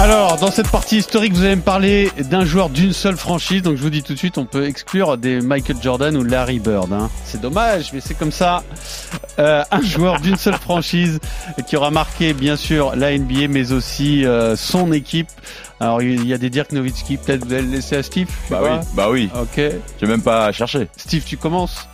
Alors, 0.00 0.38
dans 0.38 0.50
cette 0.50 0.70
partie 0.70 0.96
historique, 0.96 1.34
vous 1.34 1.44
allez 1.44 1.56
me 1.56 1.60
parler 1.60 2.10
d'un 2.30 2.46
joueur 2.46 2.70
d'une 2.70 2.94
seule 2.94 3.18
franchise. 3.18 3.60
Donc, 3.60 3.76
je 3.76 3.82
vous 3.82 3.90
dis 3.90 4.02
tout 4.02 4.14
de 4.14 4.18
suite, 4.18 4.38
on 4.38 4.46
peut 4.46 4.64
exclure 4.64 5.18
des 5.18 5.42
Michael 5.42 5.76
Jordan 5.82 6.16
ou 6.16 6.24
Larry 6.24 6.58
Bird. 6.58 6.90
Hein. 6.90 7.10
C'est 7.26 7.38
dommage, 7.38 7.92
mais 7.92 8.00
c'est 8.00 8.14
comme 8.14 8.32
ça. 8.32 8.62
Euh, 9.38 9.62
un 9.70 9.82
joueur 9.82 10.18
d'une 10.18 10.38
seule 10.38 10.54
franchise 10.60 11.20
qui 11.66 11.76
aura 11.76 11.90
marqué, 11.90 12.32
bien 12.32 12.56
sûr, 12.56 12.96
la 12.96 13.16
NBA, 13.16 13.48
mais 13.50 13.72
aussi 13.72 14.24
euh, 14.24 14.56
son 14.56 14.90
équipe. 14.90 15.28
Alors, 15.80 16.00
il 16.00 16.26
y 16.26 16.32
a 16.32 16.38
des 16.38 16.48
Dirk 16.48 16.72
Nowitzki. 16.72 17.18
Peut-être 17.18 17.44
vous 17.44 17.52
allez 17.52 17.64
le 17.64 17.72
laisser 17.72 17.96
à 17.96 18.02
Steve 18.02 18.30
Bah 18.48 18.60
oui, 18.62 18.70
bah 18.94 19.08
oui. 19.10 19.28
Ok. 19.38 19.60
J'ai 20.00 20.06
même 20.06 20.22
pas 20.22 20.46
à 20.46 20.52
chercher. 20.52 20.88
Steve, 20.96 21.24
tu 21.24 21.36
commences? 21.36 21.86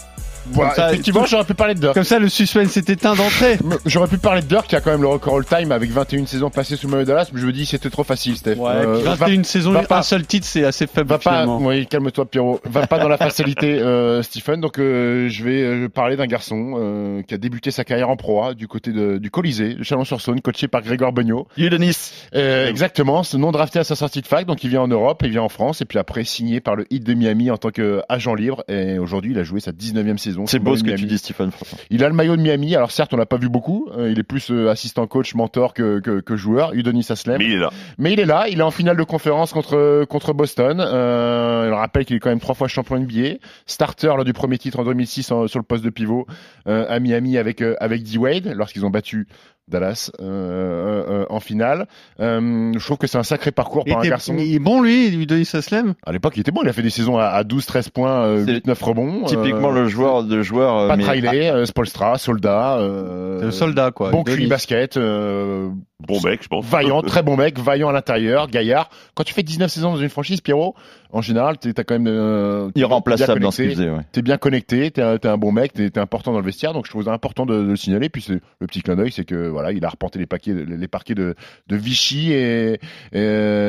Voilà, 0.53 0.75
ça, 0.75 0.91
effectivement, 0.93 1.25
j'aurais 1.27 1.45
pu 1.45 1.55
parler 1.55 1.75
de 1.75 1.81
Dirk. 1.81 1.95
Comme 1.95 2.05
ça, 2.05 2.19
le 2.19 2.29
suspense 2.29 2.71
s'est 2.71 2.85
éteint 2.89 3.15
d'entrée. 3.15 3.59
J'aurais 3.87 4.09
pu 4.09 4.19
parler 4.19 4.41
de 4.43 4.47
Dirk 4.47 4.67
qui 4.67 4.77
a 4.77 4.81
quand 4.81 4.91
même 4.91 5.03
le 5.03 5.09
record 5.09 5.37
all-time 5.37 5.71
avec 5.73 5.91
21 5.91 6.27
saisons 6.27 6.51
passées 6.51 6.77
sous 6.77 6.87
le 6.87 6.93
maillot 6.93 7.05
de 7.05 7.09
Dallas, 7.09 7.29
mais 7.33 7.41
je 7.41 7.47
me 7.47 7.53
dis 7.53 7.67
c'était 7.67 7.91
trop 7.91 8.05
facile, 8.05 8.37
Steph. 8.37 8.55
Ouais, 8.57 8.71
Euh, 8.75 8.95
puis 8.97 9.05
va- 9.05 9.15
21 9.15 9.43
saisons, 9.45 9.73
va 9.73 9.81
un 9.81 9.85
pas- 9.85 10.03
seul 10.03 10.27
titre, 10.27 10.47
c'est 10.47 10.65
assez 10.65 10.87
faible 10.87 11.09
Va 11.11 11.19
pas, 11.19 11.47
oui, 11.47 11.87
calme-toi 11.87 12.25
Pierrot. 12.27 12.61
Va 12.65 12.87
pas 12.87 12.99
dans 12.99 13.09
la 13.09 13.17
facilité, 13.19 13.79
euh, 13.81 14.23
Stephen. 14.23 14.61
Donc 14.61 14.79
euh, 14.79 15.29
je 15.29 15.45
vais 15.45 15.63
euh, 15.63 15.89
parler 15.89 16.17
d'un 16.17 16.27
garçon 16.27 16.75
euh, 16.79 17.23
qui 17.23 17.35
a 17.35 17.39
débuté 17.39 17.71
sa 17.71 17.85
carrière 17.85 18.09
en 18.09 18.17
Pro 18.17 18.43
A 18.45 18.55
du 18.55 18.67
côté 18.69 18.93
de, 18.93 19.19
du 19.19 19.31
Colisée, 19.31 19.75
de 19.75 19.83
Chalon-sur-Saône, 19.83 20.41
coaché 20.41 20.69
par 20.69 20.83
Grégoire 20.83 21.13
Beugnot. 21.13 21.47
Udonis. 21.59 22.13
Euh, 22.35 22.69
exactement, 22.69 23.23
ce 23.23 23.37
non 23.37 23.53
drafté 23.53 23.79
à 23.81 23.85
sa 23.85 23.95
sortie 23.97 24.21
de 24.23 24.27
fac, 24.27 24.47
donc 24.47 24.65
il 24.65 24.71
vient 24.71 24.83
en 24.83 24.89
Europe, 24.89 25.21
il 25.25 25.31
vient 25.31 25.43
en 25.43 25.49
France, 25.49 25.81
et 25.81 25.85
puis 25.85 25.99
après 25.99 26.25
signé 26.25 26.61
par 26.61 26.77
le 26.77 26.85
Heat 26.91 27.05
de 27.05 27.15
Miami 27.15 27.51
en 27.51 27.57
tant 27.57 27.71
qu'agent 27.71 28.35
libre. 28.35 28.65
Et 28.69 28.99
aujourd'hui, 28.99 29.33
il 29.33 29.39
a 29.39 29.45
joué 29.45 29.61
sa 29.61 29.73
19e 29.73 30.19
saison. 30.19 30.36
C'est 30.47 30.59
beau 30.59 30.77
ce 30.77 30.83
que 30.85 30.91
tu 30.91 31.07
dis, 31.07 31.19
Stephen. 31.19 31.51
Il 31.91 32.05
a 32.05 32.09
le 32.09 32.15
maillot 32.15 32.37
de 32.37 32.43
Miami. 32.43 32.75
Alors 32.77 32.91
certes, 32.91 33.15
on 33.15 33.17
l'a 33.17 33.25
pas 33.27 33.39
vu 33.39 33.49
beaucoup. 33.49 33.89
euh, 33.97 34.11
il 34.11 34.19
est 34.19 34.23
plus 34.23 34.51
euh, 34.51 34.69
assistant 34.71 35.07
coach, 35.07 35.35
mentor 35.35 35.73
que, 35.73 36.01
que, 36.01 36.21
que 36.21 36.37
joueur. 36.37 36.75
Udonis 36.75 37.07
Aslem. 37.09 37.39
Mais 37.39 37.47
il 37.47 37.53
est 37.53 37.59
là. 37.59 37.71
Mais 37.99 38.13
il 38.13 38.21
est 38.21 38.25
là, 38.27 38.47
il 38.49 38.59
est 38.59 38.63
en 38.63 38.71
finale 38.71 38.97
de 38.97 39.03
conférence 39.05 39.53
contre 39.53 40.05
contre 40.05 40.35
Boston. 40.35 40.81
Euh, 40.81 41.71
on 41.73 41.77
rappelle 41.77 42.05
qu'il 42.05 42.17
est 42.17 42.21
quand 42.21 42.29
même 42.31 42.41
trois 42.41 42.55
fois 42.55 42.69
champion 42.69 42.99
NBA, 42.99 43.37
starter 43.67 44.09
lors 44.09 44.25
du 44.25 44.33
premier 44.33 44.59
titre 44.59 44.79
en 44.81 44.85
2006 44.85 45.31
en- 45.33 45.47
sur 45.47 45.59
le 45.59 45.65
poste 45.65 45.85
de 45.85 45.91
pivot 45.91 46.27
euh, 46.69 46.85
à 46.89 47.01
Miami 47.01 47.39
avec 47.39 47.63
euh, 47.63 47.75
avec 47.81 48.03
D 48.03 48.19
Wade 48.19 48.53
lorsqu'ils 48.57 48.85
ont 48.85 48.91
battu 48.91 49.27
Dallas 49.71 50.13
euh, 50.21 50.25
euh, 50.25 51.23
euh, 51.23 51.27
en 51.29 51.41
finale. 51.41 51.89
Euh, 52.21 52.73
je 52.77 52.85
trouve 52.85 52.99
que 52.99 53.09
c'est 53.09 53.19
un 53.19 53.25
sacré 53.25 53.51
parcours 53.51 53.85
par 53.85 53.99
un 53.99 54.03
garçon. 54.09 54.37
il 54.39 54.55
est 54.55 54.59
bon 54.61 54.81
lui, 54.81 55.09
Udonis 55.09 55.51
Aslem 55.55 55.95
À 56.07 56.13
l'époque, 56.13 56.35
il 56.37 56.41
était 56.41 56.53
bon. 56.53 56.61
Il 56.63 56.69
a 56.69 56.73
fait 56.73 56.83
des 56.83 56.91
saisons 56.91 57.19
à, 57.19 57.25
à 57.27 57.43
12, 57.43 57.67
13 57.67 57.89
points, 57.89 58.23
euh, 58.23 58.45
C'est 58.47 58.53
8, 58.53 58.67
9 58.69 58.83
rebonds. 58.83 59.25
Typiquement 59.25 59.71
euh, 59.73 59.83
le 59.83 59.89
joueur 59.89 60.23
de 60.23 60.41
joueur. 60.43 60.79
euh, 60.79 60.89
Pat 60.89 60.99
mais- 60.99 61.05
Riley, 61.05 61.51
euh, 61.51 61.65
Spolstra, 61.67 62.17
Soldat. 62.17 62.79
euh, 62.79 63.43
le 63.43 63.51
soldat 63.51 63.91
quoi. 63.91 64.11
Bon. 64.13 64.23
QI 64.23 64.47
basket, 64.47 64.97
euh, 64.99 65.69
Bon 66.07 66.21
mec, 66.21 66.43
je 66.43 66.49
pense. 66.49 66.65
vaillant, 66.67 67.01
très 67.03 67.23
bon 67.23 67.37
mec, 67.37 67.59
vaillant 67.59 67.89
à 67.89 67.93
l'intérieur, 67.93 68.49
gaillard. 68.49 68.91
Quand 69.15 69.25
tu 69.25 69.33
fais 69.33 69.43
19 69.43 69.71
saisons 69.71 69.93
dans 69.93 69.97
une 69.97 70.11
franchise, 70.11 70.43
Pierrot, 70.43 70.75
en 71.11 71.23
général, 71.23 71.57
t'es- 71.57 71.73
t'as 71.73 71.85
quand 71.85 71.95
même 71.95 72.07
euh, 72.07 72.71
t'es 72.75 72.81
Irremplaçable 72.81 73.39
bien 73.41 73.47
dans 73.47 73.51
ce 73.51 73.63
qu'il 73.63 73.71
connecté, 73.71 73.83
faisait. 73.85 73.97
Ouais. 73.97 74.05
T'es 74.13 74.21
bien 74.23 74.37
connecté, 74.37 74.91
t'es 74.91 75.01
un, 75.01 75.17
un 75.23 75.37
bon 75.39 75.53
mec, 75.53 75.73
t'es 75.73 75.89
t'es 75.89 75.99
important 75.99 76.33
dans 76.33 76.39
le 76.41 76.45
vestiaire, 76.45 76.75
donc 76.75 76.85
je 76.85 76.91
trouve 76.91 77.05
ça 77.05 77.13
important 77.13 77.47
de, 77.47 77.55
de 77.63 77.69
le 77.71 77.77
signaler. 77.77 78.11
Puis 78.11 78.21
c'est- 78.21 78.41
le 78.61 78.67
petit 78.67 78.83
clin 78.83 78.95
d'œil, 78.97 79.11
c'est 79.11 79.25
que 79.25 79.49
voilà, 79.49 79.73
il 79.73 79.83
a 79.85 79.89
reporté 79.89 80.19
les, 80.19 80.27
paquets, 80.27 80.53
les 80.53 80.89
parquets 80.89 81.15
de, 81.15 81.35
de 81.69 81.77
Vichy 81.77 82.31
et, 82.33 82.75
et, 82.75 82.79
et 83.15 83.19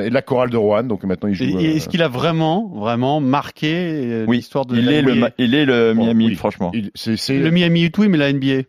de 0.10 0.14
la 0.14 0.22
chorale 0.22 0.50
de 0.50 0.58
Rouen, 0.58 0.84
donc 0.84 1.06
maintenant 1.06 1.30
il 1.30 1.36
joue. 1.36 1.46
Et- 1.46 1.56
euh, 1.56 1.76
Est-ce 1.76 1.88
qu'il 1.88 2.02
a 2.04 2.10
vraiment, 2.10 2.68
vraiment 2.76 3.22
marqué 3.22 3.72
euh, 3.74 4.26
Oui, 4.28 4.38
l'histoire 4.38 4.66
de 4.66 4.76
Il 4.76 4.86
la 4.86 4.92
est 4.92 5.02
le, 5.02 5.16
NBA? 5.16 5.30
il 5.38 5.56
est 5.56 5.66
le 5.66 5.94
Bon, 5.94 6.04
Miami, 6.04 6.26
oui. 6.28 6.36
franchement. 6.36 6.72
il- 6.74 6.92
c'est 6.94 7.38
le 7.40 7.52
Miami 7.52 7.84
Heat, 7.86 7.98
oui, 8.00 8.10
mais 8.10 8.18
la 8.18 8.34
NBA. 8.34 8.64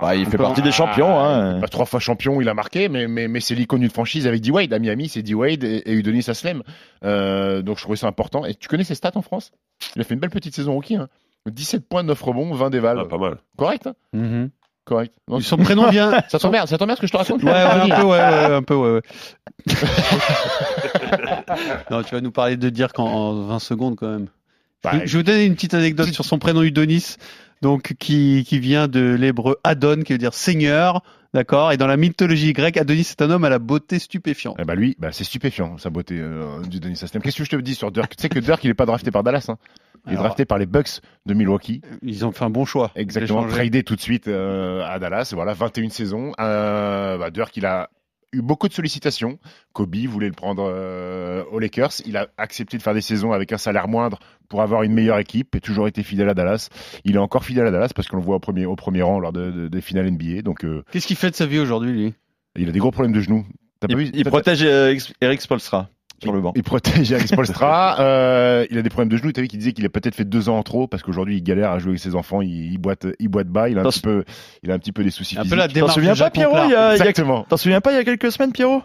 Bah, 0.00 0.14
il 0.14 0.26
fait 0.26 0.36
peu- 0.36 0.44
partie 0.44 0.62
des 0.62 0.70
champions. 0.70 1.18
Ah, 1.18 1.34
Hein. 1.34 1.60
Pas 1.60 1.68
trois 1.68 1.86
fois 1.86 1.98
champion, 1.98 2.40
il 2.40 2.48
a 2.48 2.54
marqué, 2.54 2.88
mais, 2.88 3.08
mais, 3.08 3.26
mais 3.26 3.40
c'est 3.40 3.54
l'icône 3.54 3.80
d'une 3.80 3.90
franchise 3.90 4.26
avec 4.26 4.40
D-Wade. 4.42 4.72
À 4.72 4.78
Miami, 4.78 5.08
c'est 5.08 5.22
D-Wade 5.22 5.64
et, 5.64 5.82
et 5.86 5.92
Udonis 5.92 6.24
Aslem. 6.28 6.62
Euh, 7.04 7.62
donc 7.62 7.78
je 7.78 7.82
trouvais 7.82 7.96
ça 7.96 8.06
important. 8.06 8.44
Et 8.44 8.54
tu 8.54 8.68
connais 8.68 8.84
ses 8.84 8.94
stats 8.94 9.12
en 9.16 9.22
France? 9.22 9.50
Il 9.96 10.00
a 10.00 10.04
fait 10.04 10.14
une 10.14 10.20
belle 10.20 10.30
petite 10.30 10.54
saison 10.54 10.74
rookie. 10.74 10.96
Hein. 10.96 11.08
17 11.50 11.88
points, 11.88 12.02
9 12.02 12.20
rebonds, 12.22 12.54
20 12.54 12.70
dévals. 12.70 12.98
Ah, 13.00 13.04
pas 13.08 13.18
mal. 13.18 13.38
Correct 13.56 13.88
hein? 14.14 14.48
Correct. 14.84 15.14
Non, 15.28 15.40
Son 15.40 15.56
prénom 15.58 15.88
vient. 15.90 16.22
ça 16.28 16.38
t'emmerde, 16.38 16.68
ça 16.68 16.78
t'emmerde 16.78 16.96
ce 16.96 17.02
que 17.02 17.06
je 17.06 17.12
te 17.12 17.16
raconte? 17.18 17.42
Ouais, 17.42 17.50
ouais, 17.50 17.60
un 17.60 17.88
peu, 17.88 18.02
ouais, 18.02 18.08
ouais, 18.18 18.54
un 18.54 18.62
peu, 18.62 18.74
ouais, 18.74 18.90
ouais. 18.92 19.02
non, 21.90 22.02
tu 22.02 22.14
vas 22.14 22.20
nous 22.20 22.30
parler 22.30 22.56
de 22.56 22.68
dire 22.70 22.92
qu'en 22.92 23.06
en 23.06 23.34
20 23.46 23.58
secondes 23.58 23.96
quand 23.96 24.08
même. 24.08 24.26
Bah, 24.84 24.92
je, 24.94 25.06
je 25.06 25.12
vais 25.12 25.18
vous 25.18 25.22
donner 25.24 25.44
une 25.44 25.54
petite 25.54 25.74
anecdote 25.74 26.08
sur 26.12 26.24
son 26.24 26.38
prénom 26.38 26.62
Udonis, 26.62 27.16
donc 27.62 27.94
qui, 27.98 28.44
qui 28.46 28.58
vient 28.58 28.88
de 28.88 29.14
l'hébreu 29.14 29.58
Adon, 29.64 30.02
qui 30.02 30.12
veut 30.12 30.18
dire 30.18 30.34
seigneur, 30.34 31.02
d'accord? 31.34 31.72
Et 31.72 31.76
dans 31.76 31.86
la 31.86 31.96
mythologie 31.96 32.52
grecque, 32.52 32.76
Adonis 32.76 33.00
est 33.00 33.22
un 33.22 33.30
homme 33.30 33.44
à 33.44 33.48
la 33.48 33.58
beauté 33.58 33.98
stupéfiante. 33.98 34.56
Eh 34.58 34.64
bah 34.64 34.74
lui, 34.74 34.96
bah 34.98 35.12
c'est 35.12 35.24
stupéfiant 35.24 35.78
sa 35.78 35.90
beauté 35.90 36.18
euh, 36.18 36.62
du 36.62 36.80
Denis 36.80 36.98
Aslem. 37.02 37.22
Qu'est-ce 37.22 37.38
que 37.38 37.44
je 37.44 37.50
te 37.50 37.56
dis 37.56 37.74
sur 37.74 37.90
Dirk? 37.90 38.14
Tu 38.16 38.22
sais 38.22 38.28
que 38.28 38.38
Dirk 38.38 38.62
il 38.64 38.70
est 38.70 38.74
pas 38.74 38.86
drafté 38.86 39.10
par 39.10 39.22
Dallas, 39.22 39.46
hein. 39.48 39.58
il 40.06 40.14
est 40.14 40.16
drafté 40.16 40.44
par 40.44 40.58
les 40.58 40.66
Bucks 40.66 41.00
de 41.26 41.34
Milwaukee. 41.34 41.82
Ils 42.02 42.24
ont 42.24 42.32
fait 42.32 42.44
un 42.44 42.50
bon 42.50 42.64
choix. 42.64 42.92
Exactement, 42.94 43.46
tradé 43.46 43.82
tout 43.82 43.96
de 43.96 44.00
suite 44.00 44.28
euh, 44.28 44.84
à 44.86 44.98
Dallas. 44.98 45.32
Voilà, 45.34 45.54
21 45.54 45.88
saisons. 45.90 46.32
Euh, 46.40 47.18
bah, 47.18 47.30
Dirk, 47.30 47.56
il 47.56 47.66
a 47.66 47.90
eu 48.32 48.42
beaucoup 48.42 48.68
de 48.68 48.72
sollicitations. 48.72 49.38
Kobe 49.72 49.96
voulait 50.06 50.26
le 50.28 50.32
prendre 50.32 50.68
euh, 50.70 51.44
aux 51.50 51.58
Lakers. 51.58 51.92
Il 52.06 52.16
a 52.16 52.28
accepté 52.36 52.76
de 52.76 52.82
faire 52.82 52.94
des 52.94 53.00
saisons 53.00 53.32
avec 53.32 53.52
un 53.52 53.58
salaire 53.58 53.88
moindre 53.88 54.18
pour 54.48 54.62
avoir 54.62 54.82
une 54.82 54.92
meilleure 54.92 55.18
équipe 55.18 55.54
et 55.56 55.60
toujours 55.60 55.88
été 55.88 56.02
fidèle 56.02 56.28
à 56.28 56.34
Dallas. 56.34 56.68
Il 57.04 57.14
est 57.16 57.18
encore 57.18 57.44
fidèle 57.44 57.66
à 57.66 57.70
Dallas 57.70 57.90
parce 57.94 58.08
qu'on 58.08 58.16
le 58.16 58.22
voit 58.22 58.36
au 58.36 58.40
premier, 58.40 58.66
au 58.66 58.76
premier 58.76 59.02
rang 59.02 59.18
lors 59.18 59.32
de, 59.32 59.50
de- 59.50 59.68
des 59.68 59.80
finales 59.80 60.10
NBA. 60.10 60.42
Donc, 60.42 60.64
euh, 60.64 60.82
Qu'est-ce 60.90 61.06
qu'il 61.06 61.16
fait 61.16 61.30
de 61.30 61.36
sa 61.36 61.46
vie 61.46 61.58
aujourd'hui, 61.58 61.92
lui? 61.92 62.14
il 62.56 62.68
a 62.68 62.72
des 62.72 62.78
gros 62.80 62.90
problèmes 62.90 63.12
de 63.14 63.20
genoux. 63.20 63.46
T'as 63.80 63.88
pas 63.88 63.94
vu 63.94 64.10
Il, 64.12 64.24
protège 64.24 64.62
euh, 64.64 64.96
Eric 65.20 65.40
Spolstra 65.40 65.88
sur 66.22 66.32
le 66.32 66.40
banc. 66.40 66.52
Il 66.56 66.62
protège 66.62 67.10
Eric 67.12 67.28
Spolstra. 67.28 67.96
euh, 68.00 68.66
il 68.70 68.78
a 68.78 68.82
des 68.82 68.88
problèmes 68.90 69.08
de 69.08 69.16
genoux. 69.16 69.32
T'as 69.32 69.42
vu 69.42 69.48
qu'il 69.48 69.58
disait 69.58 69.72
qu'il 69.72 69.84
a 69.86 69.88
peut-être 69.88 70.14
fait 70.14 70.24
deux 70.24 70.48
ans 70.48 70.58
en 70.58 70.62
trop 70.62 70.86
parce 70.86 71.02
qu'aujourd'hui 71.02 71.36
il 71.36 71.42
galère 71.42 71.70
à 71.70 71.78
jouer 71.78 71.90
avec 71.90 72.00
ses 72.00 72.14
enfants. 72.14 72.42
Il, 72.42 72.72
il 72.72 72.78
boite, 72.78 73.06
il 73.18 73.28
boite 73.28 73.48
bas. 73.48 73.68
Il 73.68 73.78
a 73.78 73.80
un 73.80 73.84
Dans 73.84 73.90
petit 73.90 74.00
peu, 74.00 74.24
il 74.62 74.70
a 74.70 74.74
un 74.74 74.78
petit 74.78 74.92
peu 74.92 75.04
des 75.04 75.10
soucis 75.10 75.38
Un 75.38 75.44
peu 75.44 75.54
la 75.56 75.68
démarche 75.68 75.94
souviens 75.94 76.14
pas, 76.14 76.30
Pierrot, 76.30 76.56
il 76.66 76.70
y 76.70 76.74
a- 76.74 76.92
Exactement. 76.92 77.44
T'en 77.48 77.56
souviens 77.56 77.80
pas 77.80 77.92
il 77.92 77.96
y 77.96 77.98
a 77.98 78.04
quelques 78.04 78.30
semaines, 78.32 78.52
Pierrot 78.52 78.82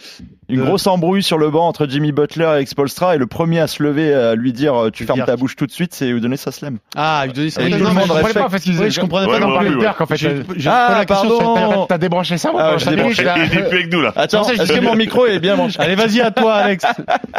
Une 0.50 0.60
De- 0.60 0.64
grosse 0.66 0.86
embrouille 0.88 1.24
sur 1.24 1.38
le 1.38 1.50
banc 1.50 1.68
entre 1.68 1.88
Jimmy 1.88 2.12
Butler 2.12 2.60
et 2.62 2.66
Spolstra 2.66 3.16
et 3.16 3.18
le 3.18 3.28
premier 3.28 3.60
à 3.60 3.68
se 3.68 3.82
lever 3.84 4.14
à 4.14 4.36
lui 4.36 4.54
dire 4.54 4.76
euh, 4.76 4.90
tu 4.92 5.06
fermes 5.06 5.24
ta 5.26 5.36
bouche 5.36 5.56
tout 5.56 5.66
de 5.66 5.72
suite, 5.72 5.94
c'est 5.94 6.10
Udonis 6.10 6.42
Aslem. 6.46 6.78
Ah, 6.96 7.24
Udonis 7.28 7.56
Et 7.60 7.64
oui, 7.64 7.72
tout 7.72 7.78
le 7.78 7.84
monde 7.86 7.98
respecte. 7.98 8.10
comprenais 8.10 8.34
pas 8.34 8.50
parce 8.50 8.64
qu'il 8.64 8.80
Oui, 8.80 8.92
je 8.92 9.00
comprenais 9.02 9.26
Ouais, 9.28 9.40
pas 9.40 9.46
non 9.46 9.54
non 9.54 9.58
plus, 9.60 9.68
plus. 9.68 9.76
ouais. 9.78 9.82
Dirk, 9.82 10.02
en 10.02 10.06
fait. 10.06 10.46
Ah, 10.68 11.04
pardon. 11.08 11.86
T'as 11.90 11.98
débranché 11.98 12.38
ça, 12.38 12.52
moi, 12.52 12.62
Ah, 12.64 12.76
là. 13.24 13.36
Il 13.38 13.58
est 13.58 13.64
plus 13.68 13.78
avec 13.78 13.92
nous 13.92 14.02
là. 14.02 14.14
Attends, 14.16 14.44
ça, 14.44 14.54
est-ce 14.54 14.72
que 14.74 14.80
mon 14.82 14.96
micro 14.96 15.26
est 15.26 15.40
bien 15.40 15.56
branché 15.58 15.80
Allez, 15.80 15.96
vas-y 15.96 16.22
à 16.22 16.32
toi, 16.32 16.54
Alex. 16.56 16.86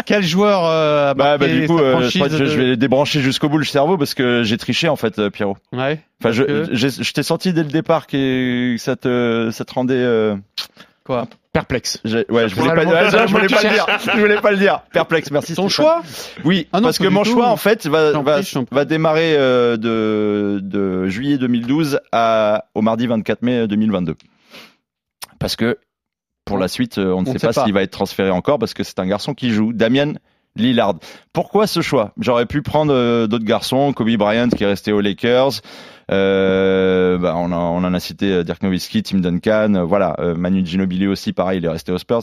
Quel 0.07 0.23
joueur 0.23 0.65
euh, 0.65 1.11
a 1.11 1.15
Bah, 1.15 1.39
bah 1.39 1.47
du 1.49 1.67
coup, 1.67 1.79
euh, 1.79 1.95
je 1.95 2.19
franchise 2.19 2.21
crois 2.21 2.29
que 2.29 2.37
je, 2.37 2.45
de- 2.45 2.49
je 2.51 2.59
vais 2.61 2.77
débrancher 2.77 3.21
jusqu'au 3.21 3.49
bout 3.49 3.59
le 3.59 3.65
cerveau 3.65 3.97
parce 3.99 4.15
que 4.15 4.43
j'ai 4.43 4.57
triché 4.57 4.89
en 4.89 4.97
fait, 4.97 5.19
euh, 5.19 5.31
Pierrot. 5.31 5.57
Ouais. 5.73 6.01
Enfin, 6.21 6.33
je, 6.33 6.43
que- 6.43 6.75
je 6.75 7.13
t'ai 7.13 7.23
senti 7.23 7.53
dès 7.53 7.63
le 7.63 7.69
départ 7.71 8.07
que 8.07 8.77
ça 8.79 8.97
te, 8.97 9.51
ça 9.53 9.65
te 9.65 9.73
rendait. 9.75 9.95
euh, 9.95 10.37
Quoi 11.05 11.29
Perplexe. 11.53 12.01
ouais, 12.05 12.49
je 12.49 12.55
voulais 12.57 12.75
pas, 12.75 12.85
ouais, 12.85 13.11
je 13.29 13.33
voulais 13.33 13.47
pas 13.47 13.63
le 13.63 13.69
dire. 13.69 13.87
Je 14.13 14.19
voulais 14.19 14.41
pas 14.41 14.51
le 14.51 14.57
dire. 14.57 14.81
Perplexe, 14.93 15.31
merci. 15.31 15.55
Ton 15.55 15.69
Stéphane. 15.69 16.03
choix 16.03 16.03
Oui, 16.45 16.67
Ah 16.73 16.81
non, 16.81 16.89
parce 16.89 16.99
que 16.99 17.07
mon 17.07 17.23
tout. 17.23 17.31
choix 17.31 17.47
en 17.47 17.57
fait 17.57 17.87
va, 17.87 18.11
va, 18.21 18.41
va 18.73 18.85
démarrer 18.85 19.37
euh, 19.37 19.77
de, 19.77 20.59
de 20.61 21.07
juillet 21.07 21.39
2012 21.39 22.01
à, 22.11 22.65
au 22.75 22.83
mardi 22.83 23.07
24 23.07 23.43
mai 23.43 23.69
2022. 23.69 24.17
Parce 25.39 25.55
que 25.55 25.79
pour 26.45 26.59
la 26.59 26.69
suite, 26.69 26.99
euh, 26.99 27.13
on 27.13 27.23
ne 27.23 27.29
On 27.29 27.33
sait 27.33 27.39
pas, 27.39 27.53
s'il 27.65 27.73
va 27.73 27.83
être 27.83 27.91
transféré 27.91 28.31
encore 28.31 28.59
parce 28.59 28.75
que 28.75 28.83
c'est 28.85 28.99
un 28.99 29.07
garçon 29.07 29.35
qui 29.35 29.51
joue. 29.51 29.73
Damien 29.73 30.15
Lillard. 30.57 30.95
Pourquoi 31.33 31.67
ce 31.67 31.81
choix? 31.81 32.13
J'aurais 32.21 32.47
pu 32.47 32.63
prendre 32.63 32.93
euh, 32.95 33.27
d'autres 33.27 33.45
garçons, 33.45 33.93
Kobe 33.93 34.11
Bryant 34.17 34.49
qui 34.51 34.63
est 34.63 34.67
resté 34.69 34.93
aux 34.93 35.01
Lakers. 35.01 35.61
Euh, 36.11 37.19
bah, 37.19 37.35
on, 37.37 37.51
a- 37.51 37.57
on 37.57 37.79
en 37.79 37.95
a 37.95 37.99
cité 38.01 38.31
euh, 38.31 38.43
Dirk 38.45 38.63
Nowitzki, 38.63 39.03
Tim 39.03 39.19
Duncan, 39.19 39.85
voilà, 39.87 40.17
Manu 40.37 40.65
Ginobili 40.65 41.07
aussi, 41.07 41.33
pareil, 41.33 41.59
il 41.59 41.65
est 41.65 41.69
resté 41.69 41.91
aux 41.93 41.99
Spurs. 41.99 42.23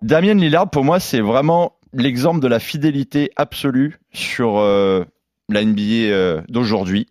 Damien 0.00 0.34
Lillard, 0.34 0.68
pour 0.70 0.84
moi, 0.84 0.98
c'est 0.98 1.20
vraiment 1.20 1.74
l'exemple 1.92 2.40
de 2.40 2.48
la 2.48 2.58
fidélité 2.58 3.30
absolue 3.36 3.98
sur 4.12 4.56
la 4.60 5.64
NBA 5.64 6.42
d'aujourd'hui. 6.48 7.06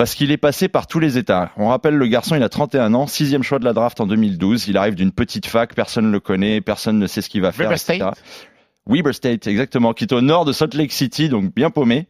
Parce 0.00 0.14
qu'il 0.14 0.30
est 0.30 0.38
passé 0.38 0.68
par 0.68 0.86
tous 0.86 0.98
les 0.98 1.18
états. 1.18 1.52
On 1.58 1.68
rappelle 1.68 1.94
le 1.94 2.06
garçon, 2.06 2.34
il 2.34 2.42
a 2.42 2.48
31 2.48 2.94
ans, 2.94 3.06
sixième 3.06 3.42
choix 3.42 3.58
de 3.58 3.66
la 3.66 3.74
draft 3.74 4.00
en 4.00 4.06
2012. 4.06 4.66
Il 4.68 4.78
arrive 4.78 4.94
d'une 4.94 5.12
petite 5.12 5.44
fac, 5.44 5.74
personne 5.74 6.06
ne 6.06 6.10
le 6.10 6.20
connaît, 6.20 6.62
personne 6.62 6.98
ne 6.98 7.06
sait 7.06 7.20
ce 7.20 7.28
qu'il 7.28 7.42
va 7.42 7.52
faire. 7.52 7.68
Weber 7.68 7.76
etc. 7.76 7.96
State. 7.96 8.24
Weber 8.86 9.14
State, 9.14 9.46
exactement, 9.46 9.92
qui 9.92 10.04
est 10.04 10.14
au 10.14 10.22
nord 10.22 10.46
de 10.46 10.52
Salt 10.52 10.74
Lake 10.74 10.92
City, 10.92 11.28
donc 11.28 11.54
bien 11.54 11.68
paumé 11.68 12.08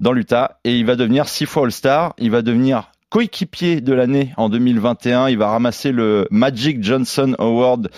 dans 0.00 0.10
l'Utah, 0.10 0.58
et 0.64 0.80
il 0.80 0.84
va 0.84 0.96
devenir 0.96 1.28
six 1.28 1.46
fois 1.46 1.62
All-Star. 1.66 2.12
Il 2.18 2.32
va 2.32 2.42
devenir 2.42 2.90
coéquipier 3.08 3.80
de 3.80 3.92
l'année 3.92 4.32
en 4.36 4.48
2021. 4.48 5.28
Il 5.28 5.38
va 5.38 5.50
ramasser 5.50 5.92
le 5.92 6.26
Magic 6.32 6.82
Johnson 6.82 7.36
Award, 7.38 7.88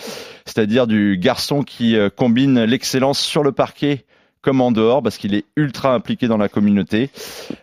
c'est-à-dire 0.45 0.85
du 0.85 1.17
garçon 1.17 1.63
qui 1.63 1.95
euh, 1.95 2.11
combine 2.15 2.63
l'excellence 2.63 3.19
sur 3.19 3.41
le 3.41 3.53
parquet 3.53 4.05
comme 4.41 4.61
en 4.61 4.71
dehors, 4.71 5.03
parce 5.03 5.17
qu'il 5.17 5.35
est 5.35 5.45
ultra 5.55 5.93
impliqué 5.93 6.27
dans 6.27 6.37
la 6.37 6.49
communauté. 6.49 7.09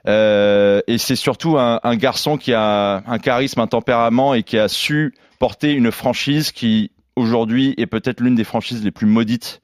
Euh, 0.06 0.80
et 0.86 0.98
c'est 0.98 1.16
surtout 1.16 1.58
un, 1.58 1.80
un 1.82 1.96
garçon 1.96 2.36
qui 2.36 2.52
a 2.54 3.02
un 3.06 3.18
charisme, 3.18 3.60
un 3.60 3.66
tempérament 3.66 4.34
et 4.34 4.42
qui 4.42 4.58
a 4.58 4.68
su 4.68 5.14
porter 5.38 5.72
une 5.72 5.90
franchise 5.90 6.52
qui 6.52 6.90
aujourd'hui 7.16 7.74
est 7.76 7.86
peut-être 7.86 8.20
l'une 8.20 8.34
des 8.34 8.44
franchises 8.44 8.84
les 8.84 8.90
plus 8.90 9.06
maudites 9.06 9.60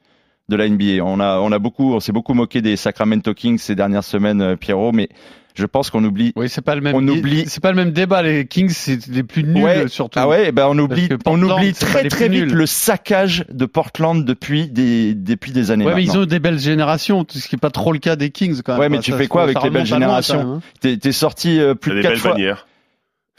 de 0.48 0.56
la 0.56 0.68
NBA. 0.68 1.02
On 1.02 1.20
a, 1.20 1.38
on 1.38 1.52
a 1.52 1.58
beaucoup, 1.58 1.94
on 1.94 2.00
s'est 2.00 2.12
beaucoup 2.12 2.34
moqué 2.34 2.60
des 2.60 2.76
Sacramento 2.76 3.32
Kings 3.32 3.58
ces 3.58 3.74
dernières 3.74 4.04
semaines, 4.04 4.42
euh, 4.42 4.56
Pierrot, 4.56 4.92
mais 4.92 5.08
je 5.54 5.66
pense 5.66 5.90
qu'on 5.90 6.02
oublie. 6.04 6.32
Oui, 6.36 6.48
c'est 6.48 6.62
pas 6.62 6.74
le 6.74 6.80
même. 6.80 6.94
On 6.96 7.06
oublie- 7.06 7.44
C'est 7.46 7.62
pas 7.62 7.70
le 7.70 7.76
même 7.76 7.92
débat. 7.92 8.22
Les 8.22 8.46
Kings, 8.46 8.70
c'est 8.70 9.06
les 9.06 9.22
plus 9.22 9.44
nuls 9.44 9.62
Ouais. 9.64 9.88
surtout. 9.88 10.18
Ah 10.18 10.26
ouais, 10.28 10.46
eh 10.48 10.52
ben 10.52 10.66
on 10.68 10.78
oublie, 10.78 11.08
on 11.26 11.40
oublie 11.42 11.72
très 11.72 12.08
très 12.08 12.28
vite 12.28 12.46
nuls. 12.48 12.52
le 12.54 12.66
saccage 12.66 13.44
de 13.50 13.64
Portland 13.66 14.24
depuis 14.24 14.68
des, 14.68 15.14
depuis 15.14 15.52
des 15.52 15.70
années. 15.70 15.84
Ouais, 15.86 15.94
mais 15.94 16.02
ils 16.02 16.16
ont 16.18 16.24
des 16.26 16.40
belles 16.40 16.58
générations, 16.58 17.24
ce 17.28 17.46
qui 17.48 17.54
est 17.54 17.58
pas 17.58 17.70
trop 17.70 17.92
le 17.92 17.98
cas 17.98 18.16
des 18.16 18.30
Kings 18.30 18.62
quand 18.62 18.72
même. 18.72 18.80
Ouais, 18.80 18.88
mais 18.88 18.96
quoi. 18.96 19.02
tu 19.04 19.12
Ça, 19.12 19.18
fais 19.18 19.26
quoi 19.28 19.42
avec 19.44 19.62
les 19.62 19.70
belles 19.70 19.86
générations 19.86 20.40
hein. 20.56 20.60
T'es, 20.80 20.96
t'es 20.96 21.12
sorti 21.12 21.60
euh, 21.60 21.74
plus 21.74 21.92
de 21.94 22.02
quatre 22.02 22.10
belles 22.12 22.18
fois. 22.20 22.32
bannières. 22.32 22.66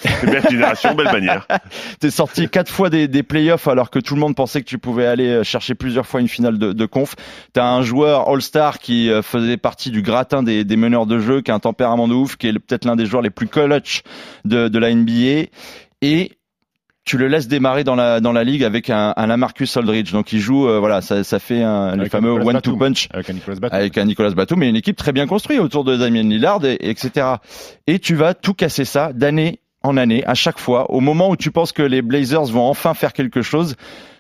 Belle 0.04 0.44
génération, 0.50 0.94
belle 0.94 1.12
bannière. 1.12 1.48
T'es 2.00 2.12
sorti 2.12 2.50
quatre 2.50 2.72
fois 2.72 2.90
des, 2.90 3.08
des 3.08 3.24
playoffs 3.24 3.68
alors 3.68 3.90
que 3.90 4.00
tout 4.00 4.14
le 4.16 4.20
monde 4.20 4.36
pensait 4.36 4.62
que 4.62 4.68
tu 4.68 4.78
pouvais 4.78 5.06
aller 5.06 5.28
euh, 5.30 5.44
chercher 5.44 5.74
plusieurs 5.74 6.06
fois 6.06 6.20
une 6.20 6.28
finale 6.28 6.58
de, 6.58 6.74
de 6.74 6.86
conf. 6.86 7.16
T'as 7.54 7.66
un 7.66 7.82
joueur 7.82 8.30
All-Star 8.30 8.80
qui 8.80 9.10
euh, 9.10 9.22
faisait 9.22 9.58
partie 9.58 9.92
du 9.92 10.02
gratin 10.02 10.44
des, 10.44 10.64
des 10.66 10.76
meneurs 10.76 11.06
de 11.06 11.20
jeu, 11.20 11.42
qui 11.42 11.52
a 11.52 11.56
un 11.56 11.60
tempérament 11.60 12.08
de 12.08 12.14
ouf, 12.14 12.36
qui 12.36 12.48
est 12.48 12.54
peut-être 12.54 12.86
l'un 12.86 12.96
des 12.96 13.06
joueurs 13.06 13.22
les 13.22 13.30
plus 13.30 13.48
clutch 13.48 14.02
de, 14.44 14.68
de 14.68 14.80
la 14.80 14.94
NBA. 14.94 15.50
Et 16.02 16.34
tu 17.06 17.18
le 17.18 17.28
laisses 17.28 17.48
démarrer 17.48 17.84
dans 17.84 17.96
la, 17.96 18.20
dans 18.20 18.32
la 18.34 18.44
ligue 18.44 18.64
avec 18.64 18.90
un, 18.90 19.14
un 19.16 19.28
Lamarcus 19.28 19.78
Aldridge. 19.78 20.12
Donc 20.12 20.34
il 20.34 20.40
joue, 20.40 20.68
euh, 20.68 20.80
voilà, 20.80 21.02
ça, 21.02 21.24
ça 21.24 21.40
fait 21.40 21.62
un, 21.62 21.96
le 21.96 22.10
fameux 22.10 22.32
one-two 22.32 22.76
punch 22.78 23.08
Avec 23.14 23.30
un 23.30 23.34
Nicolas 23.34 23.60
Batum. 23.60 23.78
avec 23.78 23.98
un 23.98 24.06
Nicolas 24.06 24.32
Batum, 24.32 24.60
mais 24.60 24.70
une 24.70 24.76
équipe 24.76 24.98
très 24.98 25.14
bien 25.14 25.28
construite 25.28 25.60
autour 25.60 25.84
de 25.84 25.96
Damien 25.96 26.24
Lillard, 26.24 26.66
et, 26.66 26.74
et 26.74 26.90
etc. 26.90 27.28
Et 27.88 28.00
tu 28.00 28.16
vas 28.16 28.34
tout 28.34 28.56
casser 28.56 28.86
ça 28.86 29.14
d'année 29.14 29.60
en 29.86 29.98
année, 29.98 30.24
à 30.26 30.34
chaque 30.34 30.60
fois, 30.60 30.92
au 30.92 31.00
moment 31.00 31.30
où 31.30 31.36
tu 31.36 31.52
penses 31.52 31.72
que 31.72 31.84
les 31.84 32.02
Blazers 32.02 32.46
vont 32.46 32.68
enfin 32.68 32.94
faire 32.94 33.14
quelque 33.14 33.42
chose. 33.42 33.76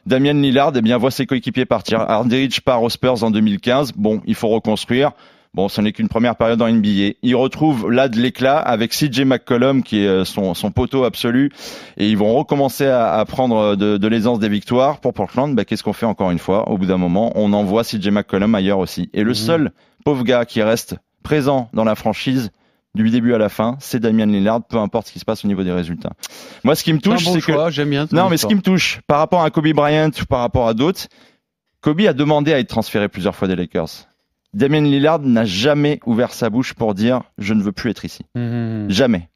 Damien 0.05 0.33
Lillard, 0.33 0.71
eh 0.75 0.81
bien, 0.81 0.97
voit 0.97 1.11
ses 1.11 1.25
coéquipiers 1.25 1.65
partir. 1.65 2.01
Aldridge 2.01 2.61
part 2.61 2.83
aux 2.83 2.89
Spurs 2.89 3.23
en 3.23 3.31
2015. 3.31 3.93
Bon, 3.93 4.21
il 4.25 4.35
faut 4.35 4.49
reconstruire. 4.49 5.11
Bon, 5.55 5.69
ce 5.69 5.79
n'est 5.79 5.93
qu'une 5.93 6.09
première 6.09 6.35
période 6.35 6.61
en 6.61 6.69
NBA. 6.69 7.13
Il 7.23 7.35
retrouve 7.35 7.89
là 7.89 8.09
de 8.09 8.19
l'éclat 8.19 8.59
avec 8.59 8.91
CJ 8.91 9.21
McCollum 9.21 9.83
qui 9.83 10.03
est 10.03 10.07
euh, 10.07 10.25
son, 10.25 10.53
son 10.53 10.69
poteau 10.69 11.05
absolu 11.05 11.49
et 11.95 12.09
ils 12.09 12.17
vont 12.17 12.33
recommencer 12.35 12.85
à, 12.87 13.13
à 13.13 13.23
prendre 13.23 13.77
de, 13.77 13.95
de 13.95 14.07
l'aisance 14.09 14.39
des 14.39 14.49
victoires. 14.49 14.99
Pour 14.99 15.13
Portland, 15.13 15.55
bah, 15.55 15.63
qu'est-ce 15.63 15.81
qu'on 15.81 15.93
fait 15.93 16.05
encore 16.05 16.29
une 16.31 16.39
fois? 16.39 16.69
Au 16.69 16.77
bout 16.77 16.85
d'un 16.85 16.97
moment, 16.97 17.31
on 17.35 17.53
envoie 17.53 17.83
CJ 17.83 18.09
McCollum 18.09 18.53
ailleurs 18.53 18.79
aussi. 18.79 19.09
Et 19.13 19.23
le 19.23 19.33
seul 19.33 19.71
pauvre 20.03 20.25
gars 20.25 20.43
qui 20.43 20.61
reste 20.61 20.97
présent 21.23 21.69
dans 21.73 21.85
la 21.85 21.95
franchise 21.95 22.51
du 22.95 23.09
début 23.09 23.33
à 23.33 23.37
la 23.37 23.49
fin, 23.49 23.77
c'est 23.79 23.99
Damian 23.99 24.25
Lillard, 24.25 24.63
peu 24.63 24.77
importe 24.77 25.07
ce 25.07 25.13
qui 25.13 25.19
se 25.19 25.25
passe 25.25 25.45
au 25.45 25.47
niveau 25.47 25.63
des 25.63 25.71
résultats. 25.71 26.13
Moi, 26.63 26.75
ce 26.75 26.83
qui 26.83 26.93
me 26.93 26.99
C'est 27.03 27.09
un 27.09 27.15
touche, 27.15 27.25
bon 27.25 27.33
c'est 27.33 27.41
que 27.41 27.51
choix, 27.53 27.69
j'aime 27.69 27.89
bien. 27.89 28.07
non, 28.11 28.29
mais 28.29 28.37
ce 28.37 28.47
qui 28.47 28.55
me 28.55 28.61
touche, 28.61 29.01
par 29.07 29.19
rapport 29.19 29.43
à 29.43 29.49
Kobe 29.51 29.67
Bryant 29.73 30.09
ou 30.09 30.25
par 30.25 30.39
rapport 30.39 30.67
à 30.67 30.73
d'autres, 30.73 31.07
Kobe 31.81 32.01
a 32.01 32.13
demandé 32.13 32.53
à 32.53 32.59
être 32.59 32.69
transféré 32.69 33.09
plusieurs 33.09 33.35
fois 33.35 33.47
des 33.47 33.55
Lakers. 33.55 34.07
Damien 34.53 34.81
Lillard 34.81 35.19
n'a 35.19 35.43
jamais 35.45 35.99
ouvert 36.05 36.31
sa 36.31 36.49
bouche 36.49 36.73
pour 36.73 36.93
dire 36.93 37.21
je 37.37 37.53
ne 37.53 37.61
veux 37.61 37.73
plus 37.73 37.91
être 37.91 38.05
ici. 38.05 38.23
Mhm. 38.35 38.89
Jamais. 38.89 39.29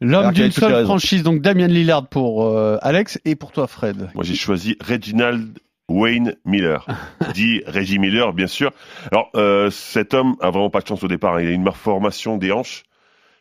L'homme 0.00 0.20
Alors 0.20 0.32
qu'il 0.32 0.42
y 0.42 0.44
a 0.44 0.48
d'une 0.48 0.52
seule 0.52 0.84
franchise, 0.84 1.22
donc 1.22 1.40
Damien 1.40 1.66
Lillard 1.66 2.06
pour 2.08 2.44
euh, 2.44 2.76
Alex 2.82 3.18
et 3.24 3.34
pour 3.34 3.50
toi 3.50 3.66
Fred. 3.66 4.10
Moi, 4.14 4.22
j'ai 4.22 4.34
choisi 4.34 4.76
Reginald 4.86 5.58
Wayne 5.88 6.34
Miller, 6.44 6.86
dit 7.34 7.62
Reggie 7.66 7.98
Miller, 7.98 8.32
bien 8.32 8.46
sûr. 8.46 8.70
Alors, 9.10 9.30
euh, 9.36 9.70
cet 9.70 10.14
homme 10.14 10.36
a 10.40 10.50
vraiment 10.50 10.70
pas 10.70 10.80
de 10.80 10.86
chance 10.86 11.02
au 11.02 11.08
départ. 11.08 11.34
hein. 11.36 11.42
Il 11.42 11.48
a 11.48 11.52
une 11.52 11.62
malformation 11.62 12.36
des 12.38 12.52
hanches. 12.52 12.84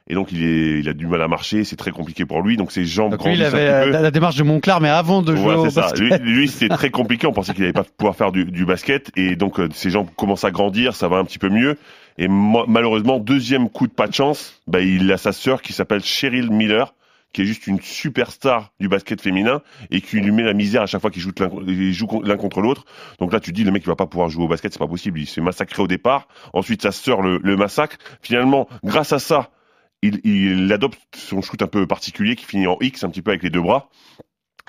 Et 0.08 0.15
donc, 0.15 0.32
il, 0.32 0.43
est, 0.43 0.80
il 0.80 0.89
a 0.89 0.93
du 0.93 1.06
mal 1.08 1.21
à 1.21 1.27
marcher. 1.27 1.63
C'est 1.63 1.75
très 1.77 1.91
compliqué 1.91 2.25
pour 2.25 2.41
lui. 2.41 2.58
Donc, 2.58 2.71
ses 2.71 2.84
jambes 2.84 3.12
Donc 3.12 3.23
lui, 3.23 3.34
il 3.36 3.43
avait 3.43 3.67
un 3.67 3.71
euh, 3.71 3.84
petit 3.86 3.91
peu. 3.97 4.01
la, 4.04 4.12
démarche 4.12 4.36
de 4.36 4.43
Monclar, 4.43 4.82
mais 4.82 4.89
avant 4.89 5.21
de 5.21 5.36
jouer 5.36 5.54
au 5.54 5.65
c'est 5.65 5.75
ça. 5.75 5.82
basket. 5.82 6.21
Lui, 6.21 6.34
lui, 6.34 6.47
c'était 6.49 6.75
très 6.75 6.89
compliqué. 6.89 7.27
On 7.27 7.32
pensait 7.34 7.54
qu'il 7.54 7.62
n'allait 7.62 7.71
pas 7.71 7.84
pouvoir 7.84 8.15
faire 8.15 8.32
du, 8.32 8.45
du 8.45 8.65
basket. 8.65 9.12
Et 9.15 9.36
donc, 9.36 9.60
euh, 9.60 9.69
ses 9.73 9.89
jambes 9.91 10.10
commencent 10.17 10.43
à 10.43 10.51
grandir. 10.51 10.95
Ça 10.95 11.08
va 11.08 11.17
un 11.17 11.23
petit 11.23 11.39
peu 11.39 11.49
mieux. 11.49 11.77
Et 12.17 12.27
malheureusement, 12.27 13.19
deuxième 13.19 13.69
coup 13.69 13.88
de 13.88 13.93
pas 13.93 14.08
de 14.08 14.13
chance, 14.13 14.60
bah, 14.67 14.82
il 14.82 15.10
a 15.12 15.17
sa 15.17 15.32
sœur 15.32 15.62
qui 15.62 15.71
s'appelle 15.71 16.04
Cheryl 16.04 16.51
Miller, 16.51 16.93
qui 17.34 17.41
est 17.41 17.46
juste 17.46 17.67
une 17.67 17.80
superstar 17.82 18.74
du 18.80 18.88
basket 18.89 19.22
féminin 19.22 19.62
et 19.89 20.02
qui 20.02 20.17
lui 20.17 20.32
met 20.32 20.44
la 20.44 20.54
misère 20.54 20.82
à 20.82 20.86
chaque 20.86 21.02
fois 21.02 21.12
qu'ils 21.12 21.22
jouent 21.22 22.22
l'un 22.24 22.38
contre 22.38 22.62
l'autre. 22.62 22.86
Donc 23.20 23.32
là, 23.34 23.39
tu 23.39 23.52
dis, 23.52 23.63
le 23.63 23.72
mec, 23.72 23.84
il 23.84 23.88
va 23.88 23.96
pas 23.96 24.08
pouvoir 24.08 24.30
jouer 24.30 24.44
au 24.44 24.48
basket, 24.48 24.74
c'est 24.74 24.80
pas 24.80 24.88
possible. 24.88 25.20
Il 25.20 25.28
se 25.28 25.36
fait 25.36 25.41
massacrer 25.41 25.82
au 25.82 25.88
départ. 25.88 26.28
Ensuite, 26.54 26.82
sa 26.82 26.91
sœur 26.91 27.22
le, 27.22 27.39
le 27.41 27.56
massacre. 27.56 27.98
Finalement, 28.22 28.67
grâce 28.84 29.13
à 29.13 29.20
ça, 29.20 29.52
il, 30.02 30.20
il 30.24 30.72
adopte 30.74 31.00
son 31.15 31.41
shoot 31.41 31.62
un 31.62 31.67
peu 31.67 31.88
particulier 31.88 32.36
qui 32.36 32.46
finit 32.46 32.67
en 32.67 32.78
X, 32.82 33.04
un 33.04 33.10
petit 33.10 33.22
peu 33.22 33.32
avec 33.32 33.44
les 33.44 33.50
deux 33.50 33.62
bras. 33.62 33.89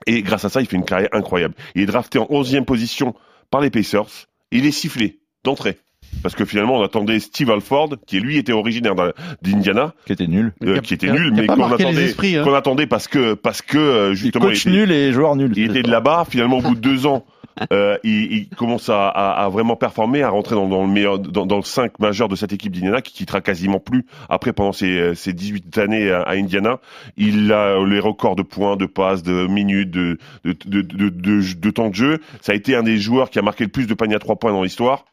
Et 0.06 0.22
grâce 0.22 0.44
à 0.44 0.48
ça, 0.48 0.60
il 0.60 0.66
fait 0.66 0.76
une 0.76 0.84
carrière 0.84 1.10
incroyable. 1.12 1.54
Il 1.74 1.82
est 1.82 1.86
drafté 1.86 2.18
en 2.18 2.26
11e 2.26 2.64
position 2.64 3.14
par 3.50 3.60
les 3.60 3.70
Pacers. 3.70 4.26
Il 4.50 4.66
est 4.66 4.72
sifflé 4.72 5.20
d'entrée. 5.44 5.78
Parce 6.22 6.34
que 6.34 6.44
finalement, 6.44 6.76
on 6.78 6.82
attendait 6.82 7.18
Steve 7.20 7.50
Alford, 7.50 7.96
qui 8.06 8.20
lui 8.20 8.36
était 8.38 8.52
originaire 8.52 8.94
d'Indiana, 9.42 9.94
Qui 10.06 10.12
était 10.12 10.26
nul. 10.26 10.52
euh, 10.64 10.78
Qui 10.80 10.94
était 10.94 11.10
nul, 11.10 11.32
mais 11.32 11.46
qu'on 11.46 11.72
attendait, 11.72 12.04
esprits, 12.04 12.36
hein. 12.36 12.44
qu'on 12.44 12.54
attendait 12.54 12.86
parce 12.86 13.08
que 13.08 13.34
parce 13.34 13.62
que 13.62 13.78
euh, 13.78 14.14
justement, 14.14 14.46
coach 14.46 14.64
il 14.66 14.70
était, 14.72 14.78
nul 14.80 14.92
et 14.92 15.12
joueur 15.12 15.36
nul. 15.36 15.52
il 15.56 15.70
était 15.70 15.82
de 15.82 15.90
là-bas. 15.90 16.24
Finalement, 16.28 16.58
au 16.58 16.62
bout 16.62 16.74
de 16.74 16.80
deux 16.80 17.06
ans, 17.06 17.24
euh, 17.72 17.98
il, 18.04 18.32
il 18.32 18.48
commence 18.50 18.88
à, 18.88 19.08
à- 19.08 19.44
à 19.44 19.48
vraiment 19.48 19.74
performer, 19.76 20.22
à 20.22 20.30
rentrer 20.30 20.54
dans, 20.54 20.68
dans 20.68 20.82
le 20.82 20.88
meilleur, 20.88 21.18
dans, 21.18 21.44
dans 21.44 21.56
le 21.56 21.62
5 21.62 21.98
majeur 21.98 22.28
de 22.28 22.36
cette 22.36 22.52
équipe 22.52 22.72
d'Indiana, 22.72 23.02
qui 23.02 23.12
quittera 23.12 23.40
quasiment 23.40 23.78
plus 23.80 24.06
après 24.28 24.52
pendant 24.52 24.72
ses, 24.72 25.14
ses 25.14 25.32
18 25.32 25.76
années 25.78 26.10
à, 26.10 26.22
à 26.22 26.34
Indiana. 26.34 26.78
Il 27.16 27.52
a 27.52 27.84
les 27.84 27.98
records 28.00 28.36
de 28.36 28.42
points, 28.42 28.76
de 28.76 28.86
passes, 28.86 29.22
de 29.22 29.46
minutes, 29.48 29.90
de, 29.90 30.18
de, 30.44 30.54
de, 30.66 30.82
de, 30.82 31.08
de- 31.08 31.54
de 31.54 31.70
temps 31.70 31.88
de 31.88 31.94
jeu. 31.94 32.20
Ça 32.40 32.52
a 32.52 32.54
été 32.54 32.76
un 32.76 32.82
des 32.84 32.96
joueurs 32.98 33.28
qui 33.28 33.38
a 33.38 33.42
marqué 33.42 33.64
le 33.64 33.70
plus 33.70 33.86
de 33.86 33.94
paniers 33.94 34.14
à 34.14 34.18
trois 34.20 34.36
points 34.36 34.52
dans 34.52 34.62
l'histoire. 34.62 35.04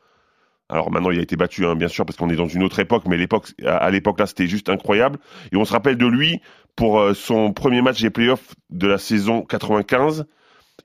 Alors 0.69 0.91
maintenant, 0.91 1.09
il 1.11 1.19
a 1.19 1.23
été 1.23 1.35
battu, 1.35 1.65
hein, 1.65 1.75
bien 1.75 1.87
sûr, 1.87 2.05
parce 2.05 2.15
qu'on 2.17 2.29
est 2.29 2.35
dans 2.35 2.47
une 2.47 2.63
autre 2.63 2.79
époque, 2.79 3.03
mais 3.07 3.17
l'époque, 3.17 3.47
à, 3.65 3.89
l'époque 3.89 4.19
là, 4.19 4.27
c'était 4.27 4.47
juste 4.47 4.69
incroyable. 4.69 5.17
Et 5.51 5.55
on 5.57 5.65
se 5.65 5.73
rappelle 5.73 5.97
de 5.97 6.05
lui 6.05 6.39
pour 6.75 6.99
euh, 6.99 7.13
son 7.13 7.51
premier 7.53 7.81
match 7.81 8.01
des 8.01 8.09
playoffs 8.11 8.53
de 8.69 8.87
la 8.87 8.97
saison 8.99 9.41
95. 9.41 10.25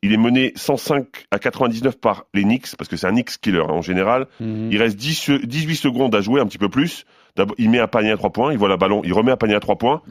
Il 0.03 0.13
est 0.13 0.17
mené 0.19 0.53
105 0.57 1.07
à 1.31 1.39
99 1.39 1.99
par 2.01 2.25
les 2.35 2.43
Knicks, 2.43 2.77
parce 2.77 2.89
que 2.89 2.97
c'est 2.97 3.07
un 3.07 3.13
Knicks 3.13 3.39
killer 3.41 3.61
hein, 3.61 3.73
en 3.73 3.83
général. 3.83 4.27
Mhm. 4.41 4.71
Il 4.73 4.79
reste 4.79 4.97
10 4.97 5.15
se- 5.15 5.45
18 5.47 5.77
secondes 5.77 6.15
à 6.15 6.21
jouer, 6.21 6.41
un 6.41 6.47
petit 6.47 6.59
peu 6.59 6.69
plus. 6.69 7.05
D'abord, 7.37 7.55
il 7.59 7.69
met 7.71 7.79
un 7.79 7.87
panier 7.87 8.11
à 8.11 8.17
3 8.17 8.31
points, 8.31 8.53
il 8.53 8.59
voit 8.59 8.69
la 8.69 8.77
ballon, 8.77 9.03
il 9.05 9.13
remet 9.13 9.33
un 9.33 9.37
panier 9.37 9.55
à 9.55 9.61
3 9.61 9.77
points. 9.77 10.03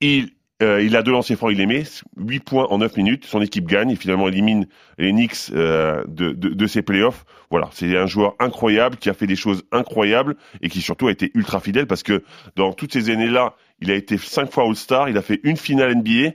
Il, 0.00 0.30
euh, 0.62 0.80
il 0.82 0.94
a 0.94 1.02
deux 1.02 1.10
lancers 1.10 1.36
francs, 1.36 1.50
il 1.50 1.58
les 1.58 1.66
met, 1.66 1.82
8 2.16 2.40
points 2.40 2.66
en 2.70 2.78
9 2.78 2.96
minutes. 2.96 3.24
Son 3.24 3.42
équipe 3.42 3.66
gagne 3.66 3.90
et 3.90 3.96
finalement 3.96 4.28
élimine 4.28 4.66
les 4.98 5.10
Knicks 5.10 5.50
euh, 5.52 6.04
de, 6.06 6.30
de, 6.30 6.50
de 6.50 6.66
ses 6.66 6.82
playoffs. 6.82 7.24
Voilà, 7.50 7.68
c'est 7.72 7.96
un 7.96 8.06
joueur 8.06 8.36
incroyable 8.38 8.96
qui 8.96 9.10
a 9.10 9.14
fait 9.14 9.26
des 9.26 9.36
choses 9.36 9.64
incroyables 9.72 10.36
et 10.62 10.68
qui 10.68 10.80
surtout 10.80 11.08
a 11.08 11.10
été 11.10 11.32
ultra 11.34 11.58
fidèle 11.58 11.86
parce 11.86 12.04
que 12.04 12.22
dans 12.54 12.72
toutes 12.72 12.92
ces 12.92 13.10
années-là, 13.10 13.54
il 13.80 13.90
a 13.90 13.94
été 13.94 14.16
5 14.16 14.50
fois 14.52 14.64
All-Star, 14.64 15.08
il 15.08 15.18
a 15.18 15.22
fait 15.22 15.40
une 15.42 15.56
finale 15.56 15.96
NBA. 15.96 16.34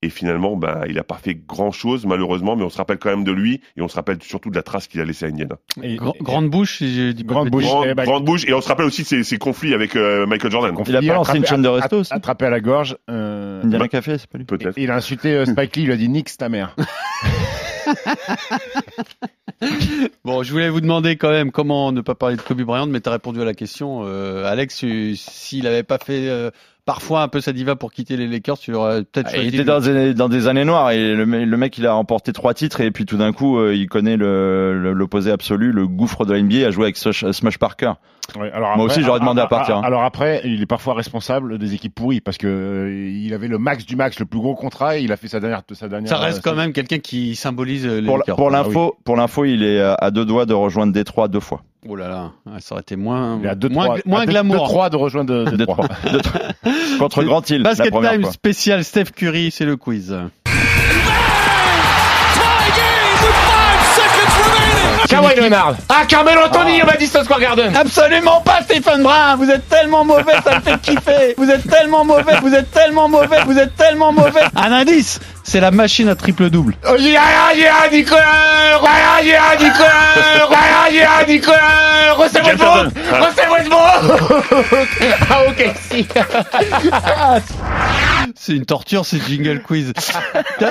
Et 0.00 0.10
finalement, 0.10 0.56
bah, 0.56 0.82
il 0.88 0.94
n'a 0.94 1.02
pas 1.02 1.16
fait 1.16 1.34
grand-chose, 1.34 2.06
malheureusement, 2.06 2.54
mais 2.54 2.62
on 2.62 2.70
se 2.70 2.76
rappelle 2.76 2.98
quand 2.98 3.10
même 3.10 3.24
de 3.24 3.32
lui, 3.32 3.60
et 3.76 3.82
on 3.82 3.88
se 3.88 3.96
rappelle 3.96 4.18
surtout 4.22 4.48
de 4.48 4.54
la 4.54 4.62
trace 4.62 4.86
qu'il 4.86 5.00
a 5.00 5.04
laissée 5.04 5.24
à 5.24 5.28
Indiana. 5.28 5.56
Et- 5.82 5.96
Gra- 5.96 6.12
et- 6.14 6.22
grande 6.22 6.48
bouche, 6.50 6.78
si 6.78 6.94
je 6.94 7.10
dis 7.10 7.24
pas 7.24 7.34
Grande 7.34 7.46
de 7.46 7.50
bouche. 7.50 7.64
Grande, 7.64 7.86
eh 7.90 7.94
ben, 7.94 8.04
grande 8.04 8.24
bouche, 8.24 8.44
et 8.46 8.54
on 8.54 8.60
se 8.60 8.68
rappelle 8.68 8.86
aussi 8.86 9.02
de 9.02 9.08
ses, 9.08 9.24
ses 9.24 9.38
conflits 9.38 9.74
avec 9.74 9.96
euh, 9.96 10.24
Michael 10.26 10.52
Jordan. 10.52 10.74
Il 10.86 10.94
a 10.96 11.00
pas 11.00 11.14
lancé 11.14 11.36
une 11.38 11.44
chaîne 11.46 11.62
de 11.62 11.68
resto 11.68 11.86
attrapé- 11.96 12.00
aussi 12.00 12.12
Attrapé 12.14 12.44
à 12.46 12.50
la 12.50 12.60
gorge. 12.60 12.96
euh, 13.10 13.62
Indiana 13.64 13.88
Café, 13.88 14.18
c'est 14.18 14.30
pas 14.30 14.38
lui. 14.38 14.44
Peut-être. 14.44 14.74
il 14.78 14.88
a 14.92 14.94
insulté 14.94 15.32
euh, 15.34 15.44
Spike 15.46 15.74
Lee, 15.74 15.82
il 15.82 15.90
a 15.90 15.96
dit 15.96 16.08
Nix 16.08 16.36
ta 16.36 16.48
mère. 16.48 16.76
Bon, 20.24 20.42
je 20.42 20.52
voulais 20.52 20.68
vous 20.68 20.80
demander 20.80 21.16
quand 21.16 21.30
même 21.30 21.50
comment 21.50 21.90
ne 21.90 22.00
pas 22.00 22.14
parler 22.14 22.36
de 22.36 22.42
Kobe 22.42 22.60
Bryant, 22.62 22.86
mais 22.86 23.00
tu 23.00 23.08
as 23.08 23.12
répondu 23.12 23.40
à 23.40 23.44
la 23.44 23.54
question. 23.54 24.02
Euh, 24.04 24.44
Alex, 24.44 24.84
s'il 25.16 25.66
avait 25.66 25.82
pas 25.82 25.98
fait 25.98 26.28
euh, 26.28 26.50
parfois 26.88 27.20
un 27.20 27.28
peu 27.28 27.42
sa 27.42 27.52
diva 27.52 27.76
pour 27.76 27.92
quitter 27.92 28.16
les 28.16 28.26
Lakers, 28.26 28.56
tu 28.58 28.72
aurais 28.72 29.04
peut-être 29.04 29.28
Ah, 29.34 29.36
Il 29.36 29.54
était 29.54 29.62
dans 29.64 29.78
des, 29.80 30.14
dans 30.14 30.30
des 30.30 30.48
années 30.48 30.64
noires 30.64 30.90
et 30.90 31.12
le, 31.14 31.26
me- 31.26 31.44
le 31.44 31.56
mec 31.58 31.76
il 31.76 31.86
a 31.86 31.92
remporté 31.92 32.32
trois 32.32 32.54
titres 32.54 32.80
et 32.80 32.90
puis 32.90 33.04
tout 33.04 33.18
d'un 33.18 33.32
coup 33.34 33.58
euh, 33.58 33.74
il 33.74 33.88
connaît 33.90 34.16
le- 34.16 34.72
le- 34.80 34.94
l'opposé 34.94 35.30
absolu, 35.30 35.70
le 35.70 35.86
gouffre 35.86 36.24
de 36.24 36.32
la 36.32 36.40
NBA, 36.40 36.66
a 36.66 36.70
joué 36.70 36.84
avec 36.84 36.96
Smush, 36.96 37.26
Smush 37.30 37.58
Parker. 37.58 37.92
Ouais, 38.40 38.50
alors 38.52 38.74
Moi 38.78 38.86
aussi, 38.86 39.02
j'aurais 39.02 39.20
demandé 39.20 39.42
à 39.42 39.46
partir, 39.46 39.76
hein. 39.76 39.82
Alors 39.84 40.02
après, 40.02 40.40
il 40.44 40.62
est 40.62 40.66
parfois 40.66 40.94
responsable 40.94 41.58
des 41.58 41.74
équipes 41.74 41.94
pourries 41.94 42.20
parce 42.22 42.38
que 42.38 42.46
euh, 42.46 43.10
il 43.10 43.34
avait 43.34 43.48
le 43.48 43.58
max 43.58 43.84
du 43.84 43.94
max, 43.94 44.18
le 44.18 44.24
plus 44.26 44.40
gros 44.40 44.54
contrat 44.54 44.96
et 44.98 45.02
il 45.02 45.12
a 45.12 45.18
fait 45.18 45.28
sa 45.28 45.40
dernière, 45.40 45.60
sa 45.72 45.88
dernière. 45.88 46.08
Ça 46.08 46.16
reste 46.16 46.38
euh, 46.38 46.50
quand 46.50 46.56
même 46.56 46.72
quelqu'un 46.72 46.98
qui 47.00 47.36
symbolise 47.36 47.86
euh, 47.86 48.00
les 48.00 48.06
Pour, 48.06 48.16
la- 48.16 48.20
Lakers. 48.22 48.36
pour 48.36 48.50
l'info, 48.50 48.96
pour 49.04 49.16
l'info, 49.16 49.44
il 49.44 49.62
est 49.62 49.80
à 49.82 49.92
à 49.94 50.10
deux 50.10 50.24
doigts 50.24 50.46
de 50.46 50.54
rejoindre 50.54 50.92
Détroit 50.94 51.28
deux 51.28 51.40
fois. 51.40 51.62
Oh 51.86 51.94
là 51.94 52.08
là, 52.08 52.32
ça 52.60 52.74
aurait 52.74 52.82
été 52.82 52.96
moins, 52.96 53.42
à 53.44 53.54
deux, 53.54 53.68
moins, 53.68 53.84
trois, 53.84 53.98
moins 54.04 54.20
à 54.22 54.26
deux- 54.26 54.32
glamour. 54.32 54.88
de 54.90 54.96
rejoindre 54.96 55.32
de, 55.44 55.50
de 55.50 55.56
Détroit. 55.56 55.86
trois. 55.88 56.10
Détroit. 56.12 56.40
Contre 56.98 57.22
Grand 57.22 57.48
Hill, 57.48 57.62
Basket 57.62 57.92
Time 57.92 58.22
fois. 58.22 58.32
spécial 58.32 58.84
Steph 58.84 59.12
Curry, 59.14 59.50
c'est 59.52 59.64
le 59.64 59.76
quiz. 59.76 60.16
Kawhi 65.08 65.36
Leonard. 65.36 65.76
Ah, 65.88 66.04
Carmelo 66.06 66.42
Anthony 66.42 66.82
au 66.82 66.86
Madison 66.86 67.24
Square 67.24 67.40
Garden. 67.40 67.76
Absolument 67.76 68.40
pas, 68.40 68.60
Stephen 68.62 69.02
Brun. 69.02 69.36
Vous 69.36 69.50
êtes 69.50 69.68
tellement 69.68 70.04
mauvais, 70.04 70.34
ça 70.44 70.56
me 70.56 70.60
fait 70.60 70.80
kiffer. 70.80 71.34
Vous 71.36 71.50
êtes 71.50 71.68
tellement 71.68 72.04
mauvais, 72.04 72.36
vous 72.42 72.54
êtes 72.54 72.70
tellement 72.70 73.08
mauvais, 73.08 73.38
vous 73.46 73.58
êtes 73.58 73.76
tellement 73.76 74.12
mauvais. 74.12 74.42
Un 74.56 74.72
indice, 74.72 75.20
c'est 75.44 75.60
la 75.60 75.70
machine 75.70 76.08
à 76.08 76.14
triple 76.14 76.50
double. 76.50 76.74
Oh. 76.86 76.94
Russell 82.18 82.44
Westbrook. 82.44 82.92
Russell 83.12 83.50
Westbrook. 83.50 84.88
Ah, 85.30 85.42
ok, 85.48 85.60
si. 85.90 86.06
C'est 88.36 88.54
une 88.54 88.64
torture, 88.64 89.04
c'est 89.04 89.20
jingle 89.20 89.62
quiz. 89.62 89.92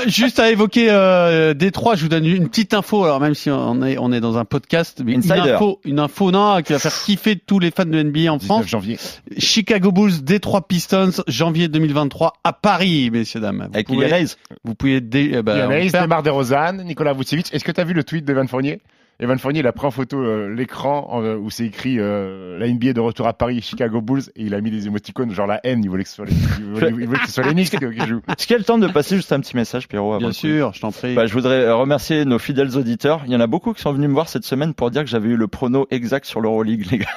Juste 0.08 0.40
à 0.40 0.52
évoquer 0.52 0.88
euh, 0.90 1.54
Détroit, 1.54 1.96
je 1.96 2.04
vous 2.04 2.10
donne 2.10 2.26
une 2.26 2.48
petite 2.50 2.74
info. 2.74 3.04
Alors 3.04 3.20
même 3.20 3.36
si 3.36 3.50
on 3.50 3.82
est 3.84 3.98
on 3.98 4.12
est 4.12 4.20
dans 4.20 4.38
un 4.38 4.46
podcast, 4.46 5.02
mais 5.06 5.14
une 5.14 5.32
info, 5.32 5.80
une 5.86 6.00
info 6.00 6.32
non 6.32 6.62
qui 6.62 6.74
va 6.74 6.80
faire 6.80 6.94
kiffer 6.94 7.36
tous 7.38 7.60
les 7.60 7.72
fans 7.72 7.86
de 7.86 8.02
NBA 8.04 8.32
en 8.32 8.38
19 8.38 8.46
France. 8.46 8.68
janvier. 8.68 8.98
Chicago 9.38 9.92
Bulls, 9.92 10.24
Détroit 10.24 10.68
Pistons, 10.68 11.12
janvier 11.28 11.68
2023 11.68 12.34
à 12.44 12.54
Paris, 12.54 13.10
messieurs 13.12 13.40
dames. 13.40 13.68
Vous 13.70 13.76
Avec 13.76 13.88
pouvez, 13.88 14.26
vous 14.64 14.76
pouvez 14.76 15.02
dé- 15.02 15.32
euh, 15.36 15.42
bah, 15.42 15.68
Demar 15.68 16.24
DeRozan, 16.24 16.84
Nicolas 16.84 17.14
Vucevic. 17.14 17.54
Est-ce 17.54 17.64
que 17.64 17.72
tu 17.72 17.82
as 17.82 17.84
vu 17.84 17.94
le 17.94 18.04
tweet 18.04 18.26
d'Evan 18.26 18.48
Fournier? 18.48 18.80
Evan 19.20 19.40
Fournier, 19.40 19.62
il 19.62 19.68
a 19.68 19.72
pris 19.72 19.88
en 19.88 19.92
photo 19.92 20.18
euh, 20.18 20.54
l'écran 20.54 21.24
euh, 21.24 21.38
où 21.38 21.50
c'est 21.50 21.66
écrit 21.66 21.98
euh, 21.98 22.60
la 22.60 22.68
NBA 22.68 22.94
de 22.94 23.00
retour 23.00 23.28
à 23.28 23.34
Paris, 23.34 23.62
Chicago 23.64 24.00
Bulls, 24.00 24.22
et 24.36 24.44
il 24.44 24.54
a 24.54 24.62
mis 24.62 24.70
des 24.70 24.86
émoticônes 24.86 25.32
genre 25.32 25.48
la 25.48 25.60
haine. 25.64 25.84
Il 25.84 25.90
voulait 25.90 26.04
que 26.04 26.10
ce 26.10 26.18
soit 26.18 26.26
les, 26.26 26.34
il 26.34 26.66
voulait, 26.66 26.90
il 26.90 27.08
voulait 27.08 27.20
que 27.20 27.26
ce 27.26 27.32
soit 27.32 27.44
les 27.46 27.54
Knicks 27.54 27.72
qui 27.72 28.08
jouent. 28.08 28.22
Est-ce 28.28 28.46
qu'il 28.46 28.54
y 28.54 28.56
a 28.56 28.60
le 28.60 28.64
temps 28.64 28.78
de 28.78 28.88
passer 28.88 29.16
juste 29.16 29.32
un 29.32 29.40
petit 29.40 29.56
message, 29.56 29.88
Pierrot 29.88 30.14
avant 30.14 30.20
Bien 30.20 30.32
sûr, 30.34 30.72
je 30.74 30.82
t'en 30.82 30.92
prie. 30.92 31.16
Bah, 31.16 31.26
je 31.26 31.34
voudrais 31.34 31.72
remercier 31.72 32.26
nos 32.26 32.38
fidèles 32.38 32.78
auditeurs. 32.78 33.24
Il 33.26 33.32
y 33.32 33.36
en 33.36 33.40
a 33.40 33.48
beaucoup 33.48 33.74
qui 33.74 33.82
sont 33.82 33.92
venus 33.92 34.08
me 34.08 34.14
voir 34.14 34.30
cette 34.30 34.46
semaine 34.46 34.76
pour 34.76 34.92
dire 34.92 35.04
que 35.04 35.10
j'avais 35.10 35.30
eu 35.30 35.36
le 35.36 35.48
prono 35.48 35.88
exact 35.90 36.28
sur 36.28 36.40
l'Euroleague, 36.40 36.86
les 36.92 37.00
gars. 37.00 37.08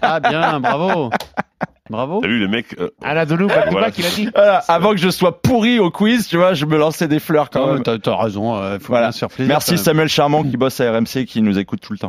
Ah 0.00 0.20
bien, 0.20 0.58
bravo. 0.58 1.10
Bravo. 1.92 2.20
T'as 2.20 2.28
vu 2.28 2.38
le 2.38 2.48
mec 2.48 2.74
euh, 2.80 2.88
back 3.02 3.28
to 3.28 3.36
Voilà. 3.70 3.86
back, 3.86 3.98
il 3.98 4.06
a 4.06 4.10
dit. 4.10 4.28
Voilà, 4.34 4.58
avant 4.68 4.90
que 4.90 4.96
je 4.96 5.10
sois 5.10 5.40
pourri 5.40 5.78
au 5.78 5.90
quiz, 5.90 6.26
tu 6.26 6.36
vois, 6.38 6.54
je 6.54 6.64
me 6.66 6.76
lançais 6.76 7.06
des 7.06 7.20
fleurs 7.20 7.50
quand 7.50 7.72
même. 7.74 7.82
T'as 7.82 7.98
t'as 7.98 8.16
raison, 8.16 8.56
euh, 8.56 8.78
faut 8.80 8.88
Voilà. 8.88 9.06
bien 9.08 9.12
se 9.12 9.18
faire 9.20 9.28
plaisir. 9.28 9.48
Merci. 9.48 9.78
Samuel 9.78 10.08
Charmant 10.08 10.42
qui 10.42 10.56
bosse 10.56 10.80
à 10.80 10.90
RMC 10.90 11.24
qui 11.26 11.42
nous 11.42 11.58
écoute 11.58 11.80
tout 11.80 11.92
le 11.92 11.98
temps. 11.98 12.08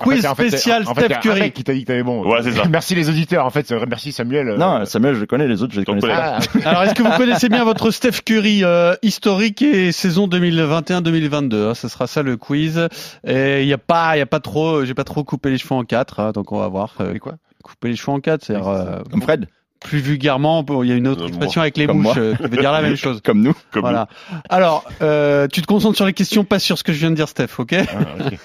Quiz 0.00 0.26
En 0.26 0.34
fait, 0.34 0.48
spécial 0.48 0.84
en 0.88 0.94
fait, 0.94 1.04
Steph 1.04 1.14
un 1.16 1.20
Curry. 1.20 1.40
mec 1.40 1.54
qui 1.54 1.62
t'a 1.64 1.72
dit 1.74 1.82
que 1.82 1.86
t'avais 1.88 2.02
bon. 2.02 2.24
Ouais, 2.26 2.40
c'est 2.42 2.52
ça. 2.52 2.64
Merci 2.70 2.94
les 2.94 3.08
auditeurs. 3.08 3.44
En 3.44 3.50
fait, 3.50 3.70
vrai, 3.72 3.86
merci 3.86 4.12
Samuel. 4.12 4.48
euh, 4.48 4.56
Non, 4.56 4.84
Samuel, 4.86 5.14
je 5.14 5.20
le 5.20 5.26
connais, 5.26 5.46
les 5.46 5.62
autres, 5.62 5.74
je 5.74 5.80
les 5.80 5.84
connais 5.84 6.00
ah, 6.10 6.38
Alors, 6.64 6.82
est-ce 6.84 6.94
que 6.94 7.02
vous 7.02 7.10
connaissez 7.16 7.48
bien 7.48 7.64
votre 7.64 7.90
Steph 7.90 8.22
Curry 8.24 8.64
euh, 8.64 8.94
historique 9.02 9.60
et 9.62 9.92
saison 9.92 10.26
2021-2022 10.28 11.68
hein, 11.70 11.74
Ce 11.74 11.88
sera 11.88 12.06
ça 12.06 12.22
le 12.22 12.36
quiz. 12.36 12.88
Et 13.26 13.62
il 13.62 13.68
y 13.68 13.72
a 13.72 13.78
pas, 13.78 14.16
il 14.16 14.18
y 14.20 14.22
a 14.22 14.26
pas 14.26 14.40
trop, 14.40 14.84
j'ai 14.84 14.94
pas 14.94 15.04
trop 15.04 15.24
coupé 15.24 15.50
les 15.50 15.58
cheveux 15.58 15.74
en 15.74 15.84
quatre, 15.84 16.20
hein, 16.20 16.32
donc 16.32 16.52
on 16.52 16.58
va 16.58 16.68
voir. 16.68 16.94
euh, 17.00 17.10
Mais 17.12 17.18
quoi? 17.18 17.34
Couper 17.62 17.88
les 17.88 17.96
cheveux 17.96 18.12
en 18.12 18.20
quatre, 18.20 18.44
c'est 18.44 18.54
euh, 18.56 19.02
Comme 19.10 19.22
Fred, 19.22 19.46
plus 19.80 19.98
vulgairement. 19.98 20.64
Il 20.82 20.88
y 20.88 20.92
a 20.92 20.94
une 20.94 21.08
autre 21.08 21.24
Euh, 21.24 21.28
expression 21.28 21.60
avec 21.62 21.76
les 21.78 21.86
comme 21.86 22.02
bouches 22.02 22.16
moi. 22.16 22.22
euh, 22.24 22.34
qui 22.34 22.42
veut 22.42 22.56
dire 22.58 22.72
la 22.72 22.82
même 22.82 22.96
chose. 22.96 23.20
comme 23.24 23.40
nous. 23.40 23.54
comme 23.72 23.80
Voilà. 23.82 24.08
Alors, 24.50 24.84
euh, 25.02 25.46
tu 25.50 25.62
te 25.62 25.66
concentres 25.66 25.96
sur 25.96 26.04
les 26.06 26.12
questions, 26.12 26.44
pas 26.44 26.58
sur 26.58 26.76
ce 26.78 26.84
que 26.84 26.92
je 26.92 26.98
viens 26.98 27.10
de 27.10 27.16
dire, 27.16 27.28
Steph, 27.28 27.48
ok 27.58 27.74
ah, 27.74 27.84
ok. 28.26 28.38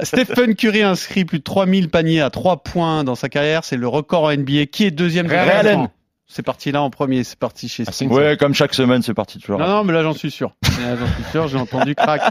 Stephen 0.04 0.54
Curry 0.54 0.82
a 0.82 0.90
inscrit 0.90 1.24
plus 1.24 1.38
de 1.38 1.44
3000 1.44 1.88
paniers 1.88 2.20
à 2.20 2.30
3 2.30 2.62
points 2.62 3.02
dans 3.04 3.14
sa 3.16 3.28
carrière. 3.28 3.64
C'est 3.64 3.76
le 3.76 3.88
record 3.88 4.24
en 4.24 4.32
NBA. 4.36 4.66
Qui 4.66 4.84
est 4.84 4.90
deuxième 4.90 5.26
Ray 5.26 5.38
Allen. 5.38 5.88
C'est 6.34 6.42
parti 6.42 6.72
là 6.72 6.80
en 6.80 6.88
premier. 6.88 7.24
C'est 7.24 7.38
parti 7.38 7.68
chez 7.68 7.84
Ah, 7.86 8.04
Ouais, 8.06 8.38
comme 8.38 8.54
chaque 8.54 8.72
semaine, 8.72 9.02
c'est 9.02 9.12
parti 9.12 9.38
toujours. 9.38 9.58
Non, 9.58 9.66
non, 9.66 9.84
mais 9.84 9.92
là, 9.92 10.02
j'en 10.02 10.14
suis 10.14 10.30
sûr. 10.30 10.56
J'en 10.64 11.06
suis 11.14 11.30
sûr, 11.30 11.46
j'ai 11.48 11.58
entendu 11.58 11.94
crack. 11.94 12.22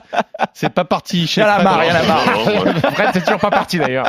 C'est 0.55 0.73
pas 0.73 0.85
parti 0.85 1.27
chez 1.27 1.41
Y 1.41 1.43
en 1.43 1.47
a 1.47 1.53
Fred. 1.53 1.63
marre, 1.63 1.85
y 1.85 1.91
en 1.91 1.95
a 1.95 2.03
marre. 2.03 2.25
Non, 2.35 2.61
ouais. 2.63 2.73
Fred, 2.93 3.09
c'est 3.13 3.23
toujours 3.23 3.39
pas 3.39 3.51
parti 3.51 3.77
d'ailleurs. 3.77 4.07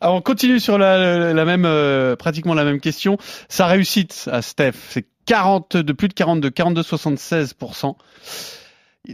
Alors, 0.00 0.14
on 0.14 0.20
continue 0.20 0.60
sur 0.60 0.78
la, 0.78 1.32
la 1.34 1.44
même, 1.44 1.64
euh, 1.66 2.14
pratiquement 2.14 2.54
la 2.54 2.64
même 2.64 2.78
question. 2.80 3.18
Sa 3.48 3.66
réussite 3.66 4.28
à 4.30 4.42
Steph, 4.42 4.74
c'est 4.90 5.06
40, 5.26 5.76
de 5.76 5.92
plus 5.92 6.06
de 6.08 6.14
42, 6.14 6.48
42, 6.50 6.82
76%. 6.82 7.96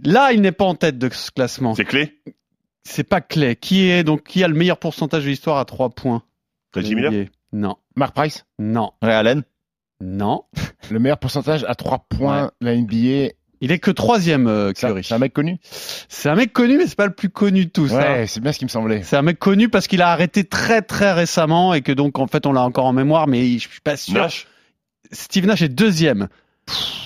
Là, 0.05 0.33
il 0.33 0.43
n'est 0.43 0.53
pas 0.53 0.67
en 0.67 0.75
tête 0.75 0.99
de 0.99 1.09
ce 1.11 1.31
classement. 1.31 1.75
C'est 1.75 1.85
clé? 1.87 2.19
C'est 2.85 3.05
pas 3.05 3.21
Clay. 3.21 3.57
Qui 3.57 3.89
est, 3.89 4.05
donc, 4.05 4.25
qui 4.25 4.45
a 4.45 4.49
le 4.49 4.55
meilleur 4.55 4.77
pourcentage 4.79 5.25
de 5.25 5.29
l'histoire 5.29 5.57
à 5.59 5.65
3 5.65 5.91
points? 5.91 6.23
Reggie 6.75 6.95
Miller? 6.95 7.27
Non. 7.53 7.77
Mark 7.97 8.15
Price, 8.15 8.45
Non. 8.59 8.93
Ray 9.03 9.15
Allen, 9.15 9.43
Non. 10.01 10.45
le 10.91 10.99
meilleur 10.99 11.19
pourcentage 11.19 11.65
à 11.69 11.75
3 11.75 12.07
points 12.09 12.51
de 12.61 12.67
la 12.67 12.75
NBA. 12.75 13.33
Il 13.65 13.71
est 13.71 13.79
que 13.79 13.93
troisième, 13.93 14.49
euh, 14.49 14.73
C'est 14.75 14.87
un- 14.87 14.89
Curry. 14.91 15.05
c'est 15.05 15.15
un 15.15 15.19
mec 15.19 15.33
connu? 15.33 15.59
C'est 15.63 16.29
un 16.29 16.35
mec 16.35 16.53
connu, 16.53 16.79
mais 16.79 16.87
c'est 16.89 16.97
pas 16.97 17.07
le 17.07 17.15
plus 17.15 17.29
connu 17.31 17.67
de 17.67 17.71
tous. 17.71 17.93
hein. 17.95 17.99
Ouais, 18.01 18.27
c'est 18.27 18.41
bien 18.41 18.51
ce 18.53 18.59
qui 18.59 18.65
me 18.65 18.69
semblait. 18.71 19.03
C'est 19.05 19.17
un 19.17 19.23
mec 19.23 19.39
connu 19.39 19.69
parce 19.69 19.87
qu'il 19.87 20.03
a 20.03 20.09
arrêté 20.11 20.43
très 20.43 20.83
très 20.83 21.13
récemment 21.13 21.73
et 21.73 21.81
que 21.83 21.93
donc 21.93 22.19
en 22.19 22.27
fait 22.27 22.45
on 22.47 22.53
l'a 22.53 22.63
encore 22.63 22.87
en 22.87 22.93
mémoire, 22.93 23.29
mais 23.29 23.47
je 23.59 23.69
suis 23.69 23.81
pas 23.81 23.97
sûr. 23.97 24.15
Nash 24.15 24.49
Steve 25.13 25.47
Nash 25.47 25.63
est 25.63 25.69
deuxième. 25.69 26.29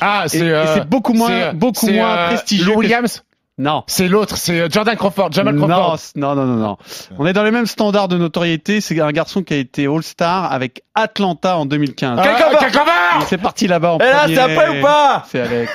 Ah, 0.01 0.23
Et, 0.27 0.29
c'est 0.31 0.39
et 0.39 0.51
euh, 0.51 0.75
c'est 0.75 0.89
beaucoup 0.89 1.13
moins 1.13 1.29
c'est, 1.29 1.43
euh, 1.49 1.53
beaucoup 1.53 1.87
c'est, 1.87 1.93
moins 1.95 2.17
euh, 2.17 2.27
prestigieux. 2.29 2.65
Lou 2.67 2.73
que- 2.73 2.79
Williams? 2.79 3.23
Non. 3.59 3.85
C'est 3.87 4.09
l'autre, 4.09 4.37
c'est 4.37 4.61
euh, 4.61 4.69
Jordan 4.71 4.97
Crawford, 4.97 5.33
Jamal 5.33 5.57
Crawford. 5.57 5.99
non, 6.17 6.35
non, 6.35 6.45
non, 6.45 6.57
non. 6.57 6.77
On 7.19 7.27
est 7.27 7.33
dans 7.33 7.43
les 7.45 7.51
mêmes 7.51 7.67
standards 7.67 8.09
de 8.09 8.19
notoriété. 8.19 8.81
C'est 8.83 9.01
un 9.01 9.13
garçon 9.13 9.43
qui 9.43 9.55
a 9.55 9.57
été 9.57 9.87
All-Star 9.87 10.53
avec 10.53 10.83
Atlanta 10.95 11.57
en 11.57 11.65
2015. 11.65 12.19
Ah, 12.23 13.21
C'est 13.27 13.39
parti 13.39 13.67
là-bas 13.67 13.95
en 13.95 13.99
Et 13.99 14.05
là, 14.05 14.21
premier. 14.21 14.35
c'est 14.35 14.41
après 14.43 14.79
ou 14.79 14.83
pas 14.83 15.25
C'est 15.31 15.41
Alex. 15.41 15.73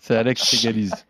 C'est 0.00 0.16
Alex 0.16 0.42
qui 0.42 0.56
égalise. 0.56 0.94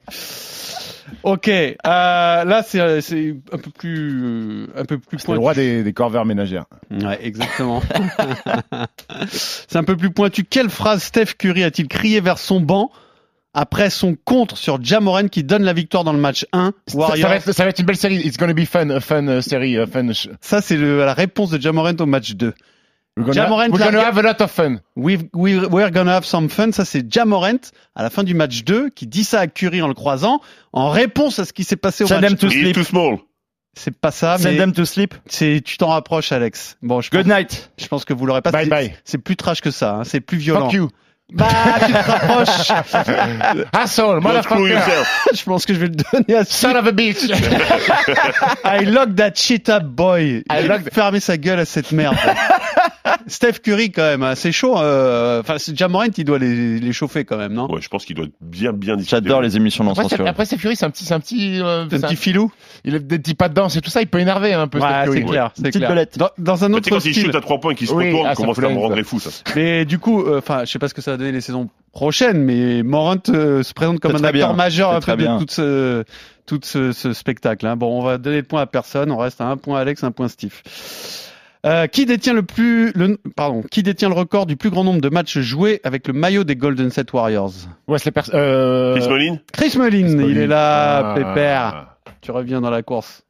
Ok, 1.23 1.49
euh, 1.49 1.75
là 1.85 2.63
c'est 2.63 2.81
euh, 2.81 3.01
c'est 3.01 3.35
un 3.51 3.57
peu 3.57 3.71
plus 3.71 4.23
euh, 4.23 4.67
un 4.77 4.85
peu 4.85 4.99
plus 4.99 5.19
C'est 5.19 5.33
le 5.33 5.39
roi 5.39 5.55
des, 5.55 5.83
des 5.83 5.93
corvères 5.95 6.27
ménagères. 6.27 6.67
Ouais, 6.91 7.19
exactement. 7.23 7.83
c'est 9.31 9.77
un 9.77 9.85
peu 9.85 9.97
plus 9.97 10.11
pointu. 10.11 10.45
Quelle 10.45 10.69
phrase 10.71 11.03
Steph 11.03 11.35
Curry 11.39 11.65
a-t-il 11.65 11.89
crié 11.89 12.21
vers 12.21 12.39
son 12.39 12.61
banc 12.61 12.91
après 13.55 13.90
son 13.90 14.14
contre 14.24 14.57
sur 14.57 14.82
Jamoran 14.82 15.28
qui 15.28 15.42
donne 15.42 15.62
la 15.64 15.72
victoire 15.72 16.05
dans 16.05 16.12
le 16.12 16.18
match 16.18 16.46
1 16.53 16.72
Ça, 16.86 16.99
va 16.99 17.36
être, 17.36 17.53
ça 17.53 17.64
va 17.64 17.70
être 17.70 17.78
une 17.78 17.86
belle 17.86 17.96
série. 17.96 18.16
It's 18.16 18.36
gonna 18.36 18.53
be 18.55 18.64
fun, 18.64 18.90
a 18.90 19.01
fun 19.01 19.26
uh, 19.38 19.42
série, 19.42 19.76
a 19.78 19.86
fun. 19.86 20.09
Ça, 20.40 20.61
c'est 20.61 20.76
la 20.76 21.14
réponse 21.14 21.51
de 21.51 21.61
Jamorant 21.61 21.96
au 21.99 22.07
match 22.07 22.32
2. 22.34 22.53
We're 23.16 23.24
gonna, 23.26 23.32
Jamorant 23.32 23.70
we're 23.70 23.78
gonna 23.84 24.01
have 24.05 24.16
a 24.18 24.22
lot 24.22 24.40
of 24.40 24.51
fun. 24.51 24.76
We've, 24.94 25.24
we, 25.34 25.57
we're 25.70 25.90
gonna 25.90 26.14
have 26.14 26.24
some 26.24 26.49
fun. 26.49 26.70
Ça, 26.70 26.84
c'est 26.84 27.12
Jamorant 27.12 27.59
à 27.96 28.03
la 28.05 28.11
fin 28.11 28.22
du 28.22 28.32
match 28.34 28.62
2 28.64 28.90
qui 28.90 29.07
dit 29.09 29.24
ça 29.24 29.40
à 29.40 29.46
Curry 29.49 29.82
en 29.82 29.88
le 29.88 29.94
croisant 29.94 30.40
en 30.72 30.90
réponse 30.90 31.38
à 31.40 31.44
ce 31.44 31.53
qui 31.53 31.64
s'est 31.64 31.74
passé 31.76 32.05
au 32.05 32.07
Send 32.07 32.20
match 32.20 32.30
them 32.30 32.38
to 32.38 32.46
He's 32.49 32.61
sleep. 32.62 32.74
too 32.76 32.84
small. 32.84 33.18
C'est 33.76 33.96
pas 33.96 34.11
ça, 34.12 34.38
Send 34.38 34.44
mais 34.53 34.57
them 34.59 34.72
to 34.72 34.84
sleep. 34.84 35.14
c'est, 35.26 35.61
tu 35.64 35.78
t'en 35.78 35.88
rapproches, 35.88 36.30
Alex. 36.32 36.76
Bon, 36.82 37.01
je 37.01 37.11
Good 37.11 37.26
pense, 37.26 37.36
night. 37.36 37.70
je 37.78 37.86
pense 37.88 38.05
que 38.05 38.12
vous 38.12 38.24
l'aurez 38.26 38.42
pas. 38.42 38.51
Bye 38.53 38.64
C'est- 38.64 38.70
bye. 38.70 38.94
C'est 39.05 39.18
plus 39.18 39.36
trash 39.36 39.61
que 39.62 39.70
ça. 39.70 39.96
hein. 39.96 40.05
C'est 40.05 40.20
plus 40.20 40.38
violent. 40.38 40.66
Fuck 40.66 40.72
you. 40.74 40.88
Bah, 41.31 41.47
tu 41.85 41.93
te 41.93 42.11
rapproches. 42.11 42.70
Asshole, 43.72 44.22
screw 44.22 44.29
motherfucker. 44.29 45.05
je 45.35 45.43
pense 45.43 45.66
que 45.66 45.74
je 45.74 45.79
vais 45.79 45.89
le 45.89 45.97
donner 45.97 46.39
à 46.39 46.45
Son 46.47 46.74
of 46.74 46.87
a 46.87 46.93
bitch. 46.93 47.24
I 48.64 48.85
lock 48.87 49.14
that 49.16 49.33
shit 49.35 49.68
up, 49.68 49.85
boy. 49.85 50.43
I 50.51 50.66
lock 50.66 50.91
fermé 50.91 51.20
sa 51.20 51.37
gueule 51.37 51.61
à 51.61 51.66
cette 51.66 51.93
merde. 51.93 52.16
Steph 53.27 53.55
Curry, 53.63 53.91
quand 53.91 54.03
même, 54.03 54.23
hein, 54.23 54.35
c'est 54.35 54.53
chaud. 54.53 54.79
euh, 54.79 55.41
Enfin, 55.41 55.57
c'est 55.59 55.77
Jamorant, 55.77 56.07
il 56.17 56.25
doit 56.25 56.39
les, 56.39 56.79
les 56.79 56.93
chauffer 56.93 57.25
quand 57.25 57.37
même, 57.37 57.53
non? 57.53 57.71
Ouais, 57.71 57.81
je 57.81 57.89
pense 57.89 58.05
qu'il 58.05 58.17
doit 58.17 58.27
être 58.27 58.33
bien, 58.41 58.73
bien. 58.73 58.97
J'adore 58.99 59.41
les 59.43 59.57
émissions 59.57 59.85
non 59.85 59.91
Après, 59.93 60.05
c'est- 60.05 60.09
censurées. 60.11 60.29
après, 60.29 60.45
c'est 60.47 60.57
Fury, 60.59 60.77
c'est 60.77 60.87
un 60.87 60.91
petit, 60.91 61.05
c'est 61.05 61.15
un 61.15 61.21
petit, 61.21 61.61
euh, 61.61 61.87
C'est 61.91 61.97
un 61.97 61.99
c'est 62.01 62.07
petit 62.09 62.17
filou 62.17 62.51
il 62.85 62.95
a 62.95 62.99
des 63.01 63.19
petits 63.19 63.35
pas 63.35 63.49
de 63.49 63.55
danse 63.55 63.77
et 63.77 63.81
tout 63.81 63.91
ça, 63.91 64.01
il 64.03 64.07
peut 64.07 64.19
énerver 64.21 64.55
un 64.55 64.69
peu. 64.69 64.79
Ouais, 64.79 64.87
Steph 64.89 65.13
c'est 65.13 65.21
Curry. 65.21 65.31
clair, 65.31 65.51
c'est 65.55 65.63
Petite 65.63 65.77
clair. 65.81 65.91
belette. 65.91 66.19
Dans, 66.19 66.31
dans 66.39 66.65
un 66.65 66.69
Mais 66.69 66.81
tu 66.81 66.91
sais, 66.91 66.95
autre 66.95 67.03
quand 67.03 67.09
il 67.09 67.13
style. 67.15 67.25
shoot 67.27 67.35
à 67.35 67.41
trois 67.41 67.59
points 67.61 67.73
et 67.73 67.75
qu'il 67.75 67.87
se 67.89 67.93
Oui, 67.93 68.07
retourne, 68.07 68.27
ah, 68.27 68.31
ça 68.31 68.37
commence 68.37 68.59
à 68.59 68.69
me 68.69 68.79
rendre 68.79 69.03
fou, 69.03 69.19
ça? 69.21 69.31
Mais 69.57 69.85
du 69.85 69.99
coup, 69.99 70.23
euh, 70.23 70.39
enfin, 70.39 70.61
je 70.65 70.71
sais 70.71 70.79
pas 70.79 70.89
ce 70.89 70.95
que 70.95 71.03
ça 71.03 71.11
va 71.13 71.17
donner 71.17 71.33
les 71.33 71.41
saisons 71.41 71.69
prochaines, 71.93 72.39
mais 72.43 72.83
Morant 72.83 73.17
euh, 73.31 73.63
se 73.63 73.75
présente 73.75 74.01
comme 74.01 74.13
C'est 74.13 74.23
un 74.23 74.25
acteur 74.25 74.49
bien, 74.51 74.57
majeur 74.57 74.91
c'est 74.91 74.97
un 74.97 75.01
très 75.01 75.13
peu 75.17 75.23
de 75.23 75.27
bien. 75.27 75.39
tout 75.39 75.47
ce, 75.49 76.05
tout 76.47 76.61
ce, 76.63 76.93
ce 76.93 77.13
spectacle. 77.13 77.67
hein. 77.67 77.77
Bon, 77.77 77.99
on 77.99 78.03
va 78.03 78.17
donner 78.19 78.37
le 78.39 78.43
point 78.45 78.63
à 78.63 78.67
personne. 78.67 79.11
On 79.11 79.17
reste 79.19 79.41
à 79.41 79.47
un 79.47 79.57
point 79.57 79.81
Alex, 79.81 80.03
un 80.05 80.13
point 80.13 80.29
Steve. 80.29 80.55
Euh, 81.67 81.87
qui 81.89 82.07
détient 82.07 82.35
le 82.35 82.43
plus, 82.45 82.93
le, 82.93 83.19
pardon, 83.35 83.63
qui 83.69 83.83
détient 83.83 84.09
le 84.09 84.15
record 84.15 84.47
du 84.47 84.57
plus 84.57 84.71
grand 84.71 84.85
nombre 84.85 85.01
de 85.01 85.09
matchs 85.09 85.39
joués 85.39 85.81
avec 85.83 86.07
le 86.07 86.13
maillot 86.13 86.45
des 86.45 86.55
Golden 86.55 86.91
State 86.91 87.13
Warriors? 87.13 87.51
Wesley 87.89 88.13
Pers- 88.13 88.31
euh... 88.33 88.97
Chris 88.97 89.09
Mullin, 89.09 89.39
Chris 89.53 89.75
Mullin, 89.77 90.23
il 90.29 90.39
est 90.39 90.47
là, 90.47 91.11
Ah. 91.11 91.15
pépère. 91.15 91.97
Tu 92.21 92.31
reviens 92.31 92.61
dans 92.61 92.71
la 92.71 92.83
course. 92.83 93.23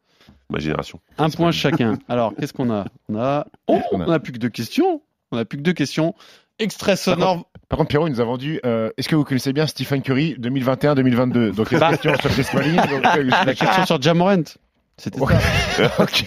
ma 0.50 0.58
génération. 0.58 1.00
Un 1.18 1.30
point 1.30 1.52
chacun. 1.52 1.98
Alors, 2.08 2.34
qu'est-ce 2.38 2.52
qu'on 2.52 2.70
a? 2.70 2.84
On 3.08 3.16
a, 3.16 3.46
oh, 3.66 3.80
qu'on 3.90 4.00
a 4.02 4.06
on 4.06 4.12
a 4.12 4.18
plus 4.18 4.32
que 4.32 4.38
deux 4.38 4.48
questions. 4.50 5.00
On 5.32 5.38
a 5.38 5.44
plus 5.46 5.56
que 5.58 5.62
deux 5.62 5.72
questions. 5.74 6.14
Extrait 6.58 6.96
sonore. 6.96 7.46
Par 7.68 7.76
contre, 7.78 7.88
Pierrot, 7.90 8.08
il 8.08 8.12
nous 8.12 8.20
a 8.20 8.24
vendu. 8.24 8.60
euh, 8.66 8.90
Est-ce 8.98 9.08
que 9.08 9.14
vous 9.16 9.24
connaissez 9.24 9.52
bien 9.52 9.66
Stephen 9.66 10.02
Curry 10.02 10.36
2021-2022 10.40 11.52
Donc, 11.54 11.70
la 11.70 11.90
question 11.90 12.14
sur 12.20 12.30
Chris 12.30 12.46
Mullin. 12.54 12.82
donc, 12.86 13.04
euh, 13.16 13.22
La 13.46 13.54
question 13.54 13.86
sur 13.86 14.00
Jamorant. 14.02 14.42
C'était 14.96 15.20
Ouais. 15.20 15.34
ça. 15.76 15.92
ok. 16.00 16.24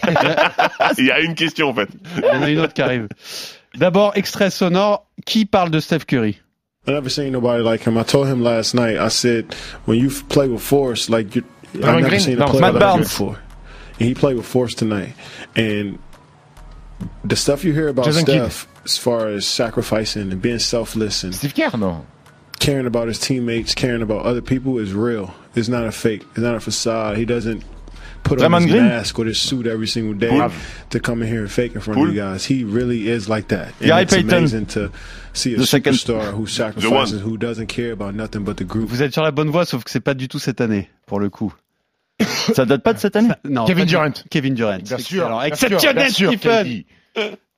Il 0.97 1.05
y 1.05 1.11
a 1.11 1.19
une 1.19 1.36
question 1.36 1.69
en 1.69 1.73
fait. 1.73 1.89
Il 2.17 2.23
y 2.23 2.29
en 2.29 2.41
a 2.41 2.49
une 2.49 2.59
autre 2.59 2.73
qui 2.73 2.82
arrive. 2.82 3.07
D'abord, 3.75 4.13
extrait 4.15 4.49
sonore. 4.49 5.07
Qui 5.25 5.45
parle 5.45 5.69
de 5.69 5.79
Steph 5.79 6.05
Curry 6.07 6.39
I 6.88 6.91
never 6.91 7.09
seen 7.09 7.32
nobody 7.32 7.63
like 7.63 7.84
him. 7.84 7.95
I 7.97 8.03
told 8.03 8.27
him 8.27 8.41
last 8.41 8.73
night. 8.73 8.97
I 8.97 9.09
said, 9.09 9.53
when 9.86 9.99
you 9.99 10.09
play 10.09 10.47
with 10.47 10.63
force, 10.63 11.09
like 11.09 11.36
you, 11.36 11.43
I've 11.75 11.82
never 11.82 12.09
Green? 12.09 12.19
seen 12.19 12.39
No, 12.39 12.45
a 12.45 12.49
player 12.49 12.71
like 12.71 12.95
him 12.95 13.01
before. 13.03 13.38
And 13.99 14.07
he 14.07 14.15
played 14.15 14.36
with 14.36 14.47
force 14.47 14.73
tonight. 14.73 15.13
And 15.55 15.99
the 17.23 17.36
stuff 17.36 17.63
you 17.63 17.71
hear 17.73 17.88
about 17.89 18.05
Jason 18.05 18.25
Kidd. 18.25 18.51
Steph, 18.51 18.67
as 18.84 18.97
far 18.97 19.27
as 19.27 19.45
sacrificing 19.45 20.32
and 20.32 20.41
being 20.41 20.57
selfless 20.57 21.23
and 21.23 21.36
Steve 21.36 21.53
Kerr, 21.53 21.77
non 21.77 22.07
caring 22.61 22.86
about 22.86 23.07
his 23.07 23.19
teammates, 23.19 23.75
caring 23.75 24.01
about 24.01 24.23
other 24.23 24.41
people, 24.41 24.77
is 24.77 24.93
real. 24.93 25.34
It's 25.55 25.67
not 25.67 25.84
a 25.84 25.91
fake. 25.91 26.23
It's 26.32 26.39
not 26.39 26.55
a 26.55 26.59
facade. 26.59 27.17
He 27.17 27.25
doesn't 27.25 27.63
put 28.24 28.41
on 28.41 28.53
his 28.61 28.72
Green? 28.72 28.84
mask 28.86 29.17
or 29.19 29.26
his 29.26 29.39
suit 29.39 29.67
every 29.67 29.88
single 29.88 30.13
day 30.13 30.30
Poole? 30.30 30.51
to 30.91 30.99
come 30.99 31.22
in 31.22 31.28
here 31.28 31.41
and 31.41 31.51
fake 31.51 31.76
in 31.76 31.82
front 31.82 31.97
Poole? 31.97 32.09
of 32.09 32.13
you 32.15 32.22
guys. 32.22 32.45
He 32.45 32.63
really 32.63 33.07
is 33.09 33.28
like 33.30 33.47
that. 33.49 33.74
And 33.80 33.88
Gary 33.88 34.03
it's 34.03 34.13
Payton. 34.13 34.30
amazing 34.34 34.65
to 34.67 34.91
see 35.34 35.53
a 35.53 35.57
The 35.57 35.65
second. 35.65 35.93
superstar 35.95 36.32
who 36.34 36.45
sacrifices, 36.47 37.22
who 37.22 37.38
doesn't 37.38 37.67
care 37.67 37.91
about 37.91 38.15
nothing 38.15 38.43
but 38.43 38.57
the 38.57 38.63
group. 38.65 38.89
Vous 38.89 39.01
êtes 39.01 39.13
sur 39.13 39.24
la 39.24 39.32
bonne 39.32 39.49
voie, 39.49 39.65
sauf 39.65 39.84
que 39.84 39.89
c'est 39.91 39.99
pas 40.03 40.13
du 40.13 40.28
tout 40.28 40.39
cette 40.39 40.61
année, 40.61 40.89
pour 41.05 41.19
le 41.19 41.30
coup. 41.30 41.53
Ça 42.53 42.65
date 42.65 42.84
pas 42.84 42.93
de 42.93 42.99
cette 42.99 43.15
année 43.15 43.30
Non, 43.43 43.65
Kevin 43.65 43.86
Durant. 43.86 44.11
Kevin 44.30 44.53
Durant. 44.53 44.78
Bien 44.78 44.97
sûr. 44.99 45.24
Excellent. 45.24 45.39
bien 45.39 45.55
sûr, 45.55 45.67
Exceptionnel, 45.72 45.95
bien 45.95 46.09
sûr, 46.09 46.34
Stephen. 46.38 46.84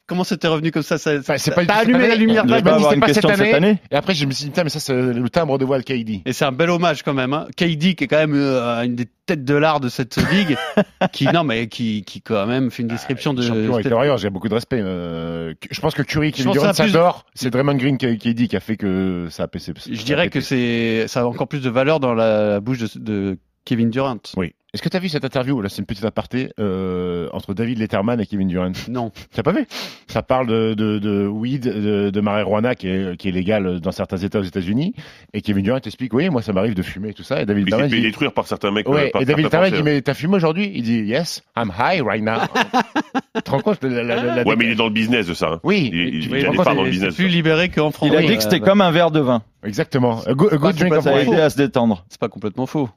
Comment 0.06 0.26
c'était 0.26 0.48
revenu 0.50 0.72
comme 0.72 0.84
ça, 0.84 0.98
ça 0.98 1.12
Enfin, 1.18 1.36
pas 1.56 1.66
T'as 1.66 1.76
allumé 1.76 2.00
la 2.00 2.06
année. 2.14 2.18
lumière. 2.18 2.46
Pas 2.46 2.62
pas 2.62 3.06
question 3.08 3.30
cette 3.30 3.40
de 3.40 3.46
cette 3.46 3.54
année. 3.54 3.78
Et 3.90 3.96
après, 3.96 4.14
je 4.14 4.26
me 4.26 4.32
suis 4.32 4.44
dit, 4.46 4.50
putain, 4.52 4.64
mais 4.66 4.70
ça, 4.70 4.82
c'est 4.82 4.94
le 4.94 5.30
timbre 5.30 5.58
de 5.58 5.64
voix 5.64 5.80
de 5.80 5.84
KD. 5.84 6.22
Et 6.26 6.34
c'est 6.34 6.44
un 6.44 6.52
bel 6.52 6.70
hommage 6.70 7.04
quand 7.04 7.14
même. 7.14 7.32
Hein. 7.34 7.48
KD 7.56 7.96
qui 7.96 8.04
est 8.04 8.08
quand 8.08 8.18
même 8.18 8.34
euh, 8.36 8.82
une 8.84 8.96
des 8.96 9.06
têtes 9.26 9.46
de 9.46 9.56
l'art 9.56 9.80
de 9.80 9.88
cette 9.88 10.18
ligue, 10.34 10.58
qui 11.14 11.26
non 11.28 11.46
mais 11.46 11.68
qui 11.68 12.04
qui 12.04 12.22
quand 12.22 12.46
même 12.46 12.70
fait 12.70 12.82
une 12.84 12.90
description 12.90 13.34
de. 13.34 13.42
Champion 13.42 13.76
avec 13.76 13.86
Warriors, 13.90 14.18
j'ai 14.18 14.30
beaucoup 14.30 14.50
de 14.50 14.54
respect. 14.56 14.82
euh, 14.82 15.54
je 15.72 15.80
pense 15.80 15.94
que 15.96 16.02
Curry, 16.02 16.32
Durant, 16.32 16.52
que 16.54 16.60
ça 16.60 16.70
a 16.70 16.74
plus- 16.74 16.92
s'adore. 16.92 17.26
C'est 17.34 17.50
Draymond 17.50 17.76
Green 17.76 17.98
qui, 17.98 18.18
qui 18.18 18.34
dit 18.34 18.50
qui 18.50 18.58
a 18.58 18.60
fait 18.60 18.76
que 18.76 19.28
ça 19.30 19.44
a 19.44 19.48
pété. 19.48 19.72
Je 19.90 20.04
dirais 20.04 20.30
que 20.30 20.42
c'est 20.42 21.06
ça 21.08 21.22
a 21.22 21.26
encore 21.26 21.48
plus 21.48 21.62
de 21.62 21.70
valeur 21.70 22.02
dans 22.02 22.14
la 22.14 22.60
bouche 22.60 22.80
de, 22.80 22.90
de 23.00 23.38
Kevin 23.66 23.90
Durant. 23.90 24.18
Oui. 24.38 24.54
Est-ce 24.74 24.82
que 24.82 24.90
tu 24.90 24.98
as 24.98 25.00
vu 25.00 25.08
cette 25.08 25.24
interview 25.24 25.62
Là, 25.62 25.70
c'est 25.70 25.78
une 25.82 25.86
petite 25.86 26.04
aparté 26.04 26.50
euh, 26.60 27.30
entre 27.32 27.54
David 27.54 27.78
Letterman 27.78 28.20
et 28.20 28.26
Kevin 28.26 28.48
Durant? 28.48 28.72
Non. 28.90 29.12
Tu 29.12 29.22
n'as 29.38 29.44
pas 29.44 29.52
vu? 29.52 29.68
Ça 30.08 30.24
parle 30.24 30.48
de, 30.48 30.74
de, 30.74 30.98
de 30.98 31.28
weed, 31.28 31.62
de, 31.66 32.10
de 32.10 32.22
marijuana 32.22 32.74
qui 32.74 32.88
est, 32.88 33.16
qui 33.18 33.30
est 33.30 33.32
légal 33.32 33.80
dans 33.82 33.92
certains 33.92 34.18
États 34.18 34.40
aux 34.40 34.44
États-Unis. 34.44 34.96
Et 35.36 35.42
Kevin 35.42 35.64
Durant 35.64 35.78
explique 35.78 36.12
Oui, 36.16 36.28
moi, 36.32 36.42
ça 36.42 36.54
m'arrive 36.54 36.74
de 36.74 36.82
fumer 36.82 37.10
et 37.10 37.14
tout 37.14 37.22
ça. 37.22 37.40
Et 37.44 37.46
David 37.46 37.66
Il 37.68 37.70
s'est 37.70 37.76
Letterman 37.78 37.90
fait 37.92 37.96
dit 37.98 38.02
détruire 38.02 38.34
par 38.34 38.48
certains 38.48 38.72
mecs. 38.72 38.88
euh, 38.88 38.92
Ouais, 38.94 39.10
par 39.12 39.22
et 39.22 39.26
David 39.26 39.44
Letterman 39.46 39.72
dit. 39.72 39.84
Mais 39.84 40.02
t'as 40.02 40.16
fumé 40.16 40.38
aujourd'hui? 40.38 40.72
Il 40.74 40.82
dit 40.82 41.02
Yes, 41.02 41.44
I'm 41.56 41.72
high 41.78 42.02
right 42.02 42.24
now. 42.24 42.40
tu 43.36 43.42
te 43.44 43.52
rends 43.52 43.60
compte 43.60 43.80
de 43.84 43.90
la, 43.90 44.02
la, 44.02 44.16
la- 44.24 44.36
la- 44.38 44.44
Ouais, 44.44 44.56
mais 44.58 44.66
il 44.66 44.72
est 44.72 44.76
dans 44.76 44.86
le 44.88 44.90
business 44.94 45.28
de 45.28 45.36
ça. 45.36 45.50
hein. 45.54 45.60
Oui, 45.64 45.92
Il, 45.94 46.00
il, 46.16 46.36
il 46.36 46.56
parts 46.58 46.74
dans 46.74 46.82
le 46.82 46.90
business. 46.90 47.14
Plus 47.14 47.28
libéré 47.28 47.70
qu'en 47.70 47.92
France. 47.92 48.10
Il 48.12 48.16
a 48.18 48.22
dit 48.24 48.36
que 48.38 48.42
c'était 48.42 48.60
comme 48.60 48.82
un 48.82 48.90
verre 48.90 49.12
de 49.12 49.20
vin. 49.20 49.44
exactement. 49.64 50.22
A 50.26 50.34
good, 50.34 50.50
drink 50.76 50.94
of 50.94 51.04
ça, 51.04 51.12
Ça 51.12 51.16
a 51.16 51.20
wine. 51.22 51.32
aidé 51.34 51.42
à 51.42 51.52
se 51.52 51.58
détendre. 51.58 52.06
C'est 52.10 52.20
pas 52.20 52.30
complètement 52.30 52.66
faux. 52.66 52.90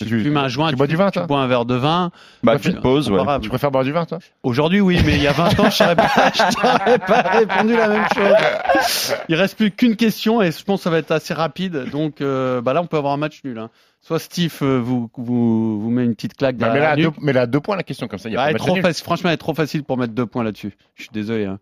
Tu, 0.00 0.06
Tu- 0.06 0.22
fumes 0.22 0.36
un 0.38 0.48
joint, 0.48 0.68
tu 0.68 0.72
tu, 0.72 0.76
bois 0.78 0.86
du 0.86 0.96
vin, 0.96 1.10
tu 1.10 1.20
bois 1.20 1.40
un 1.40 1.46
verre 1.46 1.66
de 1.66 1.74
vin. 1.74 2.10
Bah, 2.42 2.52
Ouais, 2.52 2.58
petite 2.58 2.80
pause, 2.80 3.10
ouais. 3.10 3.18
comparable. 3.18 3.44
Tu 3.44 3.50
préfères 3.50 3.70
boire 3.70 3.84
du 3.84 3.92
vin, 3.92 4.06
toi? 4.06 4.18
Aujourd'hui, 4.42 4.80
oui, 4.80 4.98
mais 5.04 5.16
il 5.16 5.22
y 5.22 5.26
a 5.26 5.32
20 5.32 5.60
ans, 5.60 5.68
je 5.70 5.78
t'aurais 5.78 6.98
pas, 6.98 7.22
répondu 7.32 7.76
la 7.76 7.88
même 7.88 8.06
chose. 8.14 9.14
Il 9.28 9.34
reste 9.34 9.58
plus 9.58 9.70
qu'une 9.70 9.96
question 9.96 10.40
et 10.40 10.52
je 10.52 10.64
pense 10.64 10.80
que 10.80 10.84
ça 10.84 10.90
va 10.90 10.96
être 10.98 11.10
assez 11.10 11.34
rapide. 11.34 11.90
Donc, 11.90 12.22
euh, 12.22 12.62
bah 12.62 12.72
là, 12.72 12.80
on 12.80 12.86
peut 12.86 12.96
avoir 12.96 13.12
un 13.12 13.18
match 13.18 13.40
nul. 13.44 13.58
hein. 13.58 13.68
Soit 14.00 14.18
Steve 14.18 14.56
euh, 14.62 14.78
vous, 14.82 15.10
vous, 15.18 15.78
vous 15.78 15.90
met 15.90 16.04
une 16.06 16.14
petite 16.14 16.34
claque 16.34 16.56
Bah, 16.56 16.70
derrière 16.70 16.74
mais, 16.74 16.80
là, 16.80 16.90
la 16.90 16.96
deux, 16.96 17.02
nuque. 17.08 17.14
mais 17.20 17.32
là, 17.34 17.40
à 17.42 17.46
deux 17.46 17.60
points 17.60 17.76
la 17.76 17.82
question, 17.82 18.08
comme 18.08 18.18
ça, 18.18 18.30
il 18.30 18.32
y 18.32 18.36
a 18.36 18.40
Ah, 18.40 18.44
pas 18.46 18.50
elle 18.52 18.56
trop 18.56 18.76
facile. 18.76 19.04
Franchement, 19.04 19.28
elle 19.28 19.34
est 19.34 19.36
trop 19.36 19.52
facile 19.54 19.84
pour 19.84 19.98
mettre 19.98 20.14
deux 20.14 20.24
points 20.24 20.44
là-dessus. 20.44 20.74
Je 20.94 21.02
suis 21.02 21.10
désolé. 21.12 21.44
hein. 21.44 21.58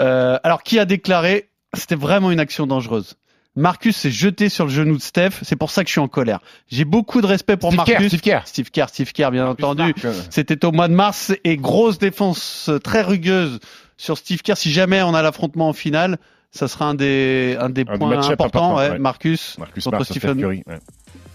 Euh, 0.00 0.36
alors, 0.42 0.64
qui 0.64 0.80
a 0.80 0.84
déclaré 0.84 1.48
C'était 1.74 1.94
vraiment 1.94 2.32
une 2.32 2.40
action 2.40 2.66
dangereuse. 2.66 3.14
Marcus 3.54 3.96
s'est 3.96 4.10
jeté 4.10 4.48
sur 4.48 4.64
le 4.64 4.70
genou 4.70 4.96
de 4.96 5.02
Steph. 5.02 5.32
C'est 5.42 5.56
pour 5.56 5.70
ça 5.70 5.82
que 5.84 5.88
je 5.88 5.92
suis 5.92 6.00
en 6.00 6.08
colère. 6.08 6.40
J'ai 6.70 6.84
beaucoup 6.86 7.20
de 7.20 7.26
respect 7.26 7.56
pour 7.58 7.70
Steve 7.70 7.84
Kerr, 7.84 7.94
Marcus. 8.00 8.08
Steve 8.08 8.20
Kerr. 8.22 8.40
Steve 8.46 8.70
Kerr, 8.70 8.88
Steve 8.88 9.12
Kerr, 9.12 9.30
bien 9.30 9.46
entendu. 9.46 9.94
Euh, 10.04 10.14
C'était 10.30 10.64
au 10.64 10.72
mois 10.72 10.88
de 10.88 10.94
mars 10.94 11.32
et 11.44 11.56
grosse 11.58 11.98
défense 11.98 12.68
euh, 12.70 12.78
très 12.78 13.02
rugueuse 13.02 13.60
sur 13.98 14.16
Steve 14.16 14.40
Kerr. 14.42 14.56
Si 14.56 14.72
jamais 14.72 15.02
on 15.02 15.14
a 15.14 15.20
l'affrontement 15.22 15.68
en 15.68 15.72
finale, 15.74 16.18
ça 16.50 16.66
sera 16.66 16.86
un 16.86 16.94
des, 16.94 17.56
un 17.60 17.68
des 17.68 17.82
Un 17.82 17.98
points 17.98 18.12
importants. 18.12 18.32
important, 18.32 18.76
ouais. 18.76 18.90
ouais. 18.90 18.98
Marcus, 18.98 19.56
Marcus 19.58 19.84
contre 19.84 19.96
Smart 19.98 20.06
sur 20.06 20.14
Stephen. 20.16 20.30
Steph 20.32 20.42
Curry. 20.42 20.62
ouais. 20.66 20.78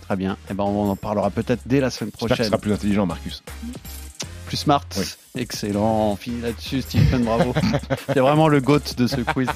Très 0.01 0.15
bien. 0.15 0.37
Et 0.49 0.53
ben, 0.53 0.63
on 0.63 0.89
en 0.89 0.95
parlera 0.95 1.29
peut-être 1.29 1.61
dès 1.65 1.79
la 1.81 1.89
semaine 1.91 2.11
J'espère 2.13 2.27
prochaine. 2.29 2.45
sera 2.47 2.57
plus 2.57 2.71
intelligent, 2.73 3.05
Marcus. 3.05 3.43
Plus 4.47 4.57
smart. 4.57 4.85
Oui. 4.97 5.03
Excellent. 5.35 6.11
On 6.11 6.15
finit 6.15 6.41
là-dessus, 6.41 6.81
Stephen. 6.81 7.25
Bravo. 7.25 7.53
C'est 8.07 8.19
vraiment 8.21 8.47
le 8.47 8.61
GOAT 8.61 8.79
de 8.97 9.05
ce 9.05 9.17
quiz. 9.21 9.49